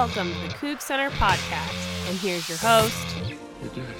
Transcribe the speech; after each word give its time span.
Welcome 0.00 0.32
to 0.32 0.40
the 0.40 0.54
Coug 0.54 0.80
Center 0.80 1.10
podcast. 1.10 2.08
And 2.08 2.16
here's 2.20 2.48
your 2.48 2.56
host, 2.56 3.16
You're 3.60 3.68
dead. 3.74 3.94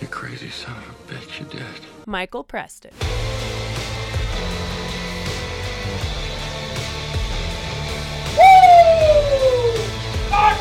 You 0.00 0.06
crazy 0.06 0.50
son 0.50 0.76
of 0.76 0.88
a 0.88 1.12
bitch, 1.12 1.40
you're 1.40 1.48
dead. 1.48 1.80
Michael 2.06 2.44
Preston. 2.44 2.92
Woo! 2.92 3.08
Fuck 10.30 10.58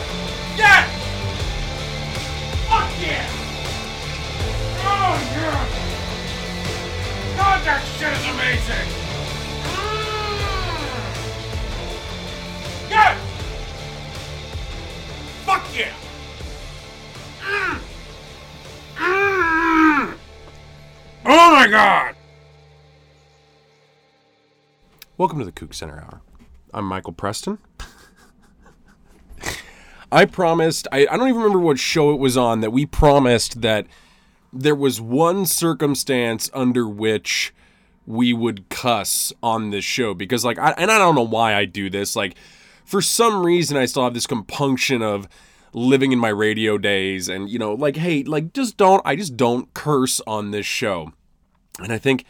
yeah! 0.57 0.87
Fuck 2.69 2.89
yeah! 2.99 3.29
Oh 4.81 5.13
yeah! 5.35 5.61
God, 7.37 7.59
that 7.65 7.83
shit 7.99 8.13
is 8.13 8.25
amazing! 8.33 8.98
My 21.59 21.67
god! 21.67 22.15
Welcome 25.17 25.39
to 25.39 25.45
the 25.45 25.51
Coug 25.51 25.73
Center 25.73 25.99
Hour. 25.99 26.21
I'm 26.73 26.85
Michael 26.85 27.11
Preston. 27.11 27.57
I 30.09 30.23
promised, 30.23 30.87
I, 30.93 30.99
I 31.11 31.17
don't 31.17 31.27
even 31.27 31.41
remember 31.41 31.59
what 31.59 31.77
show 31.77 32.11
it 32.13 32.17
was 32.17 32.37
on, 32.37 32.61
that 32.61 32.71
we 32.71 32.85
promised 32.85 33.59
that 33.59 33.87
there 34.53 34.73
was 34.73 35.01
one 35.01 35.45
circumstance 35.45 36.49
under 36.53 36.87
which 36.87 37.53
we 38.07 38.31
would 38.31 38.69
cuss 38.69 39.33
on 39.43 39.71
this 39.71 39.83
show. 39.83 40.13
Because, 40.13 40.45
like, 40.45 40.57
I, 40.57 40.71
and 40.77 40.89
I 40.89 40.97
don't 40.97 41.15
know 41.15 41.23
why 41.23 41.55
I 41.55 41.65
do 41.65 41.89
this. 41.89 42.15
Like, 42.15 42.37
for 42.85 43.01
some 43.01 43.45
reason, 43.45 43.75
I 43.75 43.83
still 43.83 44.05
have 44.05 44.13
this 44.13 44.27
compunction 44.27 45.01
of 45.01 45.27
living 45.73 46.13
in 46.13 46.19
my 46.19 46.29
radio 46.29 46.77
days 46.77 47.27
and, 47.27 47.49
you 47.49 47.59
know, 47.59 47.73
like, 47.73 47.97
hey, 47.97 48.23
like, 48.23 48.53
just 48.53 48.77
don't, 48.77 49.01
I 49.03 49.17
just 49.17 49.35
don't 49.35 49.73
curse 49.73 50.21
on 50.25 50.51
this 50.51 50.65
show. 50.65 51.11
And 51.81 51.91
I 51.93 51.97
think 51.97 52.25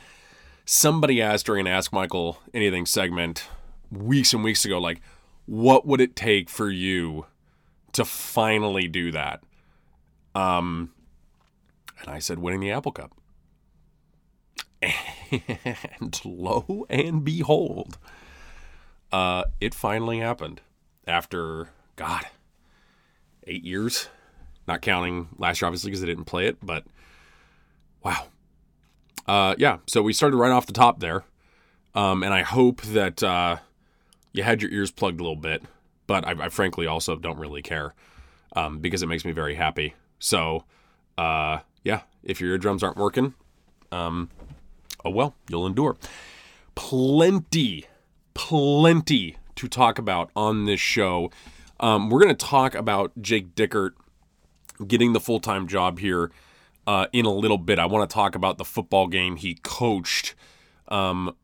somebody 0.65 1.21
asked 1.21 1.45
during 1.45 1.65
an 1.65 1.73
Ask 1.73 1.91
Michael 1.91 2.39
Anything 2.53 2.85
segment 2.85 3.47
weeks 3.91 4.33
and 4.33 4.43
weeks 4.43 4.65
ago, 4.65 4.79
like, 4.79 5.01
what 5.45 5.85
would 5.85 5.99
it 5.99 6.15
take 6.15 6.49
for 6.49 6.69
you 6.69 7.25
to 7.93 8.05
finally 8.05 8.87
do 8.87 9.11
that? 9.11 9.41
Um, 10.35 10.91
and 11.99 12.09
I 12.09 12.19
said, 12.19 12.39
winning 12.39 12.59
the 12.59 12.71
Apple 12.71 12.91
Cup. 12.91 13.13
And 15.99 16.19
lo 16.25 16.87
and 16.89 17.23
behold, 17.23 17.99
uh, 19.11 19.43
it 19.61 19.75
finally 19.75 20.19
happened 20.19 20.61
after, 21.05 21.69
God, 21.95 22.25
eight 23.45 23.63
years. 23.63 24.09
Not 24.67 24.81
counting 24.81 25.27
last 25.37 25.61
year, 25.61 25.67
obviously, 25.67 25.91
because 25.91 26.01
I 26.03 26.07
didn't 26.07 26.25
play 26.25 26.47
it, 26.47 26.57
but 26.63 26.85
wow. 28.03 28.27
Uh, 29.29 29.53
yeah, 29.59 29.77
so 29.85 30.01
we 30.01 30.11
started 30.11 30.37
right 30.37 30.51
off 30.51 30.65
the 30.65 30.73
top 30.73 31.01
there. 31.01 31.23
Um, 31.93 32.23
and 32.23 32.33
I 32.33 32.41
hope 32.41 32.81
that 32.81 33.21
uh, 33.21 33.57
you 34.33 34.41
had 34.41 34.59
your 34.59 34.71
ears 34.71 34.89
plugged 34.89 35.19
a 35.19 35.23
little 35.23 35.35
bit, 35.35 35.61
but 36.07 36.27
I, 36.27 36.45
I 36.45 36.49
frankly 36.49 36.87
also 36.87 37.15
don't 37.15 37.37
really 37.37 37.61
care 37.61 37.93
um, 38.55 38.79
because 38.79 39.03
it 39.03 39.05
makes 39.05 39.23
me 39.25 39.31
very 39.31 39.53
happy. 39.53 39.93
So, 40.17 40.63
uh, 41.15 41.59
yeah, 41.83 42.01
if 42.23 42.41
your 42.41 42.49
eardrums 42.49 42.81
aren't 42.81 42.97
working, 42.97 43.35
um, 43.91 44.31
oh 45.05 45.11
well, 45.11 45.35
you'll 45.47 45.67
endure. 45.67 45.95
Plenty, 46.73 47.85
plenty 48.33 49.37
to 49.53 49.67
talk 49.67 49.99
about 49.99 50.31
on 50.35 50.65
this 50.65 50.79
show. 50.79 51.29
Um, 51.79 52.09
we're 52.09 52.19
going 52.19 52.35
to 52.35 52.45
talk 52.45 52.73
about 52.73 53.11
Jake 53.21 53.53
Dickert 53.53 53.91
getting 54.87 55.13
the 55.13 55.19
full 55.19 55.39
time 55.39 55.67
job 55.67 55.99
here 55.99 56.31
uh, 56.87 57.07
in 57.13 57.25
a 57.25 57.31
little 57.31 57.57
bit. 57.57 57.79
I 57.79 57.85
want 57.85 58.09
to 58.09 58.13
talk 58.13 58.35
about 58.35 58.57
the 58.57 58.65
football 58.65 59.07
game 59.07 59.35
he 59.35 59.55
coached 59.55 60.35
um, 60.87 61.35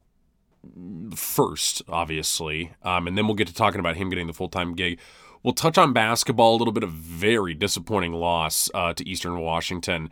first, 1.15 1.81
obviously, 1.87 2.73
um, 2.83 3.07
and 3.07 3.17
then 3.17 3.27
we'll 3.27 3.35
get 3.35 3.47
to 3.47 3.53
talking 3.53 3.79
about 3.79 3.95
him 3.95 4.09
getting 4.09 4.27
the 4.27 4.33
full 4.33 4.49
time 4.49 4.73
gig. 4.75 4.99
We'll 5.43 5.53
touch 5.53 5.77
on 5.77 5.93
basketball, 5.93 6.55
a 6.55 6.57
little 6.57 6.73
bit 6.73 6.83
of 6.83 6.91
very 6.91 7.53
disappointing 7.53 8.13
loss 8.13 8.69
uh, 8.73 8.93
to 8.93 9.07
Eastern 9.07 9.39
Washington 9.39 10.09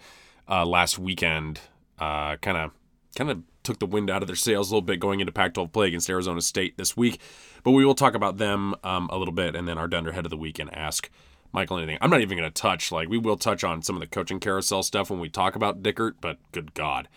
uh, 0.48 0.66
last 0.66 1.00
weekend. 1.00 1.60
Kind 1.98 2.58
of, 2.58 2.72
kind 3.16 3.32
of 3.32 3.44
took 3.64 3.80
the 3.80 3.86
wind 3.86 4.10
out 4.10 4.22
of 4.22 4.28
their 4.28 4.36
sails 4.36 4.70
a 4.70 4.76
little 4.76 4.86
bit 4.86 5.00
going 5.00 5.22
into 5.22 5.32
Pac-12 5.32 5.72
play 5.72 5.88
against 5.88 6.10
Arizona 6.10 6.42
State 6.42 6.78
this 6.78 6.96
week. 6.96 7.20
But 7.64 7.72
we 7.72 7.86
will 7.86 7.96
talk 7.96 8.14
about 8.14 8.38
them 8.38 8.76
um, 8.84 9.10
a 9.12 9.18
little 9.18 9.34
bit, 9.34 9.56
and 9.56 9.68
then 9.68 9.78
our 9.78 9.88
dunderhead 9.88 10.26
of 10.26 10.30
the 10.30 10.38
week 10.38 10.60
and 10.60 10.74
ask 10.76 11.10
Michael 11.54 11.78
anything. 11.78 12.00
I'm 12.02 12.10
not 12.10 12.22
even 12.22 12.38
going 12.38 12.52
to 12.52 12.62
touch 12.62 12.92
like 12.92 13.08
we 13.08 13.18
will 13.18 13.38
touch 13.38 13.64
on 13.64 13.82
some 13.84 13.96
of 13.96 14.00
the 14.00 14.08
coaching 14.08 14.40
carousel 14.40 14.84
stuff 14.84 15.10
when 15.10 15.20
we 15.20 15.30
talk 15.30 15.56
about 15.56 15.84
Dickert, 15.84 16.16
but 16.20 16.38
good 16.52 16.74
God. 16.74 17.08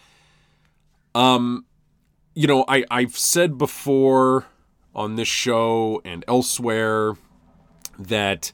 Um, 1.14 1.64
you 2.34 2.46
know, 2.46 2.64
I 2.68 2.84
I've 2.90 3.16
said 3.16 3.56
before 3.56 4.46
on 4.94 5.16
this 5.16 5.28
show 5.28 6.02
and 6.04 6.24
elsewhere 6.28 7.14
that 7.98 8.52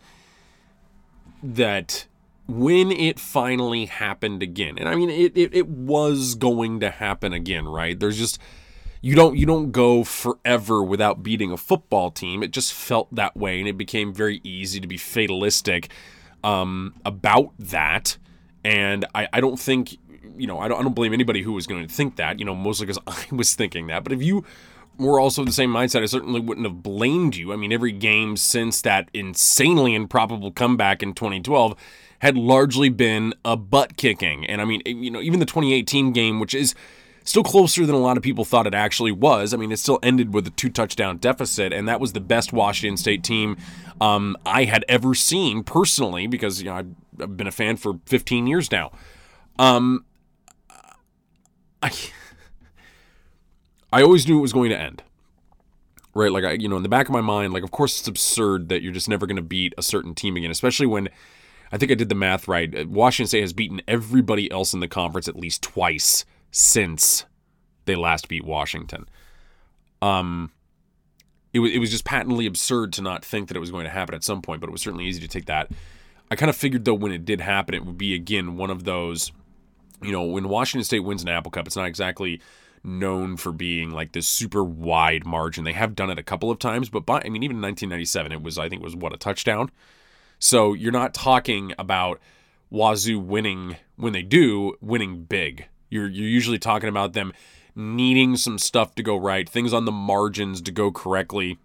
that 1.42 2.06
when 2.46 2.92
it 2.92 3.18
finally 3.18 3.86
happened 3.86 4.42
again, 4.42 4.78
and 4.78 4.88
I 4.88 4.94
mean 4.94 5.10
it, 5.10 5.36
it, 5.36 5.52
it 5.52 5.68
was 5.68 6.36
going 6.36 6.78
to 6.80 6.90
happen 6.90 7.32
again, 7.32 7.66
right? 7.66 7.98
There's 7.98 8.18
just 8.18 8.38
you 9.02 9.16
don't 9.16 9.36
you 9.36 9.44
don't 9.44 9.72
go 9.72 10.04
forever 10.04 10.82
without 10.82 11.22
beating 11.22 11.50
a 11.50 11.56
football 11.56 12.10
team. 12.10 12.42
It 12.42 12.52
just 12.52 12.72
felt 12.72 13.12
that 13.14 13.36
way, 13.36 13.58
and 13.58 13.68
it 13.68 13.76
became 13.76 14.14
very 14.14 14.40
easy 14.44 14.80
to 14.80 14.86
be 14.86 14.96
fatalistic 14.96 15.90
um, 16.44 16.94
about 17.04 17.50
that. 17.58 18.16
And 18.64 19.04
I, 19.12 19.28
I 19.32 19.40
don't 19.40 19.58
think 19.58 19.98
you 20.36 20.46
know 20.46 20.60
I 20.60 20.68
don't, 20.68 20.78
I 20.78 20.82
don't 20.82 20.94
blame 20.94 21.12
anybody 21.12 21.42
who 21.42 21.52
was 21.52 21.66
going 21.66 21.86
to 21.86 21.92
think 21.92 22.16
that. 22.16 22.38
You 22.38 22.44
know, 22.44 22.54
mostly 22.54 22.86
because 22.86 23.02
I 23.32 23.34
was 23.34 23.54
thinking 23.54 23.88
that. 23.88 24.04
But 24.04 24.12
if 24.12 24.22
you 24.22 24.44
were 24.98 25.18
also 25.18 25.44
the 25.44 25.52
same 25.52 25.72
mindset, 25.72 26.02
I 26.02 26.06
certainly 26.06 26.40
wouldn't 26.40 26.66
have 26.66 26.82
blamed 26.84 27.34
you. 27.34 27.52
I 27.52 27.56
mean, 27.56 27.72
every 27.72 27.92
game 27.92 28.36
since 28.36 28.82
that 28.82 29.08
insanely 29.12 29.96
improbable 29.96 30.52
comeback 30.52 31.02
in 31.02 31.12
2012 31.12 31.74
had 32.20 32.36
largely 32.36 32.88
been 32.88 33.34
a 33.44 33.56
butt 33.56 33.96
kicking. 33.96 34.46
And 34.46 34.60
I 34.60 34.64
mean, 34.64 34.80
you 34.86 35.10
know, 35.10 35.20
even 35.20 35.40
the 35.40 35.46
2018 35.46 36.12
game, 36.12 36.38
which 36.38 36.54
is 36.54 36.76
still 37.24 37.42
closer 37.42 37.86
than 37.86 37.94
a 37.94 37.98
lot 37.98 38.16
of 38.16 38.22
people 38.22 38.44
thought 38.44 38.66
it 38.66 38.74
actually 38.74 39.12
was. 39.12 39.54
I 39.54 39.56
mean, 39.56 39.72
it 39.72 39.78
still 39.78 39.98
ended 40.02 40.34
with 40.34 40.46
a 40.46 40.50
two 40.50 40.70
touchdown 40.70 41.18
deficit, 41.18 41.72
and 41.72 41.88
that 41.88 42.00
was 42.00 42.12
the 42.12 42.20
best 42.20 42.52
Washington 42.52 42.96
State 42.96 43.22
team 43.22 43.56
um, 44.00 44.36
I 44.44 44.64
had 44.64 44.84
ever 44.88 45.14
seen 45.14 45.62
personally 45.62 46.26
because, 46.26 46.60
you 46.62 46.68
know, 46.68 46.74
I've 47.20 47.36
been 47.36 47.46
a 47.46 47.52
fan 47.52 47.76
for 47.76 48.00
15 48.06 48.46
years 48.46 48.70
now. 48.70 48.92
Um, 49.58 50.04
I. 51.82 51.92
I 53.94 54.02
always 54.02 54.26
knew 54.26 54.38
it 54.38 54.42
was 54.42 54.54
going 54.54 54.70
to 54.70 54.78
end. 54.78 55.02
Right? 56.14 56.32
Like, 56.32 56.44
I, 56.44 56.52
you 56.52 56.66
know, 56.66 56.76
in 56.76 56.82
the 56.82 56.88
back 56.88 57.08
of 57.08 57.12
my 57.12 57.20
mind, 57.20 57.52
like, 57.52 57.62
of 57.62 57.70
course, 57.70 57.98
it's 57.98 58.08
absurd 58.08 58.70
that 58.70 58.82
you're 58.82 58.92
just 58.92 59.08
never 59.08 59.26
going 59.26 59.36
to 59.36 59.42
beat 59.42 59.74
a 59.76 59.82
certain 59.82 60.14
team 60.14 60.36
again, 60.36 60.50
especially 60.50 60.86
when 60.86 61.10
I 61.70 61.78
think 61.78 61.92
I 61.92 61.94
did 61.94 62.08
the 62.08 62.14
math 62.14 62.48
right. 62.48 62.88
Washington 62.88 63.28
State 63.28 63.40
has 63.42 63.52
beaten 63.52 63.82
everybody 63.86 64.50
else 64.50 64.72
in 64.72 64.80
the 64.80 64.88
conference 64.88 65.28
at 65.28 65.36
least 65.36 65.62
twice 65.62 66.24
since 66.52 67.24
they 67.86 67.96
last 67.96 68.28
beat 68.28 68.44
Washington. 68.44 69.08
Um, 70.00 70.52
it 71.52 71.58
was, 71.58 71.72
it 71.72 71.78
was 71.78 71.90
just 71.90 72.04
patently 72.04 72.46
absurd 72.46 72.92
to 72.94 73.02
not 73.02 73.24
think 73.24 73.48
that 73.48 73.56
it 73.56 73.60
was 73.60 73.72
going 73.72 73.84
to 73.84 73.90
happen 73.90 74.14
at 74.14 74.22
some 74.22 74.42
point, 74.42 74.60
but 74.60 74.68
it 74.68 74.72
was 74.72 74.82
certainly 74.82 75.06
easy 75.06 75.20
to 75.20 75.28
take 75.28 75.46
that. 75.46 75.70
I 76.30 76.36
kind 76.36 76.48
of 76.50 76.56
figured, 76.56 76.84
though, 76.84 76.94
when 76.94 77.12
it 77.12 77.24
did 77.24 77.40
happen, 77.40 77.74
it 77.74 77.84
would 77.84 77.98
be, 77.98 78.14
again, 78.14 78.56
one 78.56 78.70
of 78.70 78.84
those, 78.84 79.32
you 80.02 80.12
know, 80.12 80.22
when 80.22 80.48
Washington 80.48 80.84
State 80.84 81.00
wins 81.00 81.22
an 81.22 81.28
Apple 81.28 81.50
Cup, 81.50 81.66
it's 81.66 81.76
not 81.76 81.86
exactly 81.86 82.40
known 82.84 83.36
for 83.36 83.52
being 83.52 83.90
like 83.90 84.12
this 84.12 84.28
super 84.28 84.64
wide 84.64 85.26
margin. 85.26 85.64
They 85.64 85.72
have 85.72 85.94
done 85.94 86.10
it 86.10 86.18
a 86.18 86.22
couple 86.22 86.50
of 86.50 86.58
times, 86.58 86.88
but 86.88 87.06
by, 87.06 87.22
I 87.24 87.28
mean, 87.28 87.42
even 87.42 87.56
in 87.56 87.62
1997, 87.62 88.32
it 88.32 88.42
was, 88.42 88.58
I 88.58 88.68
think, 88.68 88.82
it 88.82 88.84
was 88.84 88.96
what, 88.96 89.12
a 89.12 89.18
touchdown? 89.18 89.70
So 90.38 90.72
you're 90.72 90.90
not 90.90 91.14
talking 91.14 91.72
about 91.78 92.20
Wazoo 92.70 93.20
winning 93.20 93.76
when 93.96 94.12
they 94.12 94.22
do, 94.22 94.76
winning 94.80 95.24
big. 95.24 95.66
You're, 95.92 96.08
you're 96.08 96.28
usually 96.28 96.58
talking 96.58 96.88
about 96.88 97.12
them 97.12 97.32
needing 97.74 98.36
some 98.36 98.58
stuff 98.58 98.94
to 98.94 99.02
go 99.02 99.16
right, 99.16 99.48
things 99.48 99.72
on 99.72 99.84
the 99.84 99.92
margins 99.92 100.62
to 100.62 100.72
go 100.72 100.90
correctly, 100.90 101.58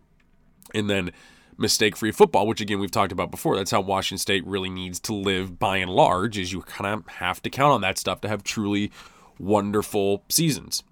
and 0.74 0.90
then 0.90 1.12
mistake 1.58 1.96
free 1.96 2.12
football, 2.12 2.46
which 2.46 2.62
again 2.62 2.80
we've 2.80 2.92
talked 2.92 3.12
about 3.14 3.32
before. 3.32 3.56
That's 3.56 3.72
how 3.72 3.82
Washington 3.82 4.20
State 4.20 4.46
really 4.46 4.70
needs 4.70 5.00
to 5.02 5.14
live 5.14 5.58
by 5.58 5.78
and 5.78 5.90
large, 5.90 6.38
is 6.38 6.52
you 6.52 6.62
kind 6.62 6.94
of 6.94 7.08
have 7.16 7.42
to 7.44 7.50
count 7.50 7.72
on 7.72 7.82
that 7.82 7.98
stuff 7.98 8.20
to 8.22 8.28
have 8.28 8.44
truly 8.44 8.92
wonderful 9.40 10.24
seasons. 10.30 10.84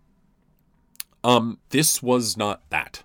Um, 1.23 1.59
this 1.69 2.01
was 2.01 2.37
not 2.37 2.61
that. 2.69 3.03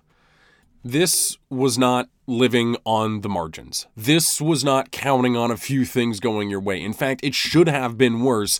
This 0.83 1.37
was 1.49 1.77
not 1.77 2.09
living 2.25 2.77
on 2.85 3.21
the 3.21 3.29
margins. 3.29 3.87
This 3.97 4.39
was 4.39 4.63
not 4.63 4.91
counting 4.91 5.35
on 5.35 5.51
a 5.51 5.57
few 5.57 5.85
things 5.85 6.19
going 6.19 6.49
your 6.49 6.59
way. 6.59 6.81
In 6.81 6.93
fact, 6.93 7.21
it 7.23 7.35
should 7.35 7.67
have 7.67 7.97
been 7.97 8.21
worse 8.21 8.59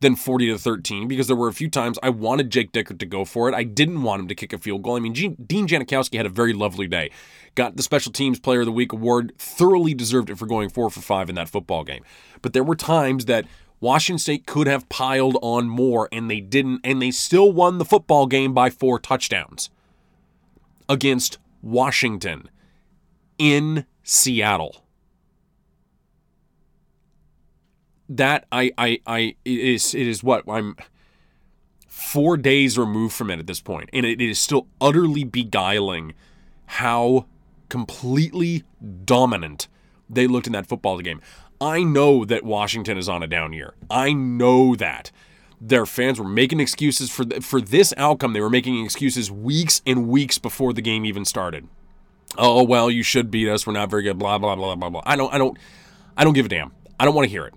than 0.00 0.14
40 0.14 0.48
to 0.48 0.58
13 0.58 1.08
because 1.08 1.26
there 1.26 1.36
were 1.36 1.48
a 1.48 1.52
few 1.52 1.70
times 1.70 1.98
I 2.02 2.10
wanted 2.10 2.50
Jake 2.50 2.72
Dickert 2.72 2.98
to 2.98 3.06
go 3.06 3.24
for 3.24 3.48
it. 3.48 3.54
I 3.54 3.62
didn't 3.62 4.02
want 4.02 4.20
him 4.20 4.28
to 4.28 4.34
kick 4.34 4.52
a 4.52 4.58
field 4.58 4.82
goal. 4.82 4.96
I 4.96 5.00
mean, 5.00 5.12
Dean 5.12 5.66
Janikowski 5.66 6.16
had 6.16 6.26
a 6.26 6.30
very 6.30 6.52
lovely 6.52 6.86
day. 6.86 7.10
Got 7.54 7.76
the 7.76 7.82
Special 7.82 8.12
Teams 8.12 8.38
Player 8.38 8.60
of 8.60 8.66
the 8.66 8.72
Week 8.72 8.92
award, 8.92 9.32
thoroughly 9.38 9.94
deserved 9.94 10.28
it 10.28 10.36
for 10.36 10.46
going 10.46 10.68
four 10.68 10.90
for 10.90 11.00
five 11.00 11.30
in 11.30 11.34
that 11.36 11.48
football 11.48 11.84
game. 11.84 12.04
But 12.42 12.52
there 12.52 12.64
were 12.64 12.76
times 12.76 13.24
that 13.24 13.46
Washington 13.80 14.18
State 14.18 14.46
could 14.46 14.66
have 14.66 14.88
piled 14.88 15.38
on 15.40 15.68
more 15.68 16.08
and 16.12 16.30
they 16.30 16.40
didn't, 16.40 16.80
and 16.84 17.00
they 17.00 17.10
still 17.10 17.50
won 17.50 17.78
the 17.78 17.84
football 17.84 18.26
game 18.26 18.52
by 18.52 18.68
four 18.68 18.98
touchdowns 18.98 19.70
against 20.88 21.38
Washington 21.62 22.50
in 23.38 23.86
Seattle. 24.02 24.85
That 28.08 28.46
I 28.52 28.72
I 28.78 29.00
I 29.06 29.18
it 29.44 29.60
is 29.60 29.94
it 29.94 30.06
is 30.06 30.22
what 30.22 30.44
I'm 30.48 30.76
four 31.86 32.36
days 32.36 32.78
removed 32.78 33.14
from 33.14 33.30
it 33.30 33.38
at 33.38 33.46
this 33.46 33.60
point, 33.60 33.90
and 33.92 34.06
it 34.06 34.20
is 34.20 34.38
still 34.38 34.66
utterly 34.80 35.24
beguiling 35.24 36.14
how 36.66 37.26
completely 37.68 38.64
dominant 39.04 39.68
they 40.08 40.26
looked 40.26 40.46
in 40.46 40.52
that 40.52 40.66
football 40.66 40.98
game. 41.00 41.20
I 41.60 41.82
know 41.82 42.24
that 42.24 42.44
Washington 42.44 42.98
is 42.98 43.08
on 43.08 43.22
a 43.22 43.26
down 43.26 43.52
year. 43.52 43.74
I 43.90 44.12
know 44.12 44.76
that. 44.76 45.10
Their 45.58 45.86
fans 45.86 46.18
were 46.20 46.28
making 46.28 46.60
excuses 46.60 47.10
for 47.10 47.24
th- 47.24 47.42
for 47.42 47.62
this 47.62 47.94
outcome. 47.96 48.34
They 48.34 48.42
were 48.42 48.50
making 48.50 48.84
excuses 48.84 49.30
weeks 49.30 49.80
and 49.86 50.06
weeks 50.06 50.38
before 50.38 50.74
the 50.74 50.82
game 50.82 51.06
even 51.06 51.24
started. 51.24 51.66
Oh 52.36 52.62
well, 52.62 52.90
you 52.90 53.02
should 53.02 53.30
beat 53.30 53.48
us. 53.48 53.66
We're 53.66 53.72
not 53.72 53.88
very 53.88 54.02
good. 54.02 54.18
Blah 54.18 54.36
blah 54.36 54.54
blah 54.54 54.74
blah 54.74 54.90
blah. 54.90 55.02
I 55.06 55.16
don't 55.16 55.32
I 55.32 55.38
don't 55.38 55.56
I 56.14 56.24
don't 56.24 56.34
give 56.34 56.46
a 56.46 56.48
damn. 56.50 56.72
I 57.00 57.06
don't 57.06 57.14
want 57.14 57.24
to 57.24 57.30
hear 57.30 57.46
it. 57.46 57.54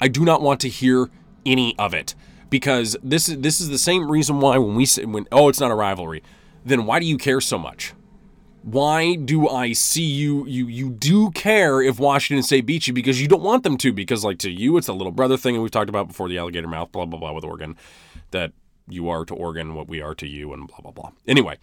I 0.00 0.08
do 0.08 0.24
not 0.24 0.42
want 0.42 0.60
to 0.60 0.68
hear 0.68 1.10
any 1.44 1.76
of 1.78 1.94
it 1.94 2.14
because 2.50 2.96
this 3.02 3.28
is 3.28 3.38
this 3.38 3.60
is 3.60 3.68
the 3.68 3.78
same 3.78 4.10
reason 4.10 4.40
why 4.40 4.58
when 4.58 4.74
we 4.74 4.86
say 4.86 5.04
when 5.04 5.26
oh 5.32 5.48
it's 5.48 5.60
not 5.60 5.70
a 5.70 5.74
rivalry, 5.74 6.22
then 6.64 6.86
why 6.86 6.98
do 6.98 7.06
you 7.06 7.18
care 7.18 7.40
so 7.40 7.58
much? 7.58 7.94
Why 8.62 9.14
do 9.14 9.48
I 9.48 9.72
see 9.72 10.02
you 10.02 10.46
you 10.46 10.66
you 10.66 10.90
do 10.90 11.30
care 11.30 11.80
if 11.80 11.98
Washington 11.98 12.42
State 12.42 12.66
beats 12.66 12.86
you 12.86 12.94
because 12.94 13.20
you 13.20 13.28
don't 13.28 13.42
want 13.42 13.62
them 13.62 13.76
to 13.78 13.92
because 13.92 14.24
like 14.24 14.38
to 14.38 14.50
you 14.50 14.76
it's 14.76 14.88
a 14.88 14.92
little 14.92 15.12
brother 15.12 15.36
thing 15.36 15.54
and 15.54 15.62
we've 15.62 15.70
talked 15.70 15.88
about 15.88 16.08
before 16.08 16.28
the 16.28 16.38
alligator 16.38 16.68
mouth 16.68 16.90
blah 16.92 17.06
blah 17.06 17.18
blah 17.18 17.32
with 17.32 17.44
Oregon 17.44 17.76
that 18.30 18.52
you 18.88 19.08
are 19.08 19.24
to 19.24 19.34
Oregon 19.34 19.74
what 19.74 19.88
we 19.88 20.00
are 20.00 20.14
to 20.14 20.26
you 20.26 20.52
and 20.52 20.66
blah 20.68 20.80
blah 20.80 20.92
blah. 20.92 21.10
Anyway, 21.26 21.58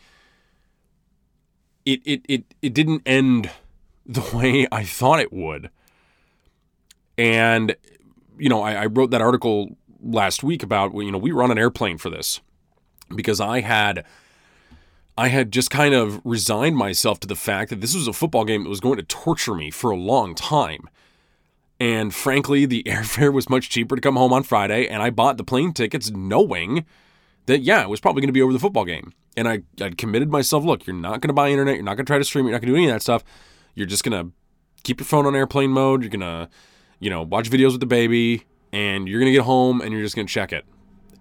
it 1.85 2.01
it 2.05 2.21
it 2.27 2.43
it 2.61 2.73
didn't 2.73 3.01
end 3.05 3.51
the 4.05 4.25
way 4.35 4.67
I 4.71 4.83
thought 4.83 5.19
it 5.19 5.33
would. 5.33 5.69
And 7.17 7.75
you 8.37 8.49
know, 8.49 8.61
I, 8.61 8.73
I 8.73 8.85
wrote 8.87 9.11
that 9.11 9.21
article 9.21 9.77
last 10.01 10.43
week 10.43 10.63
about 10.63 10.93
you 10.93 11.11
know 11.11 11.17
we 11.17 11.31
were 11.31 11.43
on 11.43 11.51
an 11.51 11.57
airplane 11.57 11.97
for 11.97 12.09
this 12.09 12.41
because 13.13 13.39
I 13.41 13.61
had 13.61 14.05
I 15.17 15.29
had 15.29 15.51
just 15.51 15.71
kind 15.71 15.93
of 15.93 16.21
resigned 16.23 16.75
myself 16.75 17.19
to 17.21 17.27
the 17.27 17.35
fact 17.35 17.69
that 17.69 17.81
this 17.81 17.95
was 17.95 18.07
a 18.07 18.13
football 18.13 18.45
game 18.45 18.63
that 18.63 18.69
was 18.69 18.79
going 18.79 18.97
to 18.97 19.03
torture 19.03 19.55
me 19.55 19.71
for 19.71 19.89
a 19.89 19.95
long 19.95 20.35
time. 20.35 20.89
And 21.79 22.13
frankly, 22.13 22.65
the 22.65 22.83
airfare 22.87 23.33
was 23.33 23.49
much 23.49 23.69
cheaper 23.69 23.95
to 23.95 24.01
come 24.01 24.15
home 24.15 24.33
on 24.33 24.43
Friday, 24.43 24.87
and 24.87 25.01
I 25.01 25.09
bought 25.09 25.37
the 25.37 25.43
plane 25.43 25.73
tickets 25.73 26.11
knowing 26.11 26.85
that 27.45 27.61
yeah, 27.61 27.81
it 27.81 27.89
was 27.89 27.99
probably 27.99 28.21
going 28.21 28.29
to 28.29 28.33
be 28.33 28.41
over 28.41 28.53
the 28.53 28.59
football 28.59 28.85
game. 28.85 29.13
And 29.37 29.47
I 29.47 29.61
I'd 29.81 29.97
committed 29.97 30.31
myself, 30.31 30.63
look, 30.63 30.87
you're 30.87 30.95
not 30.95 31.21
going 31.21 31.29
to 31.29 31.33
buy 31.33 31.49
internet, 31.49 31.75
you're 31.75 31.83
not 31.83 31.95
going 31.95 32.05
to 32.05 32.09
try 32.09 32.17
to 32.17 32.23
stream, 32.23 32.45
you're 32.45 32.53
not 32.53 32.61
going 32.61 32.73
to 32.73 32.73
do 32.73 32.77
any 32.77 32.87
of 32.87 32.93
that 32.93 33.01
stuff. 33.01 33.23
You're 33.73 33.87
just 33.87 34.03
going 34.03 34.25
to 34.25 34.33
keep 34.83 34.99
your 34.99 35.05
phone 35.05 35.25
on 35.25 35.35
airplane 35.35 35.71
mode, 35.71 36.01
you're 36.01 36.09
going 36.09 36.21
to 36.21 36.49
you 36.99 37.09
know, 37.09 37.21
watch 37.23 37.49
videos 37.49 37.71
with 37.71 37.79
the 37.81 37.85
baby, 37.85 38.45
and 38.71 39.07
you're 39.07 39.19
to 39.31 39.37
get 39.37 39.43
home 39.43 39.81
and 39.81 39.91
you're 39.91 40.01
just 40.01 40.15
to 40.27 40.33
check 40.33 40.51
it. 40.51 40.65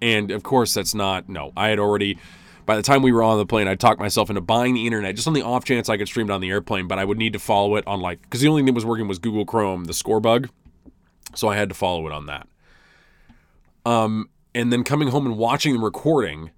And 0.02 0.30
of 0.30 0.42
course, 0.42 0.74
that's 0.74 0.94
not, 0.94 1.28
no, 1.28 1.52
I 1.56 1.68
had 1.68 1.78
already, 1.78 2.18
by 2.66 2.76
the 2.76 2.82
time 2.82 3.02
we 3.02 3.12
were 3.12 3.22
on 3.22 3.38
the 3.38 3.46
plane, 3.46 3.68
I 3.68 3.74
talked 3.74 4.00
myself 4.00 4.28
into 4.28 4.40
buying 4.40 4.74
the 4.74 4.86
internet 4.86 5.14
just 5.14 5.28
on 5.28 5.34
the 5.34 5.42
off 5.42 5.64
chance 5.64 5.88
I 5.88 5.96
could 5.96 6.08
stream 6.08 6.30
it 6.30 6.32
on 6.32 6.40
the 6.40 6.50
airplane, 6.50 6.88
but 6.88 6.98
I 6.98 7.04
would 7.04 7.18
need 7.18 7.32
to 7.32 7.38
follow 7.38 7.76
it 7.76 7.86
on 7.86 8.00
like, 8.00 8.20
because 8.22 8.40
the 8.40 8.48
only 8.48 8.60
thing 8.60 8.66
that 8.66 8.74
was 8.74 8.84
working 8.84 9.08
was 9.08 9.18
Google 9.18 9.44
Chrome, 9.44 9.84
the 9.84 9.94
score 9.94 10.20
bug. 10.20 10.48
So 11.34 11.48
I 11.48 11.56
had 11.56 11.68
to 11.68 11.74
follow 11.74 12.06
it 12.06 12.12
on 12.12 12.26
that. 12.26 12.48
Um, 13.86 14.28
and 14.54 14.72
then 14.72 14.84
coming 14.84 15.08
home 15.08 15.26
and 15.26 15.36
watching 15.36 15.74
the 15.74 15.80
recording, 15.80 16.50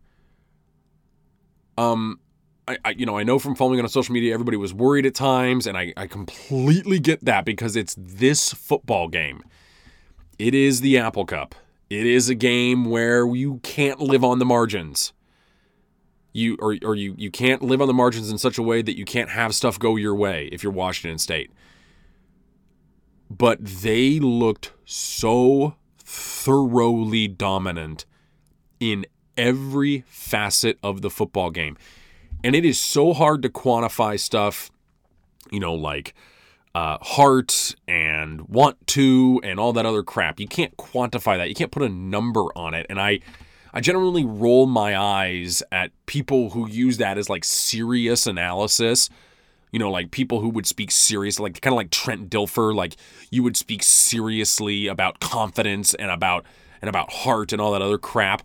um, 1.79 2.21
I, 2.69 2.79
I, 2.85 2.91
you 2.91 3.07
know, 3.07 3.17
I 3.17 3.23
know 3.23 3.39
from 3.39 3.55
following 3.55 3.81
on 3.81 3.89
social 3.89 4.13
media, 4.13 4.35
everybody 4.35 4.57
was 4.57 4.75
worried 4.75 5.07
at 5.07 5.15
times, 5.15 5.67
and 5.67 5.79
I, 5.79 5.93
I 5.97 6.07
completely 6.07 6.99
get 6.99 7.25
that 7.25 7.45
because 7.45 7.77
it's 7.77 7.95
this 7.99 8.53
football 8.53 9.09
game. 9.09 9.43
It 10.39 10.55
is 10.55 10.81
the 10.81 10.99
Apple 10.99 11.25
Cup. 11.25 11.55
It 11.89 12.07
is 12.07 12.29
a 12.29 12.35
game 12.35 12.87
where 12.87 13.27
you 13.27 13.61
can't 13.63 14.01
live 14.01 14.25
on 14.25 14.39
the 14.39 14.45
margins. 14.45 15.13
You 16.33 16.57
or 16.61 16.77
or 16.83 16.95
you 16.95 17.15
you 17.17 17.31
can't 17.31 17.63
live 17.63 17.81
on 17.81 17.87
the 17.87 17.95
margins 17.95 18.31
in 18.31 18.37
such 18.37 18.59
a 18.59 18.63
way 18.63 18.83
that 18.83 18.99
you 18.99 19.07
can't 19.07 19.31
have 19.31 19.55
stuff 19.55 19.79
go 19.79 19.97
your 19.97 20.15
way 20.15 20.51
if 20.53 20.63
you're 20.63 20.73
Washington 20.73 21.19
State. 21.19 21.51
But 23.31 23.65
they 23.65 24.19
looked 24.19 24.73
so 24.85 25.77
thoroughly 25.99 27.27
dominant 27.27 28.05
in 28.81 29.07
every 29.37 30.05
facet 30.09 30.79
of 30.83 31.01
the 31.01 31.09
football 31.09 31.51
game. 31.51 31.79
And 32.46 32.54
it 32.54 32.64
is 32.64 32.78
so 32.78 33.12
hard 33.12 33.43
to 33.43 33.48
quantify 33.48 34.20
stuff, 34.20 34.70
you 35.50 35.58
know, 35.58 35.75
like 35.75 36.14
uh, 36.76 36.96
heart 37.02 37.75
and 37.88 38.43
want 38.43 38.87
to 38.87 39.40
and 39.43 39.58
all 39.58 39.72
that 39.72 39.84
other 39.84 40.04
crap. 40.04 40.38
You 40.38 40.46
can't 40.46 40.76
quantify 40.76 41.38
that. 41.38 41.48
You 41.48 41.56
can't 41.56 41.72
put 41.72 41.82
a 41.82 41.88
number 41.88 42.43
on 42.54 42.72
it. 42.72 42.87
And 42.88 43.00
I, 43.00 43.19
I 43.75 43.81
generally 43.81 44.25
roll 44.25 44.66
my 44.66 44.96
eyes 44.96 45.60
at 45.72 45.90
people 46.06 46.50
who 46.50 46.69
use 46.70 46.98
that 46.98 47.19
as 47.19 47.28
like 47.28 47.43
serious 47.43 48.28
analysis. 48.28 49.10
You 49.72 49.81
know, 49.81 49.90
like 49.90 50.12
people 50.12 50.40
who 50.40 50.48
would 50.50 50.69
speak 50.69 50.93
serious, 50.93 51.40
like 51.40 51.60
kind 51.60 51.72
of 51.72 51.76
like 51.76 51.90
Trent 51.90 52.31
Dilfer, 52.31 52.72
like 52.72 52.94
you 53.28 53.43
would 53.43 53.56
speak 53.56 53.82
seriously 53.82 54.87
about 54.87 55.19
confidence 55.19 55.94
and 55.94 56.12
about 56.12 56.46
and 56.81 56.88
about 56.88 57.10
heart 57.12 57.52
and 57.52 57.60
all 57.60 57.72
that 57.72 57.82
other 57.82 57.98
crap 57.98 58.44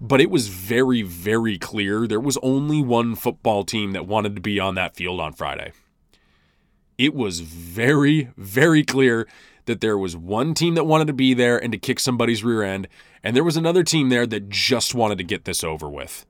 but 0.00 0.20
it 0.20 0.30
was 0.30 0.48
very, 0.48 1.02
very 1.02 1.58
clear 1.58 2.06
there 2.06 2.20
was 2.20 2.38
only 2.42 2.82
one 2.82 3.14
football 3.14 3.64
team 3.64 3.92
that 3.92 4.06
wanted 4.06 4.34
to 4.36 4.40
be 4.40 4.60
on 4.60 4.74
that 4.76 4.94
field 4.94 5.20
on 5.20 5.32
Friday. 5.32 5.72
It 6.96 7.14
was 7.14 7.40
very, 7.40 8.30
very 8.36 8.84
clear 8.84 9.26
that 9.66 9.80
there 9.80 9.98
was 9.98 10.16
one 10.16 10.54
team 10.54 10.74
that 10.74 10.84
wanted 10.84 11.06
to 11.06 11.12
be 11.12 11.34
there 11.34 11.62
and 11.62 11.72
to 11.72 11.78
kick 11.78 12.00
somebody's 12.00 12.42
rear 12.42 12.62
end, 12.62 12.88
and 13.22 13.36
there 13.36 13.44
was 13.44 13.56
another 13.56 13.82
team 13.82 14.08
there 14.08 14.26
that 14.26 14.48
just 14.48 14.94
wanted 14.94 15.18
to 15.18 15.24
get 15.24 15.44
this 15.44 15.62
over 15.62 15.88
with, 15.88 16.24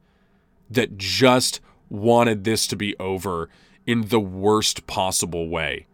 that 0.70 0.98
just 0.98 1.60
wanted 1.88 2.44
this 2.44 2.66
to 2.66 2.76
be 2.76 2.96
over 2.98 3.48
in 3.86 4.08
the 4.08 4.20
worst 4.20 4.86
possible 4.86 5.48
way. 5.48 5.86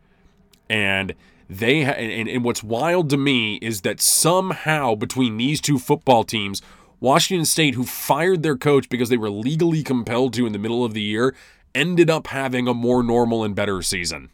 And 0.68 1.14
they 1.48 1.82
and, 1.82 2.28
and 2.28 2.44
what's 2.44 2.64
wild 2.64 3.10
to 3.10 3.16
me 3.16 3.56
is 3.56 3.82
that 3.82 4.00
somehow 4.00 4.94
between 4.94 5.36
these 5.36 5.60
two 5.60 5.78
football 5.78 6.24
teams 6.24 6.62
Washington 7.04 7.44
State, 7.44 7.74
who 7.74 7.84
fired 7.84 8.42
their 8.42 8.56
coach 8.56 8.88
because 8.88 9.10
they 9.10 9.18
were 9.18 9.28
legally 9.28 9.82
compelled 9.82 10.32
to 10.32 10.46
in 10.46 10.54
the 10.54 10.58
middle 10.58 10.86
of 10.86 10.94
the 10.94 11.02
year, 11.02 11.36
ended 11.74 12.08
up 12.08 12.28
having 12.28 12.66
a 12.66 12.72
more 12.72 13.02
normal 13.02 13.44
and 13.44 13.54
better 13.54 13.82
season. 13.82 14.30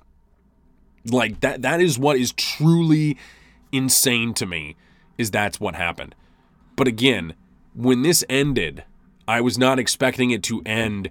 Like 1.04 1.40
that 1.40 1.62
that 1.62 1.80
is 1.80 1.98
what 1.98 2.16
is 2.16 2.30
truly 2.32 3.18
insane 3.72 4.34
to 4.34 4.46
me 4.46 4.76
is 5.18 5.32
that's 5.32 5.58
what 5.58 5.74
happened. 5.74 6.14
But 6.76 6.86
again, 6.86 7.34
when 7.74 8.02
this 8.02 8.24
ended, 8.28 8.84
I 9.26 9.40
was 9.40 9.58
not 9.58 9.80
expecting 9.80 10.30
it 10.30 10.44
to 10.44 10.62
end 10.64 11.10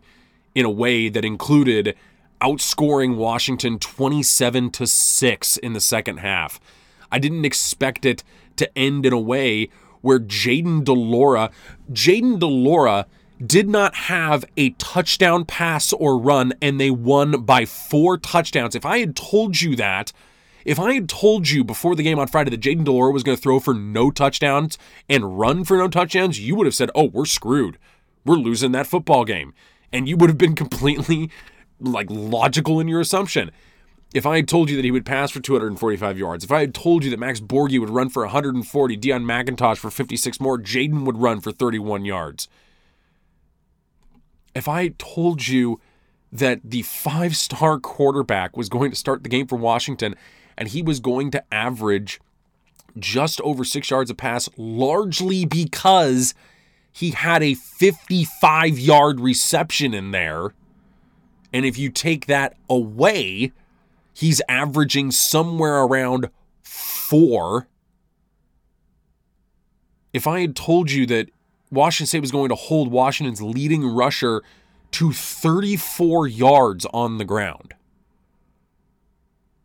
in 0.55 0.65
a 0.65 0.69
way 0.69 1.09
that 1.09 1.25
included 1.25 1.93
outscoring 2.39 3.17
Washington 3.17 3.79
27 3.79 4.71
to 4.71 4.87
6 4.87 5.57
in 5.57 5.73
the 5.73 5.81
second 5.81 6.19
half. 6.19 6.57
I 7.11 7.19
didn't 7.19 7.43
expect 7.43 8.05
it 8.05 8.23
to 8.55 8.77
end 8.77 9.05
in 9.05 9.11
a 9.11 9.19
way 9.19 9.69
where 10.01 10.19
Jaden 10.19 10.83
Delora, 10.83 11.09
Laura, 11.09 11.51
Jayden 11.91 12.39
de 12.39 12.45
Laura 12.45 13.05
did 13.45 13.69
not 13.69 13.95
have 13.95 14.43
a 14.57 14.71
touchdown 14.71 15.45
pass 15.45 15.93
or 15.93 16.17
run, 16.17 16.53
and 16.61 16.79
they 16.79 16.91
won 16.91 17.43
by 17.43 17.65
four 17.65 18.17
touchdowns. 18.17 18.75
If 18.75 18.85
I 18.85 18.99
had 18.99 19.15
told 19.15 19.61
you 19.61 19.75
that, 19.77 20.11
if 20.65 20.79
I 20.79 20.93
had 20.93 21.07
told 21.07 21.49
you 21.49 21.63
before 21.63 21.95
the 21.95 22.03
game 22.03 22.19
on 22.19 22.27
Friday 22.27 22.51
that 22.51 22.61
Jayden 22.61 22.83
de 22.83 22.91
Laura 22.91 23.11
was 23.11 23.23
going 23.23 23.37
to 23.37 23.41
throw 23.41 23.59
for 23.59 23.73
no 23.73 24.11
touchdowns 24.11 24.77
and 25.07 25.39
run 25.39 25.63
for 25.63 25.77
no 25.77 25.87
touchdowns, 25.87 26.39
you 26.39 26.55
would 26.55 26.67
have 26.67 26.75
said, 26.75 26.91
"Oh, 26.93 27.05
we're 27.05 27.25
screwed. 27.25 27.77
We're 28.25 28.35
losing 28.35 28.73
that 28.73 28.87
football 28.87 29.23
game," 29.23 29.53
and 29.93 30.07
you 30.07 30.17
would 30.17 30.29
have 30.29 30.37
been 30.37 30.55
completely 30.55 31.31
like 31.79 32.07
logical 32.09 32.79
in 32.79 32.87
your 32.89 32.99
assumption. 32.99 33.51
If 34.13 34.25
I 34.25 34.37
had 34.37 34.47
told 34.47 34.69
you 34.69 34.75
that 34.75 34.85
he 34.85 34.91
would 34.91 35.05
pass 35.05 35.29
for 35.29 35.39
245 35.39 36.17
yards, 36.17 36.43
if 36.43 36.51
I 36.51 36.61
had 36.61 36.73
told 36.73 37.03
you 37.03 37.11
that 37.11 37.19
Max 37.19 37.39
Borghi 37.39 37.79
would 37.79 37.91
run 37.91 38.09
for 38.09 38.23
140, 38.23 38.97
Deon 38.97 39.23
McIntosh 39.23 39.77
for 39.77 39.91
56 39.91 40.39
more, 40.39 40.57
Jayden 40.57 41.05
would 41.05 41.17
run 41.19 41.41
for 41.41 41.51
31 41.51 42.05
yards. 42.05 42.47
If 44.55 44.67
I 44.67 44.83
had 44.83 44.97
told 44.97 45.47
you 45.47 45.79
that 46.31 46.59
the 46.63 46.81
five 46.81 47.35
star 47.35 47.79
quarterback 47.79 48.57
was 48.57 48.69
going 48.69 48.89
to 48.89 48.97
start 48.97 49.23
the 49.23 49.29
game 49.29 49.47
for 49.47 49.57
Washington 49.57 50.15
and 50.57 50.67
he 50.67 50.81
was 50.81 50.99
going 50.99 51.31
to 51.31 51.53
average 51.53 52.19
just 52.97 53.39
over 53.41 53.63
six 53.63 53.89
yards 53.89 54.09
a 54.09 54.15
pass, 54.15 54.49
largely 54.57 55.45
because 55.45 56.33
he 56.91 57.11
had 57.11 57.43
a 57.43 57.53
55 57.53 58.79
yard 58.79 59.19
reception 59.19 59.93
in 59.93 60.11
there. 60.11 60.53
And 61.53 61.65
if 61.65 61.77
you 61.77 61.89
take 61.89 62.25
that 62.25 62.55
away, 62.69 63.51
he's 64.19 64.41
averaging 64.49 65.11
somewhere 65.11 65.81
around 65.81 66.29
four. 66.61 67.69
If 70.11 70.27
I 70.27 70.41
had 70.41 70.57
told 70.57 70.91
you 70.91 71.05
that 71.05 71.29
Washington 71.71 72.07
State 72.07 72.19
was 72.19 72.31
going 72.31 72.49
to 72.49 72.55
hold 72.55 72.91
Washington's 72.91 73.41
leading 73.41 73.85
rusher 73.85 74.41
to 74.91 75.13
34 75.13 76.27
yards 76.27 76.85
on 76.93 77.17
the 77.17 77.23
ground, 77.23 77.75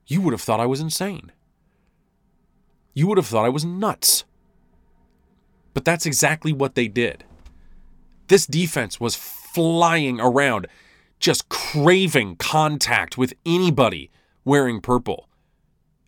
you 0.06 0.20
would 0.20 0.32
have 0.32 0.42
thought 0.42 0.60
I 0.60 0.66
was 0.66 0.80
insane. 0.80 1.32
You 2.92 3.08
would 3.08 3.18
have 3.18 3.26
thought 3.26 3.46
I 3.46 3.48
was 3.48 3.64
nuts. 3.64 4.22
But 5.72 5.84
that's 5.84 6.06
exactly 6.06 6.52
what 6.52 6.76
they 6.76 6.86
did. 6.86 7.24
This 8.28 8.46
defense 8.46 9.00
was 9.00 9.16
flying 9.16 10.20
around, 10.20 10.68
just 11.18 11.48
craving 11.48 12.36
contact 12.36 13.18
with 13.18 13.34
anybody 13.44 14.12
wearing 14.44 14.80
purple. 14.80 15.28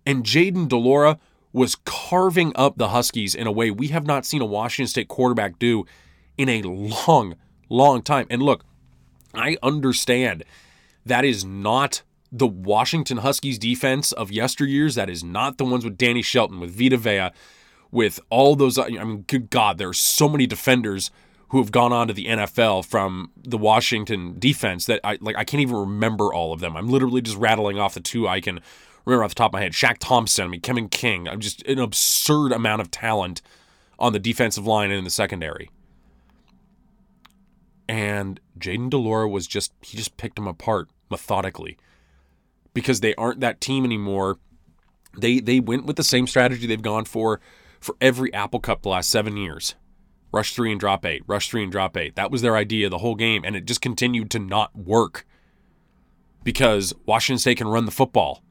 And 0.04 0.24
Jayden 0.24 0.68
de 0.68 0.76
Laura 0.76 1.18
was 1.52 1.74
carving 1.84 2.52
up 2.54 2.76
the 2.76 2.88
Huskies 2.88 3.34
in 3.34 3.46
a 3.46 3.52
way 3.52 3.70
we 3.70 3.88
have 3.88 4.06
not 4.06 4.26
seen 4.26 4.42
a 4.42 4.46
Washington 4.46 4.88
State 4.88 5.08
quarterback 5.08 5.58
do 5.58 5.86
in 6.36 6.48
a 6.48 6.62
long, 6.62 7.36
long 7.68 8.02
time. 8.02 8.26
And 8.28 8.42
look, 8.42 8.64
I 9.34 9.56
understand 9.62 10.44
that 11.04 11.24
is 11.24 11.44
not 11.44 12.02
the 12.30 12.46
Washington 12.46 13.18
Huskies 13.18 13.58
defense 13.58 14.12
of 14.12 14.30
yesteryears. 14.30 14.96
That 14.96 15.08
is 15.08 15.24
not 15.24 15.58
the 15.58 15.64
ones 15.64 15.84
with 15.84 15.96
Danny 15.96 16.22
Shelton, 16.22 16.60
with 16.60 16.76
Vita 16.76 16.96
Vea, 16.96 17.30
with 17.90 18.20
all 18.28 18.56
those. 18.56 18.78
I 18.78 18.88
mean, 18.88 19.24
good 19.26 19.48
God, 19.50 19.78
there 19.78 19.88
are 19.88 19.94
so 19.94 20.28
many 20.28 20.46
defenders 20.46 21.10
who 21.48 21.58
have 21.58 21.70
gone 21.70 21.92
on 21.92 22.08
to 22.08 22.14
the 22.14 22.26
NFL 22.26 22.84
from 22.84 23.30
the 23.36 23.58
Washington 23.58 24.36
defense 24.38 24.86
that 24.86 25.00
I 25.04 25.18
like. 25.20 25.36
I 25.36 25.44
can't 25.44 25.60
even 25.60 25.76
remember 25.76 26.32
all 26.32 26.52
of 26.52 26.60
them. 26.60 26.76
I'm 26.76 26.88
literally 26.88 27.20
just 27.20 27.36
rattling 27.36 27.78
off 27.78 27.94
the 27.94 28.00
two 28.00 28.26
I 28.26 28.40
can 28.40 28.60
remember 29.04 29.24
off 29.24 29.30
the 29.30 29.36
top 29.36 29.50
of 29.50 29.52
my 29.54 29.60
head. 29.60 29.72
Shaq 29.72 29.96
Thompson, 29.98 30.46
I 30.46 30.48
mean, 30.48 30.60
Kevin 30.60 30.88
King. 30.88 31.28
I'm 31.28 31.40
just 31.40 31.62
an 31.62 31.78
absurd 31.78 32.52
amount 32.52 32.80
of 32.82 32.90
talent 32.90 33.42
on 33.98 34.12
the 34.12 34.18
defensive 34.18 34.66
line 34.66 34.90
and 34.90 34.98
in 34.98 35.04
the 35.04 35.10
secondary. 35.10 35.70
And 37.88 38.40
Jayden 38.58 38.90
de 38.90 38.96
Laura 38.96 39.28
was 39.28 39.46
just 39.46 39.72
he 39.80 39.96
just 39.96 40.16
picked 40.16 40.36
them 40.36 40.48
apart 40.48 40.88
methodically 41.10 41.76
because 42.74 43.00
they 43.00 43.14
aren't 43.14 43.40
that 43.40 43.60
team 43.60 43.84
anymore. 43.84 44.38
They 45.16 45.38
they 45.38 45.60
went 45.60 45.86
with 45.86 45.96
the 45.96 46.02
same 46.02 46.26
strategy 46.26 46.66
they've 46.66 46.82
gone 46.82 47.04
for 47.04 47.40
for 47.78 47.96
every 48.00 48.34
Apple 48.34 48.58
Cup 48.58 48.82
the 48.82 48.88
last 48.88 49.08
seven 49.08 49.36
years. 49.36 49.76
Rush 50.32 50.54
three 50.54 50.70
and 50.70 50.80
drop 50.80 51.04
eight, 51.06 51.22
rush 51.26 51.48
three 51.48 51.62
and 51.62 51.72
drop 51.72 51.96
eight. 51.96 52.16
That 52.16 52.30
was 52.30 52.42
their 52.42 52.56
idea 52.56 52.88
the 52.88 52.98
whole 52.98 53.14
game, 53.14 53.42
and 53.44 53.56
it 53.56 53.64
just 53.64 53.80
continued 53.80 54.30
to 54.32 54.38
not 54.38 54.76
work 54.76 55.26
because 56.42 56.92
Washington 57.06 57.38
State 57.38 57.58
can 57.58 57.68
run 57.68 57.86
the 57.86 57.90
football, 57.90 58.42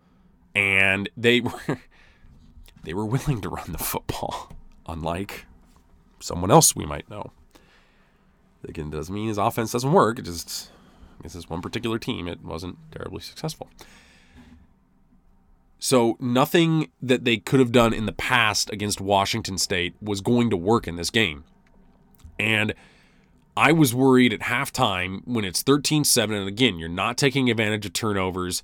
and 0.53 1.09
they 1.15 1.41
were 1.41 1.81
they 2.83 2.93
were 2.93 3.05
willing 3.05 3.41
to 3.41 3.49
run 3.49 3.71
the 3.71 3.77
football, 3.77 4.51
unlike 4.87 5.45
someone 6.19 6.51
else 6.51 6.75
we 6.75 6.85
might 6.85 7.09
know. 7.09 7.31
Again, 8.67 8.89
doesn't 8.89 9.13
mean 9.13 9.27
his 9.27 9.37
offense 9.37 9.71
doesn't 9.71 9.91
work. 9.91 10.17
It 10.17 10.25
just 10.25 10.71
this 11.21 11.35
is 11.35 11.49
one 11.49 11.61
particular 11.61 11.99
team. 11.99 12.27
It 12.27 12.43
wasn't 12.43 12.77
terribly 12.91 13.21
successful. 13.21 13.69
So 15.79 16.17
nothing 16.19 16.89
that 17.01 17.25
they 17.25 17.37
could 17.37 17.59
have 17.59 17.71
done 17.71 17.93
in 17.93 18.05
the 18.05 18.11
past 18.11 18.71
against 18.71 18.99
Washington 18.99 19.57
State 19.57 19.93
was 20.01 20.19
going 20.19 20.49
to 20.49 20.57
work 20.57 20.87
in 20.87 20.95
this 20.95 21.09
game. 21.09 21.43
And 22.39 22.73
I 23.57 23.71
was 23.71 23.95
worried 23.95 24.33
at 24.33 24.41
halftime 24.41 25.21
when 25.25 25.45
it's 25.45 25.63
13-7 25.63 26.37
and 26.37 26.47
again, 26.47 26.77
you're 26.77 26.89
not 26.89 27.17
taking 27.17 27.49
advantage 27.49 27.85
of 27.85 27.93
turnovers 27.93 28.63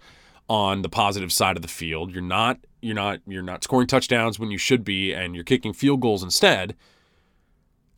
on 0.50 0.82
the 0.82 0.90
positive 0.90 1.32
side 1.32 1.56
of 1.56 1.62
the 1.62 1.68
field. 1.68 2.12
You're 2.12 2.22
not 2.22 2.60
you're 2.82 2.96
not 2.96 3.22
you're 3.26 3.42
not 3.42 3.64
scoring 3.64 3.88
touchdowns 3.88 4.38
when 4.38 4.52
you 4.52 4.58
should 4.58 4.84
be 4.84 5.14
and 5.14 5.34
you're 5.34 5.46
kicking 5.46 5.72
field 5.72 6.02
goals 6.02 6.24
instead. 6.24 6.76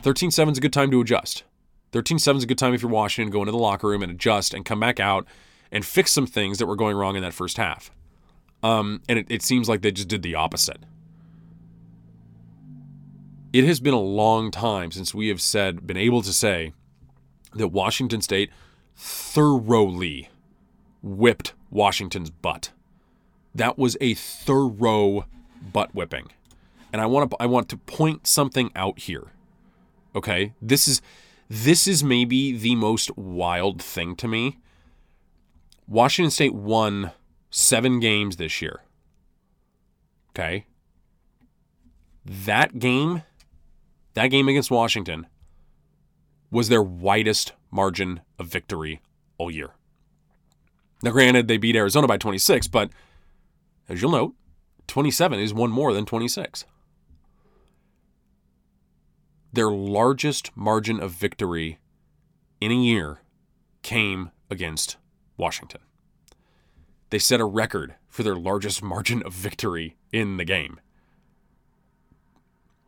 13-7 0.03 0.51
is 0.51 0.58
a 0.58 0.62
good 0.62 0.74
time 0.74 0.92
to 0.92 1.01
adjust. 1.01 1.44
13-7 1.94 2.38
is 2.38 2.44
a 2.44 2.48
good 2.48 2.58
time 2.58 2.74
if 2.74 2.82
you're 2.82 2.92
Washington 2.92 3.32
go 3.32 3.39
into 3.39 3.51
the 3.51 3.58
locker 3.58 3.88
room 3.88 4.03
and 4.03 4.12
adjust 4.12 4.53
and 4.53 4.65
come 4.65 4.80
back 4.80 5.00
out 5.00 5.25
and 5.72 5.86
fix 5.86 6.12
some 6.12 6.27
things 6.27 6.60
that 6.60 6.68
were 6.68 6.75
going 6.75 6.96
wrong 6.96 7.15
in 7.15 7.24
that 7.24 7.34
first 7.34 7.58
half. 7.58 7.92
Um, 8.62 9.01
and 9.10 9.20
it, 9.20 9.27
it 9.30 9.42
seems 9.42 9.68
like 9.68 9.82
they 9.82 9.92
just 9.92 10.08
did 10.08 10.22
the 10.22 10.36
opposite. 10.36 10.84
It 13.53 13.65
has 13.65 13.79
been 13.79 13.93
a 13.93 14.00
long 14.00 14.50
time 14.50 14.91
since 14.91 15.13
we 15.13 15.27
have 15.27 15.39
said, 15.39 15.86
been 15.86 15.95
able 15.95 16.24
to 16.24 16.33
say, 16.33 16.74
that 17.53 17.67
Washington 17.67 18.19
State 18.19 18.50
thoroughly 18.95 20.29
whipped 21.03 21.53
Washington's 21.69 22.31
butt. 22.31 22.72
That 23.53 23.77
was 23.77 23.95
a 24.01 24.15
thorough 24.15 25.27
butt 25.72 25.93
whipping. 25.93 26.29
And 26.91 27.01
I 27.01 27.05
want 27.05 27.29
to 27.29 27.38
I 27.39 27.45
want 27.45 27.69
to 27.69 27.77
point 27.77 28.27
something 28.27 28.72
out 28.75 29.00
here. 29.00 29.31
Okay? 30.15 30.53
This 30.62 30.88
is 30.88 31.01
this 31.50 31.88
is 31.88 32.03
maybe 32.03 32.57
the 32.57 32.75
most 32.75 33.15
wild 33.17 33.81
thing 33.81 34.15
to 34.17 34.27
me. 34.27 34.60
Washington 35.88 36.31
State 36.31 36.55
won 36.55 37.12
seven 37.51 38.00
games 38.00 38.38
this 38.38 38.62
year. 38.62 38.81
Okay. 40.31 40.65
That 42.25 42.79
game, 42.79 43.24
that 44.13 44.27
game 44.27 44.48
against 44.48 44.72
Washington, 44.72 45.27
was 46.51 46.70
their 46.70 46.84
widest 46.84 47.53
margin 47.72 48.22
of 48.38 48.48
victory 48.48 49.01
all 49.38 49.50
year. 49.50 49.72
Now, 51.01 51.12
granted, 51.12 51.48
they 51.48 51.58
beat 51.58 51.75
Arizona 51.75 52.08
by 52.08 52.17
26, 52.17 52.67
but 52.67 52.89
as 53.89 54.01
you'll 54.01 54.12
note, 54.12 54.36
27 54.88 55.39
is 55.39 55.53
one 55.53 55.72
more 55.72 55.93
than 55.93 56.05
26. 56.05 56.65
Their 59.51 59.70
largest 59.70 60.55
margin 60.55 61.00
of 61.00 61.12
victory 61.12 61.79
in 62.62 62.72
a 62.72 62.75
year 62.75 63.20
came 63.82 64.32
against 64.50 64.98
Washington 65.38 65.82
they 67.13 67.20
set 67.20 67.39
a 67.39 67.46
record 67.46 67.93
for 68.08 68.24
their 68.24 68.36
largest 68.36 68.82
margin 68.82 69.22
of 69.22 69.32
victory 69.32 69.96
in 70.12 70.38
the 70.38 70.43
game. 70.43 70.79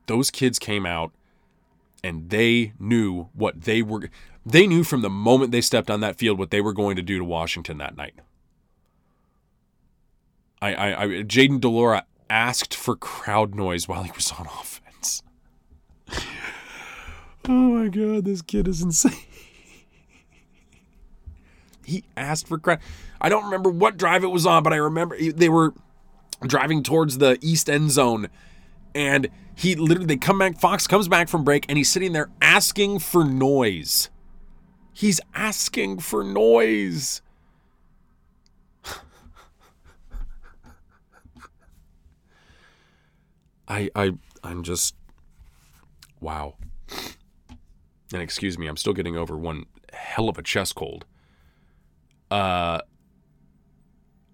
Those 0.08 0.32
kids 0.32 0.60
came 0.60 0.86
out 0.86 1.12
and 2.04 2.30
they 2.30 2.74
knew 2.80 3.30
what 3.34 3.64
they 3.64 3.82
were 3.82 4.10
they 4.46 4.68
knew 4.68 4.84
from 4.84 5.02
the 5.02 5.10
moment 5.10 5.52
they 5.52 5.62
stepped 5.62 5.90
on 5.90 6.02
that 6.02 6.18
field 6.18 6.38
what 6.38 6.52
they 6.52 6.62
were 6.62 6.74
going 6.74 6.96
to 6.96 7.02
do 7.02 7.18
to 7.18 7.26
Washington 7.26 7.80
that 7.80 7.98
night. 7.98 8.14
I, 10.62 10.74
I, 10.74 11.04
I 11.04 11.08
Jayden 11.24 11.60
de 11.60 11.68
Laura 11.68 12.06
asked 12.30 12.76
for 12.76 12.96
crowd 12.96 13.56
noise 13.56 13.88
while 13.88 14.04
he 14.04 14.12
was 14.12 14.32
on 14.32 14.46
offense. 14.60 15.24
oh 17.48 17.52
my 17.52 17.88
god, 17.88 18.26
this 18.26 18.44
kid 18.44 18.68
is 18.68 18.82
insane. 18.82 19.14
he 21.86 22.04
asked 22.16 22.48
for 22.48 22.60
crowd. 22.60 22.80
I 23.20 23.30
don't 23.30 23.46
remember 23.46 23.72
what 23.72 23.98
drive 23.98 24.24
it 24.24 24.28
was 24.28 24.46
on, 24.46 24.62
but 24.62 24.74
I 24.74 24.78
remember 24.78 25.18
they 25.20 25.50
were 25.50 25.74
driving 26.42 26.84
towards 26.84 27.18
the 27.18 27.40
east 27.42 27.70
end 27.70 27.92
zone 27.92 28.28
and 28.96 29.30
he 29.54 29.76
literally 29.76 30.08
they 30.08 30.18
come 30.18 30.40
back 30.40 30.60
Fox 30.60 30.88
comes 30.88 31.08
back 31.08 31.28
from 31.28 31.44
break 31.44 31.66
and 31.70 31.78
he's 31.78 31.90
sitting 31.90 32.14
there 32.14 32.30
asking 32.42 33.00
for 33.00 33.24
noise. 33.24 34.10
He's 34.94 35.22
asking 35.36 36.00
for 36.00 36.24
noise. 36.24 37.22
I 43.68 43.90
I 43.96 44.14
I'm 44.44 44.64
just 44.64 44.96
wow. 46.20 46.56
And 48.14 48.22
excuse 48.22 48.58
me, 48.58 48.68
I'm 48.68 48.78
still 48.78 48.94
getting 48.94 49.18
over 49.18 49.36
one 49.38 49.66
hell 49.92 50.30
of 50.30 50.38
a 50.38 50.42
chest 50.42 50.76
cold. 50.76 51.06
Uh 52.32 52.80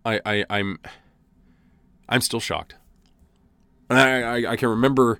I, 0.04 0.20
I 0.26 0.46
I'm 0.50 0.80
I'm 2.10 2.22
still 2.22 2.40
shocked. 2.40 2.76
And 3.92 4.00
I, 4.00 4.22
I, 4.22 4.52
I 4.52 4.56
can 4.56 4.70
remember 4.70 5.20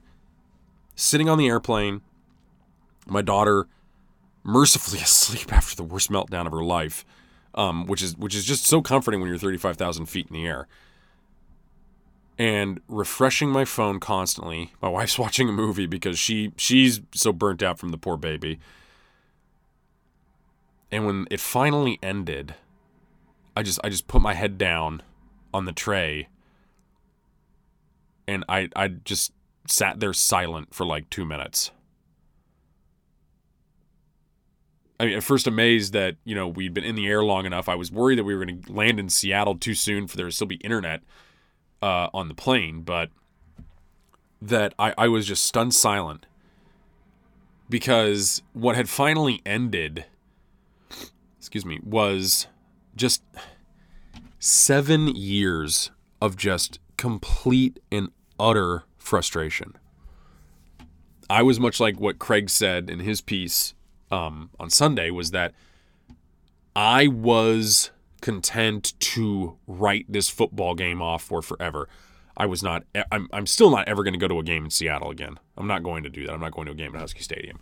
sitting 0.96 1.28
on 1.28 1.38
the 1.38 1.48
airplane, 1.48 2.00
my 3.06 3.22
daughter 3.22 3.68
mercifully 4.44 5.00
asleep 5.04 5.52
after 5.52 5.76
the 5.76 5.84
worst 5.84 6.10
meltdown 6.10 6.46
of 6.46 6.54
her 6.54 6.64
life, 6.64 7.04
um, 7.54 7.86
which 7.86 8.02
is 8.02 8.16
which 8.16 8.34
is 8.34 8.46
just 8.46 8.66
so 8.66 8.82
comforting 8.82 9.20
when 9.20 9.28
you're 9.28 9.38
35,000 9.38 10.06
feet 10.06 10.28
in 10.28 10.34
the 10.34 10.48
air. 10.48 10.70
And 12.38 12.80
refreshing 12.88 13.50
my 13.50 13.66
phone 13.66 14.00
constantly. 14.00 14.72
My 14.82 14.88
wife's 14.88 15.20
watching 15.20 15.50
a 15.50 15.52
movie 15.52 15.86
because 15.86 16.18
she 16.18 16.54
she's 16.56 17.02
so 17.14 17.34
burnt 17.34 17.62
out 17.62 17.78
from 17.78 17.90
the 17.90 17.98
poor 17.98 18.16
baby. 18.16 18.58
And 20.90 21.06
when 21.06 21.28
it 21.30 21.42
finally 21.42 22.00
ended, 22.02 22.56
I 23.54 23.64
just 23.64 23.82
I 23.84 23.90
just 23.90 24.08
put 24.08 24.22
my 24.22 24.34
head 24.34 24.58
down 24.58 25.04
on 25.54 25.66
the 25.66 25.74
tray 25.74 26.30
and 28.28 28.44
I 28.48 28.70
I 28.76 28.88
just 28.90 29.32
sat 29.68 30.00
there 30.00 30.14
silent 30.14 30.74
for 30.74 30.86
like 30.86 31.10
two 31.10 31.26
minutes. 31.26 31.72
I 35.00 35.06
mean, 35.06 35.18
at 35.18 35.24
first 35.24 35.48
amazed 35.48 35.94
that, 35.94 36.18
you 36.26 36.36
know, 36.36 36.48
we'd 36.48 36.76
been 36.76 36.84
in 36.84 36.94
the 36.94 37.08
air 37.08 37.24
long 37.24 37.48
enough. 37.48 37.68
I 37.68 37.74
was 37.74 37.92
worried 37.92 38.20
that 38.20 38.24
we 38.24 38.36
were 38.36 38.46
going 38.46 38.62
to 38.62 38.72
land 38.72 39.00
in 39.00 39.10
Seattle 39.10 39.56
too 39.56 39.74
soon 39.74 40.06
for 40.06 40.16
there 40.16 40.28
to 40.28 40.32
still 40.32 40.46
be 40.46 40.58
internet 40.58 41.02
uh, 41.82 42.10
on 42.14 42.28
the 42.28 42.36
plane, 42.36 42.82
but 42.82 43.10
that 44.40 44.76
I, 44.78 44.94
I 45.00 45.08
was 45.08 45.26
just 45.26 45.44
stunned 45.44 45.74
silent 45.74 46.28
because 47.68 48.44
what 48.54 48.76
had 48.76 48.90
finally 48.90 49.42
ended, 49.44 50.06
excuse 51.40 51.66
me, 51.66 51.80
was 51.84 52.46
just 52.96 53.24
seven 54.38 55.08
years 55.08 55.90
of 56.22 56.38
just 56.38 56.78
complete 57.02 57.80
and 57.92 58.10
utter 58.40 58.84
frustration. 59.00 59.76
I 61.32 61.42
was 61.42 61.60
much 61.60 61.80
like 61.80 62.00
what 62.00 62.20
Craig 62.20 62.48
said 62.48 62.92
in 62.92 63.00
his 63.00 63.22
piece 63.22 63.74
um, 64.12 64.52
on 64.60 64.70
Sunday 64.70 65.10
was 65.10 65.32
that 65.32 65.56
I 66.76 67.08
was 67.08 67.90
content 68.22 68.94
to 69.00 69.58
write 69.66 70.06
this 70.10 70.30
football 70.30 70.76
game 70.76 71.02
off 71.02 71.24
for 71.24 71.42
forever. 71.42 71.90
I 72.38 72.46
was 72.46 72.62
not. 72.62 72.84
I'm. 73.12 73.28
I'm 73.34 73.48
still 73.48 73.72
not 73.72 73.88
ever 73.88 74.04
going 74.04 74.14
to 74.14 74.20
go 74.20 74.28
to 74.28 74.38
a 74.38 74.44
game 74.44 74.66
in 74.66 74.70
Seattle 74.70 75.10
again. 75.10 75.40
I'm 75.58 75.68
not 75.68 75.82
going 75.82 76.04
to 76.04 76.10
do 76.10 76.28
that. 76.28 76.34
I'm 76.34 76.40
not 76.40 76.52
going 76.52 76.68
to 76.68 76.72
a 76.72 76.76
game 76.76 76.94
at 76.94 77.02
Husky 77.02 77.22
Stadium. 77.22 77.58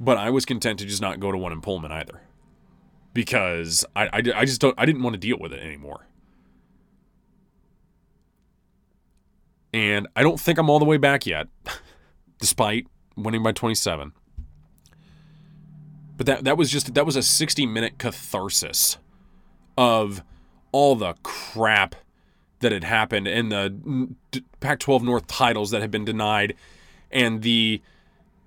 But 0.00 0.16
I 0.16 0.30
was 0.30 0.46
content 0.46 0.78
to 0.78 0.86
just 0.86 1.02
not 1.02 1.20
go 1.20 1.30
to 1.30 1.36
one 1.36 1.52
in 1.52 1.60
Pullman 1.60 1.92
either, 1.92 2.22
because 3.12 3.84
I, 3.94 4.06
I, 4.06 4.22
I 4.34 4.44
just 4.46 4.62
don't. 4.62 4.74
I 4.78 4.86
didn't 4.86 5.02
want 5.02 5.12
to 5.12 5.20
deal 5.20 5.36
with 5.38 5.52
it 5.52 5.60
anymore. 5.60 6.06
And 9.72 10.06
I 10.16 10.22
don't 10.22 10.40
think 10.40 10.58
I'm 10.58 10.70
all 10.70 10.78
the 10.78 10.84
way 10.84 10.96
back 10.96 11.26
yet, 11.26 11.48
despite 12.40 12.86
winning 13.16 13.42
by 13.42 13.52
27. 13.52 14.12
But 16.16 16.26
that 16.26 16.44
that 16.44 16.56
was 16.56 16.70
just 16.70 16.94
that 16.94 17.04
was 17.04 17.16
a 17.16 17.22
60 17.22 17.66
minute 17.66 17.98
catharsis 17.98 18.96
of 19.76 20.22
all 20.72 20.94
the 20.96 21.14
crap 21.22 21.94
that 22.60 22.72
had 22.72 22.84
happened 22.84 23.28
and 23.28 23.52
the 23.52 24.14
Pac-12 24.60 25.02
North 25.02 25.26
titles 25.26 25.70
that 25.70 25.82
had 25.82 25.90
been 25.90 26.04
denied 26.04 26.54
and 27.10 27.42
the 27.42 27.82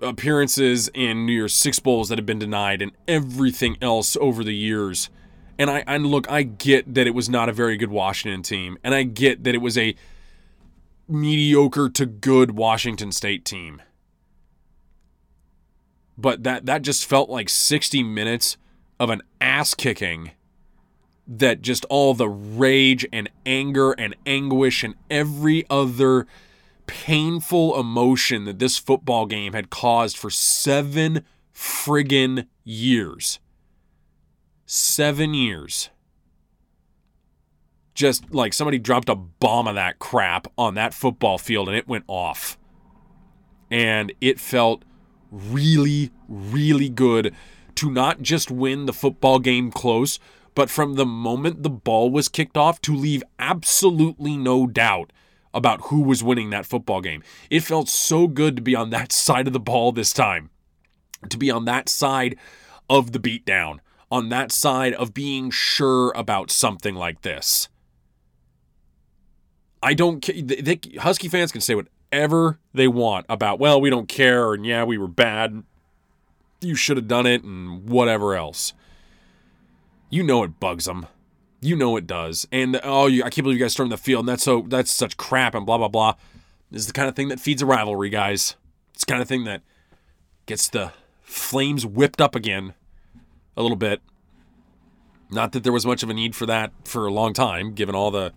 appearances 0.02 0.90
in 0.94 1.26
New 1.26 1.34
Year's 1.34 1.54
Six 1.54 1.80
Bowls 1.80 2.10
that 2.10 2.18
had 2.18 2.26
been 2.26 2.40
denied 2.40 2.82
and 2.82 2.92
everything 3.08 3.78
else 3.82 4.18
over 4.20 4.44
the 4.44 4.56
years. 4.56 5.10
And 5.58 5.70
I 5.70 5.84
and 5.86 6.08
look, 6.08 6.30
I 6.32 6.44
get 6.44 6.94
that 6.96 7.06
it 7.06 7.12
was 7.12 7.30
not 7.30 7.50
a 7.50 7.54
very 7.54 7.78
good 7.78 7.92
Washington 7.92 8.42
team 8.42 8.78
and 8.84 8.96
I 8.96 9.04
get 9.04 9.44
that 9.44 9.54
it 9.54 9.60
was 9.60 9.78
a 9.78 9.96
mediocre 11.10 11.90
to 11.90 12.06
good 12.06 12.52
Washington 12.52 13.12
State 13.12 13.46
team. 13.46 13.82
But 16.18 16.44
that 16.44 16.66
that 16.66 16.82
just 16.82 17.06
felt 17.06 17.30
like 17.30 17.50
60 17.50 18.04
minutes 18.04 18.58
of 19.00 19.10
an 19.10 19.22
ass 19.40 19.74
kicking 19.74 20.32
that 21.26 21.62
just 21.62 21.86
all 21.86 22.14
the 22.14 22.28
rage 22.28 23.06
and 23.14 23.30
anger 23.46 23.92
and 23.92 24.16
anguish 24.26 24.84
and 24.84 24.96
every 25.10 25.64
other 25.70 26.28
painful 26.88 27.80
emotion 27.80 28.46
that 28.46 28.60
this 28.60 28.78
football 28.78 29.28
game 29.28 29.54
had 29.54 29.70
caused 29.70 30.18
for 30.18 30.32
7 30.32 31.24
friggin 31.54 32.48
years. 32.64 33.40
7 34.66 35.34
years 35.34 35.90
just 38.00 38.34
like 38.34 38.54
somebody 38.54 38.80
dropped 38.80 39.10
a 39.10 39.16
bomb 39.16 39.68
of 39.68 39.76
that 39.76 40.00
crap 40.00 40.48
on 40.58 40.74
that 40.76 40.94
football 40.94 41.38
field 41.38 41.68
and 41.68 41.76
it 41.76 41.86
went 41.86 42.06
off 42.08 42.58
and 43.70 44.14
it 44.22 44.40
felt 44.40 44.86
really, 45.30 46.10
really 46.30 46.88
good 46.88 47.36
to 47.76 47.92
not 47.92 48.22
just 48.22 48.50
win 48.50 48.86
the 48.86 48.94
football 48.94 49.38
game 49.38 49.70
close, 49.70 50.18
but 50.56 50.70
from 50.70 50.94
the 50.94 51.06
moment 51.06 51.62
the 51.62 51.70
ball 51.70 52.10
was 52.10 52.30
kicked 52.30 52.56
off 52.56 52.80
to 52.80 52.96
leave 52.96 53.22
absolutely 53.38 54.38
no 54.38 54.66
doubt 54.66 55.12
about 55.54 55.88
who 55.88 56.02
was 56.02 56.24
winning 56.24 56.52
that 56.52 56.66
football 56.66 57.02
game. 57.02 57.22
It 57.50 57.64
felt 57.64 57.90
so 57.90 58.28
good 58.28 58.56
to 58.56 58.62
be 58.62 58.76
on 58.76 58.92
that 58.92 59.12
side 59.26 59.46
of 59.46 59.52
the 59.52 59.60
ball 59.60 59.92
this 59.92 60.14
time, 60.14 60.52
to 61.28 61.38
be 61.38 61.52
on 61.52 61.66
that 61.66 61.90
side 61.90 62.38
of 62.90 63.12
the 63.12 63.20
beatdown, 63.20 63.80
on 64.10 64.30
that 64.30 64.54
side 64.54 64.94
of 64.94 65.14
being 65.14 65.52
sure 65.52 66.14
about 66.16 66.50
something 66.50 66.96
like 66.96 67.24
this. 67.24 67.68
I 69.82 69.94
don't 69.94 70.22
care. 70.22 70.36
Husky 71.00 71.30
fans 71.30 71.52
can 71.52 71.62
say 71.62 71.76
whatever 71.76 72.60
they 72.74 72.88
want 72.88 73.26
about, 73.30 73.60
well, 73.60 73.80
we 73.80 73.90
don't 73.90 74.10
care, 74.10 74.54
and 74.54 74.66
yeah, 74.66 74.84
we 74.84 74.98
were 74.98 75.08
bad. 75.08 75.64
You 76.62 76.76
should 76.76 76.98
have 76.98 77.08
done 77.08 77.26
it, 77.26 77.44
and 77.44 77.88
whatever 77.88 78.36
else. 78.36 78.74
You 80.10 80.24
know 80.24 80.44
it 80.44 80.60
bugs 80.60 80.86
them. 80.86 81.08
You 81.62 81.76
know 81.76 81.96
it 81.98 82.08
does. 82.08 82.48
And 82.52 82.80
oh, 82.84 83.08
you, 83.08 83.24
I 83.24 83.30
can't 83.30 83.44
believe 83.44 83.60
you 83.60 83.66
guys 83.66 83.74
stormed 83.74 83.92
the 83.92 83.98
field, 83.98 84.22
and 84.22 84.30
that's 84.30 84.44
so 84.44 84.66
that's 84.68 84.92
such 84.92 85.18
crap, 85.18 85.56
and 85.56 85.66
blah 85.66 85.78
blah 85.78 85.88
blah. 85.88 86.16
This 86.72 86.82
is 86.82 86.88
the 86.88 86.94
kind 86.94 87.08
of 87.08 87.16
thing 87.16 87.30
that 87.30 87.40
feeds 87.40 87.62
a 87.62 87.66
rivalry, 87.66 88.10
guys. 88.10 88.56
It's 88.94 89.06
the 89.06 89.12
kind 89.12 89.22
of 89.22 89.28
thing 89.28 89.46
that 89.46 89.62
gets 90.46 90.68
the 90.68 90.92
flames 91.22 91.86
whipped 91.86 92.22
up 92.22 92.36
again 92.36 92.74
a 93.56 93.62
little 93.62 93.78
bit. 93.78 94.02
Not 95.32 95.52
that 95.52 95.64
there 95.64 95.74
was 95.74 95.86
much 95.86 96.02
of 96.02 96.10
a 96.10 96.14
need 96.14 96.36
for 96.36 96.46
that 96.48 96.72
for 96.86 97.06
a 97.06 97.12
long 97.12 97.34
time, 97.34 97.74
given 97.74 97.96
all 97.96 98.10
the 98.10 98.34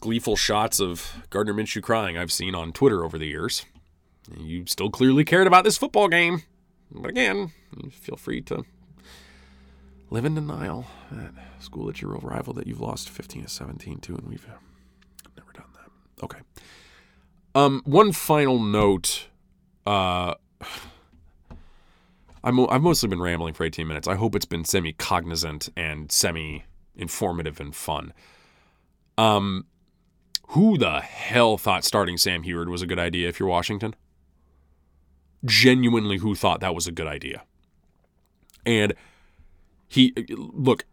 gleeful 0.00 0.36
shots 0.36 0.80
of 0.80 1.24
Gardner 1.30 1.54
Minshew 1.54 1.82
crying 1.82 2.18
I've 2.18 2.32
seen 2.32 2.54
on 2.54 2.72
Twitter 2.72 3.04
over 3.04 3.18
the 3.18 3.26
years. 3.26 3.66
You 4.36 4.64
still 4.66 4.90
clearly 4.90 5.24
cared 5.24 5.46
about 5.46 5.64
this 5.64 5.76
football 5.76 6.08
game. 6.08 6.42
But 6.90 7.10
again, 7.10 7.52
feel 7.92 8.16
free 8.16 8.40
to 8.42 8.64
live 10.10 10.24
in 10.24 10.34
denial 10.34 10.86
at 11.12 11.32
school 11.62 11.88
at 11.88 12.02
your 12.02 12.12
rival 12.16 12.52
that 12.54 12.66
you've 12.66 12.80
lost 12.80 13.08
15 13.08 13.44
to 13.44 13.48
17 13.48 14.00
to, 14.00 14.16
and 14.16 14.26
we've 14.26 14.46
never 15.36 15.52
done 15.52 15.66
that. 15.74 16.24
Okay. 16.24 16.38
Um, 17.54 17.82
one 17.84 18.12
final 18.12 18.58
note. 18.58 19.28
Uh, 19.86 20.34
I'm, 22.42 22.58
I've 22.70 22.80
mostly 22.80 23.08
been 23.08 23.20
rambling 23.20 23.52
for 23.52 23.64
18 23.64 23.86
minutes. 23.86 24.08
I 24.08 24.14
hope 24.14 24.34
it's 24.34 24.46
been 24.46 24.64
semi 24.64 24.94
cognizant 24.94 25.68
and 25.76 26.10
semi 26.10 26.64
informative 26.96 27.60
and 27.60 27.76
fun. 27.76 28.14
Um, 29.18 29.66
who 30.50 30.76
the 30.76 31.00
hell 31.00 31.56
thought 31.56 31.84
starting 31.84 32.16
Sam 32.16 32.42
Huard 32.42 32.68
was 32.68 32.82
a 32.82 32.86
good 32.86 32.98
idea 32.98 33.28
if 33.28 33.38
you're 33.38 33.48
Washington? 33.48 33.94
Genuinely, 35.44 36.18
who 36.18 36.34
thought 36.34 36.60
that 36.60 36.74
was 36.74 36.88
a 36.88 36.92
good 36.92 37.06
idea? 37.06 37.42
And 38.66 38.94
he, 39.86 40.12
look, 40.28 40.84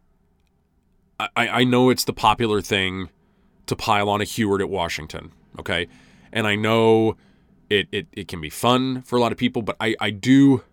I, 1.19 1.29
I 1.35 1.63
know 1.63 1.89
it's 1.89 2.03
the 2.03 2.13
popular 2.13 2.61
thing 2.61 3.09
to 3.65 3.75
pile 3.75 4.09
on 4.09 4.21
a 4.21 4.25
Huard 4.25 4.61
at 4.61 4.69
Washington, 4.69 5.31
okay? 5.57 5.87
And 6.31 6.45
I 6.45 6.55
know 6.55 7.17
it, 7.69 7.87
it, 7.91 8.07
it 8.13 8.27
can 8.27 8.39
be 8.39 8.51
fun 8.51 9.01
for 9.01 9.15
a 9.15 9.19
lot 9.19 9.31
of 9.31 9.39
people, 9.39 9.63
but 9.63 9.75
I, 9.79 9.95
I 9.99 10.11
do, 10.11 10.63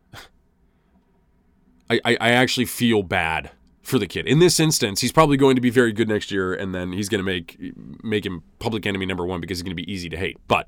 I, 1.89 2.01
I 2.05 2.31
actually 2.31 2.67
feel 2.67 3.03
bad 3.03 3.51
for 3.85 3.99
the 3.99 4.07
kid. 4.07 4.27
In 4.27 4.39
this 4.39 4.59
instance, 4.59 5.01
he's 5.01 5.13
probably 5.13 5.37
going 5.37 5.55
to 5.55 5.61
be 5.61 5.71
very 5.71 5.93
good 5.93 6.09
next 6.09 6.31
year, 6.31 6.55
and 6.55 6.75
then 6.75 6.93
he's 6.93 7.09
going 7.09 7.19
to 7.19 7.25
make 7.25 7.59
make 8.03 8.27
him 8.27 8.43
public 8.59 8.87
enemy 8.87 9.07
number 9.07 9.25
one 9.25 9.41
because 9.41 9.59
he's 9.59 9.63
going 9.63 9.77
to 9.77 9.83
be 9.83 9.93
easy 9.93 10.09
to 10.09 10.17
hate. 10.17 10.39
But 10.49 10.67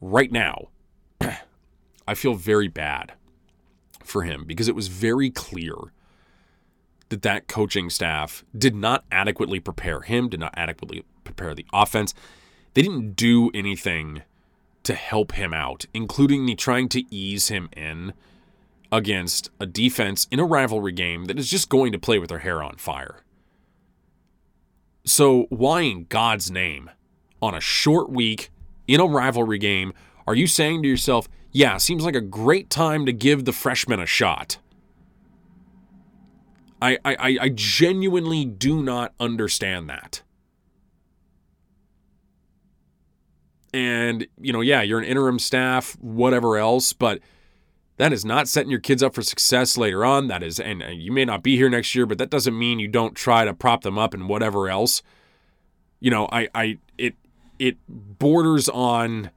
right 0.00 0.30
now, 0.30 0.68
I 2.08 2.14
feel 2.14 2.34
very 2.34 2.68
bad 2.68 3.12
for 4.02 4.22
him 4.22 4.44
because 4.44 4.68
it 4.68 4.74
was 4.74 4.88
very 4.88 5.30
clear 5.30 5.74
that 7.08 7.22
that 7.22 7.46
coaching 7.46 7.88
staff 7.88 8.44
did 8.56 8.74
not 8.74 9.04
adequately 9.12 9.60
prepare 9.60 10.00
him, 10.00 10.28
did 10.28 10.40
not 10.40 10.52
adequately 10.56 11.04
prepare 11.22 11.54
the 11.54 11.66
offense. 11.72 12.14
They 12.74 12.82
didn't 12.82 13.14
do 13.14 13.50
anything 13.54 14.22
to 14.82 14.94
help 14.94 15.32
him 15.32 15.54
out, 15.54 15.86
including 15.94 16.46
the 16.46 16.54
trying 16.54 16.88
to 16.90 17.04
ease 17.14 17.48
him 17.48 17.68
in 17.76 18.12
against 18.94 19.50
a 19.58 19.66
defense 19.66 20.28
in 20.30 20.38
a 20.38 20.44
rivalry 20.44 20.92
game 20.92 21.24
that 21.24 21.36
is 21.36 21.50
just 21.50 21.68
going 21.68 21.90
to 21.90 21.98
play 21.98 22.16
with 22.20 22.28
their 22.28 22.38
hair 22.38 22.62
on 22.62 22.76
fire. 22.76 23.24
So, 25.04 25.46
why 25.50 25.80
in 25.80 26.04
God's 26.04 26.48
name, 26.50 26.90
on 27.42 27.54
a 27.54 27.60
short 27.60 28.08
week 28.08 28.50
in 28.86 29.00
a 29.00 29.04
rivalry 29.04 29.58
game, 29.58 29.92
are 30.28 30.34
you 30.34 30.46
saying 30.46 30.82
to 30.82 30.88
yourself, 30.88 31.28
yeah, 31.50 31.76
seems 31.76 32.04
like 32.04 32.14
a 32.14 32.20
great 32.20 32.70
time 32.70 33.04
to 33.04 33.12
give 33.12 33.44
the 33.44 33.52
freshman 33.52 33.98
a 33.98 34.06
shot? 34.06 34.58
I, 36.80 36.98
I, 37.04 37.38
I 37.40 37.48
genuinely 37.48 38.44
do 38.44 38.82
not 38.82 39.12
understand 39.18 39.88
that. 39.90 40.22
And, 43.72 44.26
you 44.40 44.52
know, 44.52 44.60
yeah, 44.60 44.82
you're 44.82 45.00
an 45.00 45.04
interim 45.04 45.40
staff, 45.40 45.96
whatever 46.00 46.58
else, 46.58 46.92
but 46.92 47.20
that 47.96 48.12
is 48.12 48.24
not 48.24 48.48
setting 48.48 48.70
your 48.70 48.80
kids 48.80 49.02
up 49.02 49.14
for 49.14 49.22
success 49.22 49.76
later 49.76 50.04
on. 50.04 50.26
That 50.26 50.42
is, 50.42 50.58
and 50.58 50.82
uh, 50.82 50.88
you 50.88 51.12
may 51.12 51.24
not 51.24 51.42
be 51.42 51.56
here 51.56 51.70
next 51.70 51.94
year, 51.94 52.06
but 52.06 52.18
that 52.18 52.30
doesn't 52.30 52.58
mean 52.58 52.78
you 52.78 52.88
don't 52.88 53.14
try 53.14 53.44
to 53.44 53.54
prop 53.54 53.82
them 53.82 53.98
up 53.98 54.14
and 54.14 54.28
whatever 54.28 54.68
else. 54.68 55.02
You 56.00 56.10
know, 56.10 56.28
I, 56.32 56.48
I, 56.54 56.78
it, 56.98 57.14
it 57.58 57.76
borders 57.88 58.68
on 58.68 59.30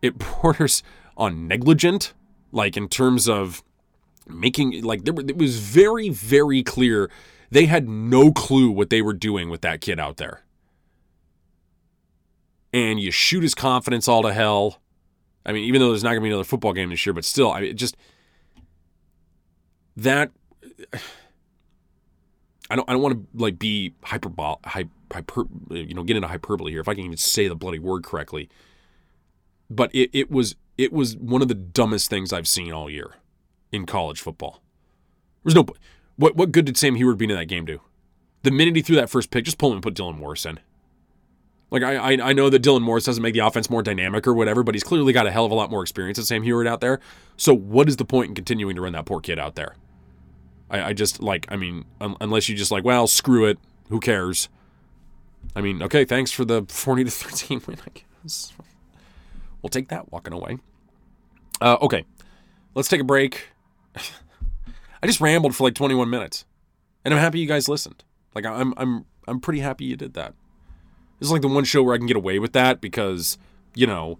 it 0.00 0.18
borders 0.42 0.82
on 1.16 1.46
negligent, 1.48 2.14
like 2.52 2.76
in 2.76 2.88
terms 2.88 3.28
of 3.28 3.62
making 4.26 4.82
like 4.82 5.04
there, 5.04 5.12
were, 5.12 5.22
it 5.22 5.36
was 5.36 5.58
very 5.58 6.08
very 6.08 6.62
clear 6.62 7.10
they 7.50 7.66
had 7.66 7.88
no 7.88 8.32
clue 8.32 8.70
what 8.70 8.90
they 8.90 9.02
were 9.02 9.12
doing 9.12 9.50
with 9.50 9.60
that 9.60 9.80
kid 9.80 10.00
out 10.00 10.16
there. 10.16 10.42
And 12.72 12.98
you 12.98 13.12
shoot 13.12 13.42
his 13.42 13.54
confidence 13.54 14.08
all 14.08 14.22
to 14.22 14.32
hell. 14.32 14.80
I 15.46 15.52
mean, 15.52 15.64
even 15.64 15.80
though 15.80 15.90
there's 15.90 16.02
not 16.02 16.10
going 16.10 16.20
to 16.20 16.24
be 16.24 16.28
another 16.30 16.44
football 16.44 16.72
game 16.72 16.90
this 16.90 17.04
year, 17.04 17.12
but 17.12 17.24
still, 17.24 17.52
I 17.52 17.60
mean, 17.60 17.76
just 17.76 17.96
that 19.96 20.30
I 22.70 22.76
don't 22.76 22.88
I 22.88 22.92
don't 22.92 23.02
want 23.02 23.14
to 23.14 23.26
like 23.42 23.58
be 23.58 23.92
hyperbol 24.04 24.64
hyper, 24.64 25.44
you 25.70 25.94
know 25.94 26.02
get 26.02 26.16
into 26.16 26.28
hyperbole 26.28 26.72
here 26.72 26.80
if 26.80 26.88
I 26.88 26.94
can 26.94 27.04
even 27.04 27.18
say 27.18 27.46
the 27.46 27.54
bloody 27.54 27.78
word 27.78 28.04
correctly. 28.04 28.48
But 29.70 29.94
it, 29.94 30.10
it 30.12 30.30
was 30.30 30.56
it 30.78 30.92
was 30.92 31.16
one 31.16 31.42
of 31.42 31.48
the 31.48 31.54
dumbest 31.54 32.08
things 32.08 32.32
I've 32.32 32.48
seen 32.48 32.72
all 32.72 32.88
year 32.88 33.16
in 33.70 33.86
college 33.86 34.20
football. 34.20 34.62
There's 35.44 35.54
no 35.54 35.66
what 36.16 36.36
what 36.36 36.52
good 36.52 36.64
did 36.64 36.76
Sam 36.78 36.96
Huard 36.96 37.18
being 37.18 37.30
in 37.30 37.36
that 37.36 37.46
game 37.46 37.66
do? 37.66 37.80
The 38.42 38.50
minute 38.50 38.76
he 38.76 38.82
threw 38.82 38.96
that 38.96 39.10
first 39.10 39.30
pick, 39.30 39.44
just 39.44 39.58
pull 39.58 39.70
him 39.70 39.76
and 39.76 39.82
put 39.82 39.94
Dylan 39.94 40.18
Morris 40.18 40.46
in. 40.46 40.58
Like 41.74 41.82
I, 41.82 42.30
I 42.30 42.32
know 42.32 42.48
that 42.50 42.62
Dylan 42.62 42.82
Morris 42.82 43.02
doesn't 43.02 43.20
make 43.20 43.34
the 43.34 43.40
offense 43.40 43.68
more 43.68 43.82
dynamic 43.82 44.28
or 44.28 44.32
whatever, 44.32 44.62
but 44.62 44.76
he's 44.76 44.84
clearly 44.84 45.12
got 45.12 45.26
a 45.26 45.32
hell 45.32 45.44
of 45.44 45.50
a 45.50 45.56
lot 45.56 45.72
more 45.72 45.82
experience 45.82 46.18
than 46.18 46.24
Sam 46.24 46.44
Huard 46.44 46.68
out 46.68 46.80
there. 46.80 47.00
So 47.36 47.52
what 47.52 47.88
is 47.88 47.96
the 47.96 48.04
point 48.04 48.28
in 48.28 48.36
continuing 48.36 48.76
to 48.76 48.80
run 48.80 48.92
that 48.92 49.06
poor 49.06 49.20
kid 49.20 49.40
out 49.40 49.56
there? 49.56 49.74
I, 50.70 50.90
I 50.90 50.92
just 50.92 51.20
like 51.20 51.46
I 51.48 51.56
mean 51.56 51.84
un- 52.00 52.14
unless 52.20 52.48
you 52.48 52.54
just 52.54 52.70
like 52.70 52.84
well 52.84 53.08
screw 53.08 53.44
it, 53.46 53.58
who 53.88 53.98
cares? 53.98 54.48
I 55.56 55.62
mean 55.62 55.82
okay, 55.82 56.04
thanks 56.04 56.30
for 56.30 56.44
the 56.44 56.64
forty 56.68 57.02
to 57.02 57.10
thirteen 57.10 57.60
win. 57.66 57.76
I 57.84 57.90
guess 58.22 58.52
we'll 59.60 59.68
take 59.68 59.88
that 59.88 60.12
walking 60.12 60.32
away. 60.32 60.58
Uh, 61.60 61.76
okay, 61.82 62.04
let's 62.76 62.86
take 62.86 63.00
a 63.00 63.04
break. 63.04 63.48
I 63.96 65.08
just 65.08 65.20
rambled 65.20 65.56
for 65.56 65.64
like 65.64 65.74
21 65.74 66.08
minutes, 66.08 66.44
and 67.04 67.12
I'm 67.12 67.18
happy 67.18 67.40
you 67.40 67.48
guys 67.48 67.68
listened. 67.68 68.04
Like 68.32 68.46
I'm 68.46 68.74
I'm 68.76 69.06
I'm 69.26 69.40
pretty 69.40 69.58
happy 69.58 69.86
you 69.86 69.96
did 69.96 70.14
that. 70.14 70.34
This 71.24 71.28
is 71.28 71.32
like 71.32 71.40
the 71.40 71.48
one 71.48 71.64
show 71.64 71.82
where 71.82 71.94
I 71.94 71.96
can 71.96 72.06
get 72.06 72.18
away 72.18 72.38
with 72.38 72.52
that 72.52 72.82
because 72.82 73.38
you 73.74 73.86
know 73.86 74.18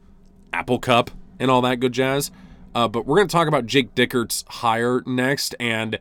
Apple 0.55 0.79
Cup 0.79 1.11
and 1.39 1.51
all 1.51 1.61
that 1.61 1.79
good 1.79 1.93
jazz. 1.93 2.31
Uh, 2.75 2.89
but 2.89 3.05
we're 3.05 3.17
going 3.17 3.29
to 3.29 3.33
talk 3.33 3.47
about 3.47 3.67
Jake 3.67 3.95
Dickert's 3.95 4.43
hire 4.49 5.03
next 5.05 5.55
and 5.61 5.99